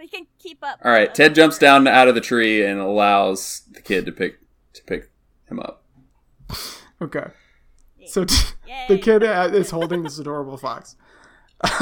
So 0.00 0.04
he 0.04 0.08
can 0.08 0.26
keep 0.38 0.58
up. 0.62 0.80
All 0.82 0.90
right, 0.90 1.14
Ted 1.14 1.34
jumps 1.34 1.58
down 1.58 1.86
out 1.86 2.08
of 2.08 2.14
the 2.14 2.22
tree 2.22 2.64
and 2.64 2.80
allows 2.80 3.64
the 3.70 3.82
kid 3.82 4.06
to 4.06 4.12
pick 4.12 4.38
to 4.72 4.82
pick 4.84 5.10
him 5.46 5.60
up. 5.60 5.84
Okay. 7.02 7.26
So 8.06 8.24
t- 8.24 8.54
the 8.88 8.96
kid 8.96 9.22
uh, 9.22 9.50
is 9.52 9.70
holding 9.70 10.02
this 10.02 10.18
adorable 10.20 10.56
fox. 10.56 10.96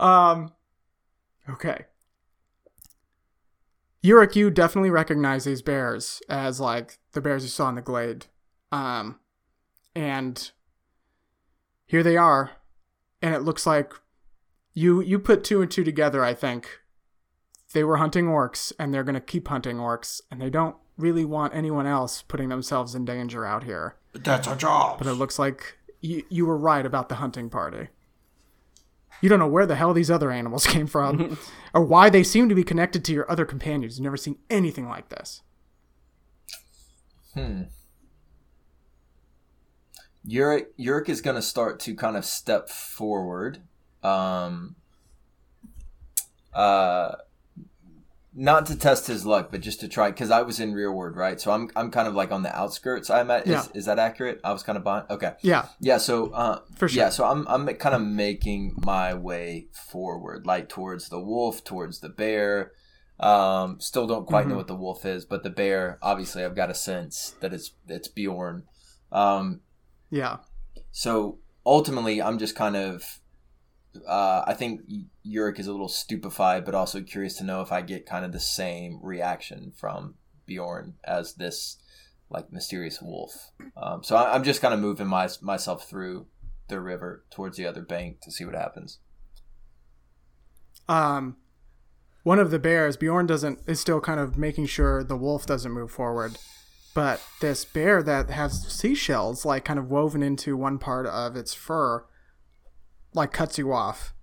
um. 0.00 0.54
Okay. 1.50 1.84
Yurik, 4.02 4.36
you 4.36 4.50
definitely 4.50 4.88
recognize 4.90 5.44
these 5.44 5.60
bears 5.60 6.22
as 6.30 6.60
like 6.60 6.98
the 7.12 7.20
bears 7.20 7.42
you 7.42 7.50
saw 7.50 7.68
in 7.68 7.74
the 7.74 7.82
glade. 7.82 8.24
Um, 8.72 9.20
and 9.94 10.50
here 11.84 12.02
they 12.02 12.16
are, 12.16 12.52
and 13.20 13.34
it 13.34 13.42
looks 13.42 13.66
like 13.66 13.92
you 14.78 15.00
you 15.00 15.18
put 15.18 15.42
two 15.42 15.60
and 15.60 15.70
two 15.70 15.82
together. 15.82 16.24
I 16.24 16.34
think 16.34 16.80
they 17.72 17.82
were 17.82 17.96
hunting 17.96 18.26
orcs, 18.26 18.72
and 18.78 18.94
they're 18.94 19.04
gonna 19.04 19.20
keep 19.20 19.48
hunting 19.48 19.78
orcs, 19.78 20.20
and 20.30 20.40
they 20.40 20.50
don't 20.50 20.76
really 20.96 21.24
want 21.24 21.54
anyone 21.54 21.86
else 21.86 22.22
putting 22.22 22.48
themselves 22.48 22.94
in 22.94 23.04
danger 23.04 23.44
out 23.44 23.64
here. 23.64 23.96
But 24.12 24.24
That's 24.24 24.46
our 24.46 24.56
job. 24.56 24.98
But 24.98 25.08
it 25.08 25.14
looks 25.14 25.38
like 25.38 25.78
you 26.00 26.22
you 26.28 26.46
were 26.46 26.56
right 26.56 26.86
about 26.86 27.08
the 27.08 27.16
hunting 27.16 27.50
party. 27.50 27.88
You 29.20 29.28
don't 29.28 29.40
know 29.40 29.48
where 29.48 29.66
the 29.66 29.74
hell 29.74 29.92
these 29.92 30.12
other 30.12 30.30
animals 30.30 30.64
came 30.74 30.86
from, 30.86 31.36
or 31.74 31.82
why 31.82 32.08
they 32.08 32.22
seem 32.22 32.48
to 32.48 32.54
be 32.54 32.62
connected 32.64 33.04
to 33.06 33.12
your 33.12 33.28
other 33.30 33.44
companions. 33.44 33.98
You've 33.98 34.04
never 34.04 34.16
seen 34.16 34.38
anything 34.48 34.88
like 34.88 35.08
this. 35.08 35.42
Hmm. 37.34 37.62
Yurik, 40.26 40.66
Yurik 40.78 41.08
is 41.08 41.20
going 41.20 41.36
to 41.36 41.42
start 41.42 41.80
to 41.80 41.94
kind 41.94 42.16
of 42.16 42.24
step 42.24 42.68
forward. 42.68 43.62
Um, 44.02 44.76
uh, 46.54 47.12
not 48.34 48.66
to 48.66 48.78
test 48.78 49.06
his 49.08 49.26
luck, 49.26 49.48
but 49.50 49.60
just 49.60 49.80
to 49.80 49.88
try, 49.88 50.10
because 50.10 50.30
I 50.30 50.42
was 50.42 50.60
in 50.60 50.72
rearward, 50.72 51.16
right? 51.16 51.40
So 51.40 51.50
I'm 51.50 51.70
I'm 51.74 51.90
kind 51.90 52.06
of 52.06 52.14
like 52.14 52.30
on 52.30 52.42
the 52.42 52.56
outskirts. 52.56 53.10
I'm 53.10 53.30
at. 53.30 53.46
Is, 53.46 53.50
Yeah. 53.50 53.64
is 53.74 53.86
that 53.86 53.98
accurate? 53.98 54.40
I 54.44 54.52
was 54.52 54.62
kind 54.62 54.76
of 54.78 54.84
behind. 54.84 55.06
Okay. 55.10 55.32
Yeah, 55.42 55.66
Yeah, 55.80 55.98
so 55.98 56.30
uh, 56.30 56.60
For 56.76 56.88
sure. 56.88 57.02
yeah, 57.04 57.10
so 57.10 57.24
I'm 57.24 57.46
I'm 57.48 57.66
kind 57.76 57.94
of 57.96 58.02
making 58.02 58.74
my 58.84 59.12
way 59.14 59.68
forward, 59.72 60.46
like 60.46 60.68
towards 60.68 61.08
the 61.08 61.18
wolf, 61.20 61.64
towards 61.64 61.98
the 62.00 62.08
bear. 62.08 62.72
Um, 63.18 63.80
still 63.80 64.06
don't 64.06 64.26
quite 64.26 64.46
know 64.46 64.54
Mhm. 64.54 64.58
what 64.58 64.66
the 64.68 64.76
wolf 64.76 65.04
is, 65.04 65.24
but 65.24 65.42
the 65.42 65.50
bear, 65.50 65.98
obviously, 66.00 66.44
I've 66.44 66.54
got 66.54 66.70
a 66.70 66.74
sense 66.74 67.34
that 67.40 67.52
it's 67.52 67.72
it's 67.88 68.06
Bjorn. 68.06 68.64
Um, 69.10 69.62
yeah. 70.10 70.36
so 70.92 71.38
ultimately, 71.66 72.22
I'm 72.22 72.38
just 72.38 72.54
kind 72.54 72.76
of. 72.76 73.18
Uh, 74.06 74.44
I 74.46 74.54
think 74.54 74.82
Yurik 75.26 75.58
is 75.58 75.66
a 75.66 75.72
little 75.72 75.88
stupefied, 75.88 76.64
but 76.64 76.74
also 76.74 77.02
curious 77.02 77.36
to 77.38 77.44
know 77.44 77.62
if 77.62 77.72
I 77.72 77.82
get 77.82 78.06
kind 78.06 78.24
of 78.24 78.32
the 78.32 78.40
same 78.40 79.00
reaction 79.02 79.72
from 79.76 80.14
Bjorn 80.46 80.94
as 81.04 81.34
this 81.34 81.78
like 82.30 82.52
mysterious 82.52 83.00
wolf. 83.00 83.50
Um, 83.76 84.02
so 84.02 84.16
I, 84.16 84.34
I'm 84.34 84.44
just 84.44 84.60
kind 84.60 84.74
of 84.74 84.80
moving 84.80 85.06
my, 85.06 85.28
myself 85.40 85.88
through 85.88 86.26
the 86.68 86.80
river 86.80 87.24
towards 87.30 87.56
the 87.56 87.66
other 87.66 87.82
bank 87.82 88.20
to 88.22 88.30
see 88.30 88.44
what 88.44 88.54
happens. 88.54 88.98
Um, 90.88 91.36
one 92.22 92.38
of 92.38 92.50
the 92.50 92.58
bears, 92.58 92.96
Bjorn 92.96 93.26
doesn't 93.26 93.60
is 93.66 93.80
still 93.80 94.00
kind 94.00 94.20
of 94.20 94.36
making 94.36 94.66
sure 94.66 95.02
the 95.02 95.16
wolf 95.16 95.46
doesn't 95.46 95.72
move 95.72 95.90
forward. 95.90 96.38
But 96.94 97.22
this 97.40 97.64
bear 97.64 98.02
that 98.02 98.30
has 98.30 98.66
seashells 98.66 99.44
like 99.44 99.64
kind 99.64 99.78
of 99.78 99.90
woven 99.90 100.22
into 100.22 100.56
one 100.56 100.78
part 100.78 101.06
of 101.06 101.36
its 101.36 101.54
fur, 101.54 102.04
like 103.18 103.32
cuts 103.32 103.58
you 103.58 103.72
off, 103.72 104.14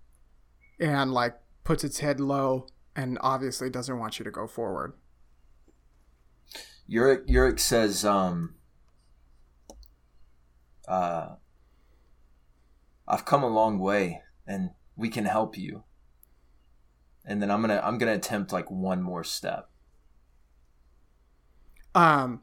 and 0.80 1.13
like 1.13 1.35
puts 1.63 1.84
its 1.84 1.99
head 1.99 2.19
low, 2.19 2.67
and 2.95 3.17
obviously 3.22 3.69
doesn't 3.69 3.99
want 3.99 4.17
you 4.17 4.26
to 4.26 4.31
go 4.31 4.47
forward. 4.47 4.93
Yurik, 6.89 7.27
Yurik 7.27 7.59
says, 7.59 8.05
um, 8.05 8.55
uh, 10.88 11.35
"I've 13.07 13.26
come 13.26 13.43
a 13.43 13.47
long 13.47 13.80
way, 13.80 14.22
and 14.47 14.72
we 14.95 15.09
can 15.09 15.26
help 15.26 15.57
you." 15.57 15.84
And 17.26 17.41
then 17.41 17.51
I'm 17.51 17.61
gonna 17.61 17.81
I'm 17.84 17.97
gonna 17.97 18.13
attempt 18.13 18.53
like 18.53 18.72
one 18.72 19.01
more 19.01 19.23
step. 19.23 19.69
Um, 21.93 22.41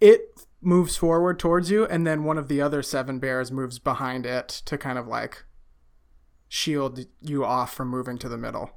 it 0.00 0.46
moves 0.60 0.96
forward 0.96 1.38
towards 1.38 1.70
you, 1.70 1.84
and 1.84 2.06
then 2.06 2.24
one 2.24 2.38
of 2.38 2.48
the 2.48 2.60
other 2.60 2.82
seven 2.82 3.18
bears 3.18 3.50
moves 3.50 3.78
behind 3.78 4.24
it 4.24 4.48
to 4.66 4.78
kind 4.78 4.98
of 4.98 5.06
like 5.06 5.44
shield 6.52 7.06
you 7.22 7.44
off 7.44 7.72
from 7.72 7.86
moving 7.88 8.18
to 8.18 8.28
the 8.28 8.36
middle. 8.36 8.72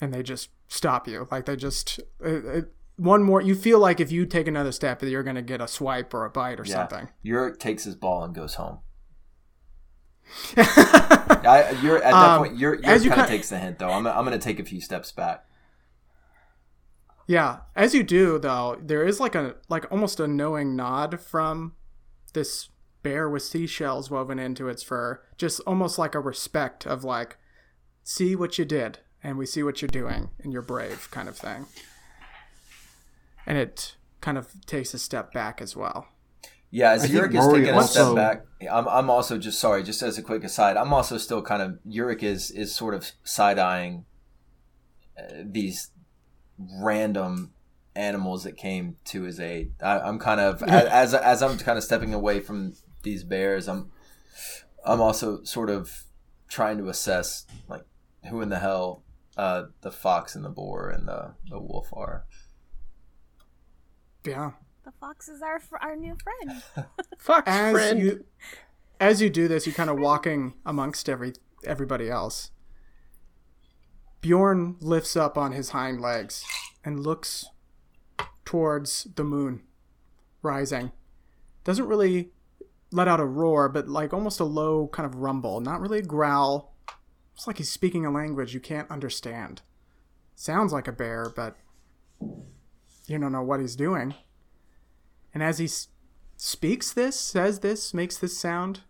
And 0.00 0.14
they 0.14 0.22
just 0.22 0.50
stop 0.68 1.08
you. 1.08 1.26
Like 1.30 1.46
they 1.46 1.56
just 1.56 1.98
it, 2.20 2.44
it, 2.44 2.64
one 2.96 3.24
more. 3.24 3.40
You 3.40 3.56
feel 3.56 3.80
like 3.80 3.98
if 3.98 4.12
you 4.12 4.24
take 4.24 4.46
another 4.46 4.70
step, 4.70 5.00
that 5.00 5.10
you're 5.10 5.22
gonna 5.24 5.42
get 5.42 5.60
a 5.60 5.66
swipe 5.66 6.14
or 6.14 6.24
a 6.24 6.30
bite 6.30 6.60
or 6.60 6.64
Yeah. 6.64 6.74
something. 6.74 7.08
Yurik 7.24 7.58
takes 7.58 7.82
his 7.84 7.96
ball 7.96 8.22
and 8.22 8.32
goes 8.34 8.54
home. 8.54 8.78
I, 10.56 11.76
you're 11.82 11.96
at 12.02 12.12
that 12.12 12.14
Um, 12.14 12.38
point. 12.38 12.56
You're, 12.56 12.76
as 12.84 13.02
Yurik 13.02 13.04
you 13.04 13.10
kind 13.10 13.20
of 13.22 13.26
takes 13.28 13.50
the 13.50 13.58
hint, 13.58 13.78
though. 13.78 13.90
I'm, 13.90 14.06
I'm 14.06 14.24
going 14.24 14.38
to 14.38 14.42
take 14.42 14.58
a 14.58 14.64
few 14.64 14.80
steps 14.80 15.12
back. 15.12 15.44
Yeah, 17.26 17.58
as 17.76 17.94
you 17.94 18.02
do 18.02 18.38
though, 18.38 18.78
there 18.82 19.04
is 19.04 19.18
like 19.18 19.34
a 19.34 19.56
like 19.68 19.90
almost 19.90 20.20
a 20.20 20.28
knowing 20.28 20.76
nod 20.76 21.18
from 21.20 21.72
this 22.34 22.68
bear 23.02 23.28
with 23.28 23.42
seashells 23.42 24.10
woven 24.10 24.38
into 24.38 24.68
its 24.68 24.82
fur, 24.82 25.20
just 25.38 25.60
almost 25.66 25.98
like 25.98 26.14
a 26.14 26.20
respect 26.20 26.86
of 26.86 27.04
like, 27.04 27.36
see 28.02 28.36
what 28.36 28.58
you 28.58 28.64
did, 28.64 28.98
and 29.22 29.38
we 29.38 29.46
see 29.46 29.62
what 29.62 29.80
you're 29.80 29.88
doing, 29.88 30.30
and 30.42 30.52
you're 30.52 30.62
brave, 30.62 31.08
kind 31.10 31.28
of 31.28 31.36
thing. 31.36 31.66
And 33.46 33.58
it 33.58 33.96
kind 34.20 34.38
of 34.38 34.48
takes 34.66 34.94
a 34.94 34.98
step 34.98 35.32
back 35.32 35.60
as 35.60 35.76
well. 35.76 36.08
Yeah, 36.70 36.90
as 36.90 37.04
I 37.04 37.06
think 37.06 37.20
Yurik 37.20 37.38
is 37.38 37.46
Rory 37.46 37.60
taking 37.60 37.78
a 37.78 37.82
step 37.84 38.14
back, 38.16 38.44
I'm, 38.68 38.88
I'm 38.88 39.08
also 39.08 39.38
just 39.38 39.60
sorry. 39.60 39.84
Just 39.84 40.02
as 40.02 40.18
a 40.18 40.22
quick 40.22 40.42
aside, 40.42 40.76
I'm 40.76 40.92
also 40.92 41.18
still 41.18 41.40
kind 41.40 41.62
of 41.62 41.78
Yurik 41.86 42.24
is 42.24 42.50
is 42.50 42.74
sort 42.74 42.94
of 42.94 43.12
side 43.22 43.60
eyeing 43.60 44.06
uh, 45.16 45.22
these 45.44 45.92
random 46.58 47.52
animals 47.96 48.44
that 48.44 48.56
came 48.56 48.96
to 49.06 49.22
his 49.22 49.38
aid. 49.40 49.72
I, 49.82 50.00
I'm 50.00 50.18
kind 50.18 50.40
of 50.40 50.62
as 50.62 51.14
as 51.14 51.42
I'm 51.42 51.58
kind 51.58 51.78
of 51.78 51.84
stepping 51.84 52.14
away 52.14 52.40
from 52.40 52.74
these 53.02 53.24
bears. 53.24 53.68
I'm 53.68 53.90
I'm 54.84 55.00
also 55.00 55.42
sort 55.44 55.70
of 55.70 56.04
trying 56.48 56.78
to 56.78 56.88
assess 56.88 57.46
like 57.68 57.84
who 58.28 58.40
in 58.40 58.48
the 58.48 58.58
hell 58.58 59.02
uh, 59.36 59.64
the 59.80 59.90
fox 59.90 60.34
and 60.34 60.44
the 60.44 60.50
boar 60.50 60.90
and 60.90 61.08
the 61.08 61.34
the 61.48 61.60
wolf 61.60 61.88
are. 61.92 62.24
Yeah. 64.24 64.52
The 64.84 64.92
fox 65.00 65.28
is 65.28 65.40
our 65.42 65.60
our 65.80 65.96
new 65.96 66.16
friend. 66.22 66.62
Fox 67.18 67.44
as 67.46 67.72
friend. 67.72 67.98
you 67.98 68.24
as 69.00 69.22
you 69.22 69.30
do 69.30 69.48
this, 69.48 69.66
you're 69.66 69.74
kind 69.74 69.90
of 69.90 69.98
walking 69.98 70.54
amongst 70.66 71.08
every 71.08 71.32
everybody 71.64 72.10
else. 72.10 72.50
Bjorn 74.20 74.76
lifts 74.80 75.16
up 75.16 75.36
on 75.36 75.52
his 75.52 75.70
hind 75.70 76.00
legs 76.00 76.44
and 76.84 77.00
looks 77.00 77.46
towards 78.44 79.08
the 79.14 79.24
moon 79.24 79.62
rising. 80.42 80.92
Doesn't 81.64 81.86
really 81.86 82.30
let 82.90 83.08
out 83.08 83.20
a 83.20 83.24
roar, 83.24 83.68
but 83.68 83.88
like 83.88 84.12
almost 84.12 84.40
a 84.40 84.44
low 84.44 84.88
kind 84.88 85.06
of 85.06 85.16
rumble, 85.16 85.60
not 85.60 85.80
really 85.80 85.98
a 85.98 86.02
growl. 86.02 86.74
It's 87.34 87.46
like 87.46 87.58
he's 87.58 87.70
speaking 87.70 88.06
a 88.06 88.10
language 88.10 88.54
you 88.54 88.60
can't 88.60 88.90
understand. 88.90 89.62
Sounds 90.36 90.72
like 90.72 90.86
a 90.86 90.92
bear, 90.92 91.32
but 91.34 91.56
you 92.20 93.18
don't 93.18 93.32
know 93.32 93.42
what 93.42 93.60
he's 93.60 93.76
doing. 93.76 94.14
And 95.32 95.42
as 95.42 95.58
he 95.58 95.64
s- 95.64 95.88
speaks 96.36 96.92
this, 96.92 97.18
says 97.18 97.60
this, 97.60 97.92
makes 97.92 98.16
this 98.16 98.38
sound, 98.38 98.80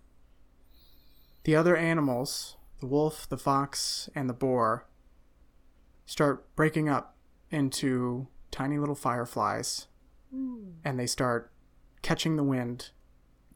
the 1.44 1.56
other 1.56 1.76
animals, 1.76 2.56
the 2.80 2.86
wolf, 2.86 3.28
the 3.28 3.38
fox, 3.38 4.10
and 4.14 4.28
the 4.28 4.34
boar, 4.34 4.86
start 6.06 6.54
breaking 6.56 6.88
up 6.88 7.16
into 7.50 8.28
tiny 8.54 8.78
little 8.78 8.94
fireflies. 8.94 9.88
Hmm. 10.32 10.70
And 10.84 10.98
they 10.98 11.06
start 11.06 11.50
catching 12.02 12.36
the 12.36 12.44
wind, 12.44 12.90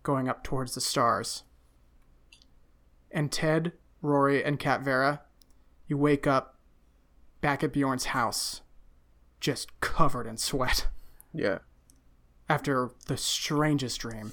going 0.03 0.29
up 0.29 0.43
towards 0.43 0.75
the 0.75 0.81
stars. 0.81 1.45
And 3.13 3.31
Ted, 3.31 3.73
Rory, 4.03 4.45
and 4.45 4.59
Cat 4.59 4.83
Vera, 4.83 5.23
you 5.87 5.97
wake 5.97 6.27
up 6.27 6.57
back 7.41 7.63
at 7.63 7.73
Bjorn's 7.73 8.07
house, 8.07 8.63
just 9.41 9.81
covered 9.81 10.27
in 10.27 10.37
sweat 10.37 10.89
yeah. 11.33 11.59
after 12.49 12.91
the 13.07 13.17
strangest 13.17 14.01
dream. 14.01 14.33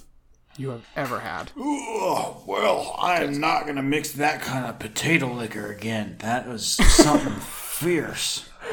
you 0.58 0.70
have 0.70 0.86
ever 0.96 1.20
had. 1.20 1.52
Oh, 1.56 2.42
well, 2.46 2.96
I 2.98 3.22
am 3.22 3.38
not 3.38 3.64
going 3.64 3.76
to 3.76 3.82
mix 3.82 4.12
that 4.12 4.42
kind 4.42 4.66
of 4.66 4.80
potato 4.80 5.32
liquor 5.32 5.70
again. 5.70 6.16
That 6.18 6.48
was 6.48 6.66
something 6.66 7.34
fierce. 7.40 8.48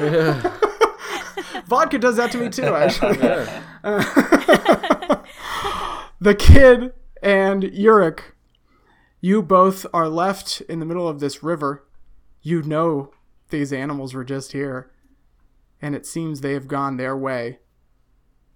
Vodka 1.66 1.98
does 1.98 2.16
that 2.16 2.32
to 2.32 2.38
me 2.38 2.48
too, 2.48 2.74
actually. 2.74 3.16
the 6.20 6.34
kid 6.34 6.92
and 7.22 7.64
Yurik, 7.64 8.20
you 9.20 9.42
both 9.42 9.86
are 9.92 10.08
left 10.08 10.60
in 10.62 10.80
the 10.80 10.86
middle 10.86 11.08
of 11.08 11.20
this 11.20 11.42
river. 11.42 11.86
You 12.42 12.62
know 12.62 13.12
these 13.50 13.72
animals 13.72 14.14
were 14.14 14.24
just 14.24 14.52
here, 14.52 14.90
and 15.80 15.94
it 15.94 16.06
seems 16.06 16.40
they 16.40 16.52
have 16.52 16.68
gone 16.68 16.96
their 16.96 17.16
way. 17.16 17.58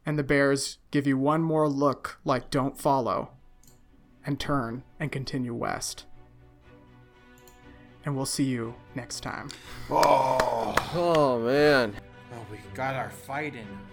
And 0.04 0.18
the 0.18 0.22
bears 0.22 0.78
give 0.90 1.06
you 1.06 1.18
one 1.18 1.42
more 1.42 1.68
look 1.68 2.18
like 2.24 2.50
don't 2.50 2.78
follow, 2.78 3.30
and 4.24 4.40
turn 4.40 4.82
and 4.98 5.12
continue 5.12 5.54
west. 5.54 6.04
And 8.04 8.16
we'll 8.16 8.26
see 8.26 8.44
you 8.44 8.74
next 8.94 9.20
time. 9.20 9.50
Oh, 9.90 10.74
Oh 10.94 11.38
man. 11.38 11.94
We 12.50 12.58
got 12.74 12.94
our 12.94 13.10
fight 13.10 13.54
in. 13.54 13.87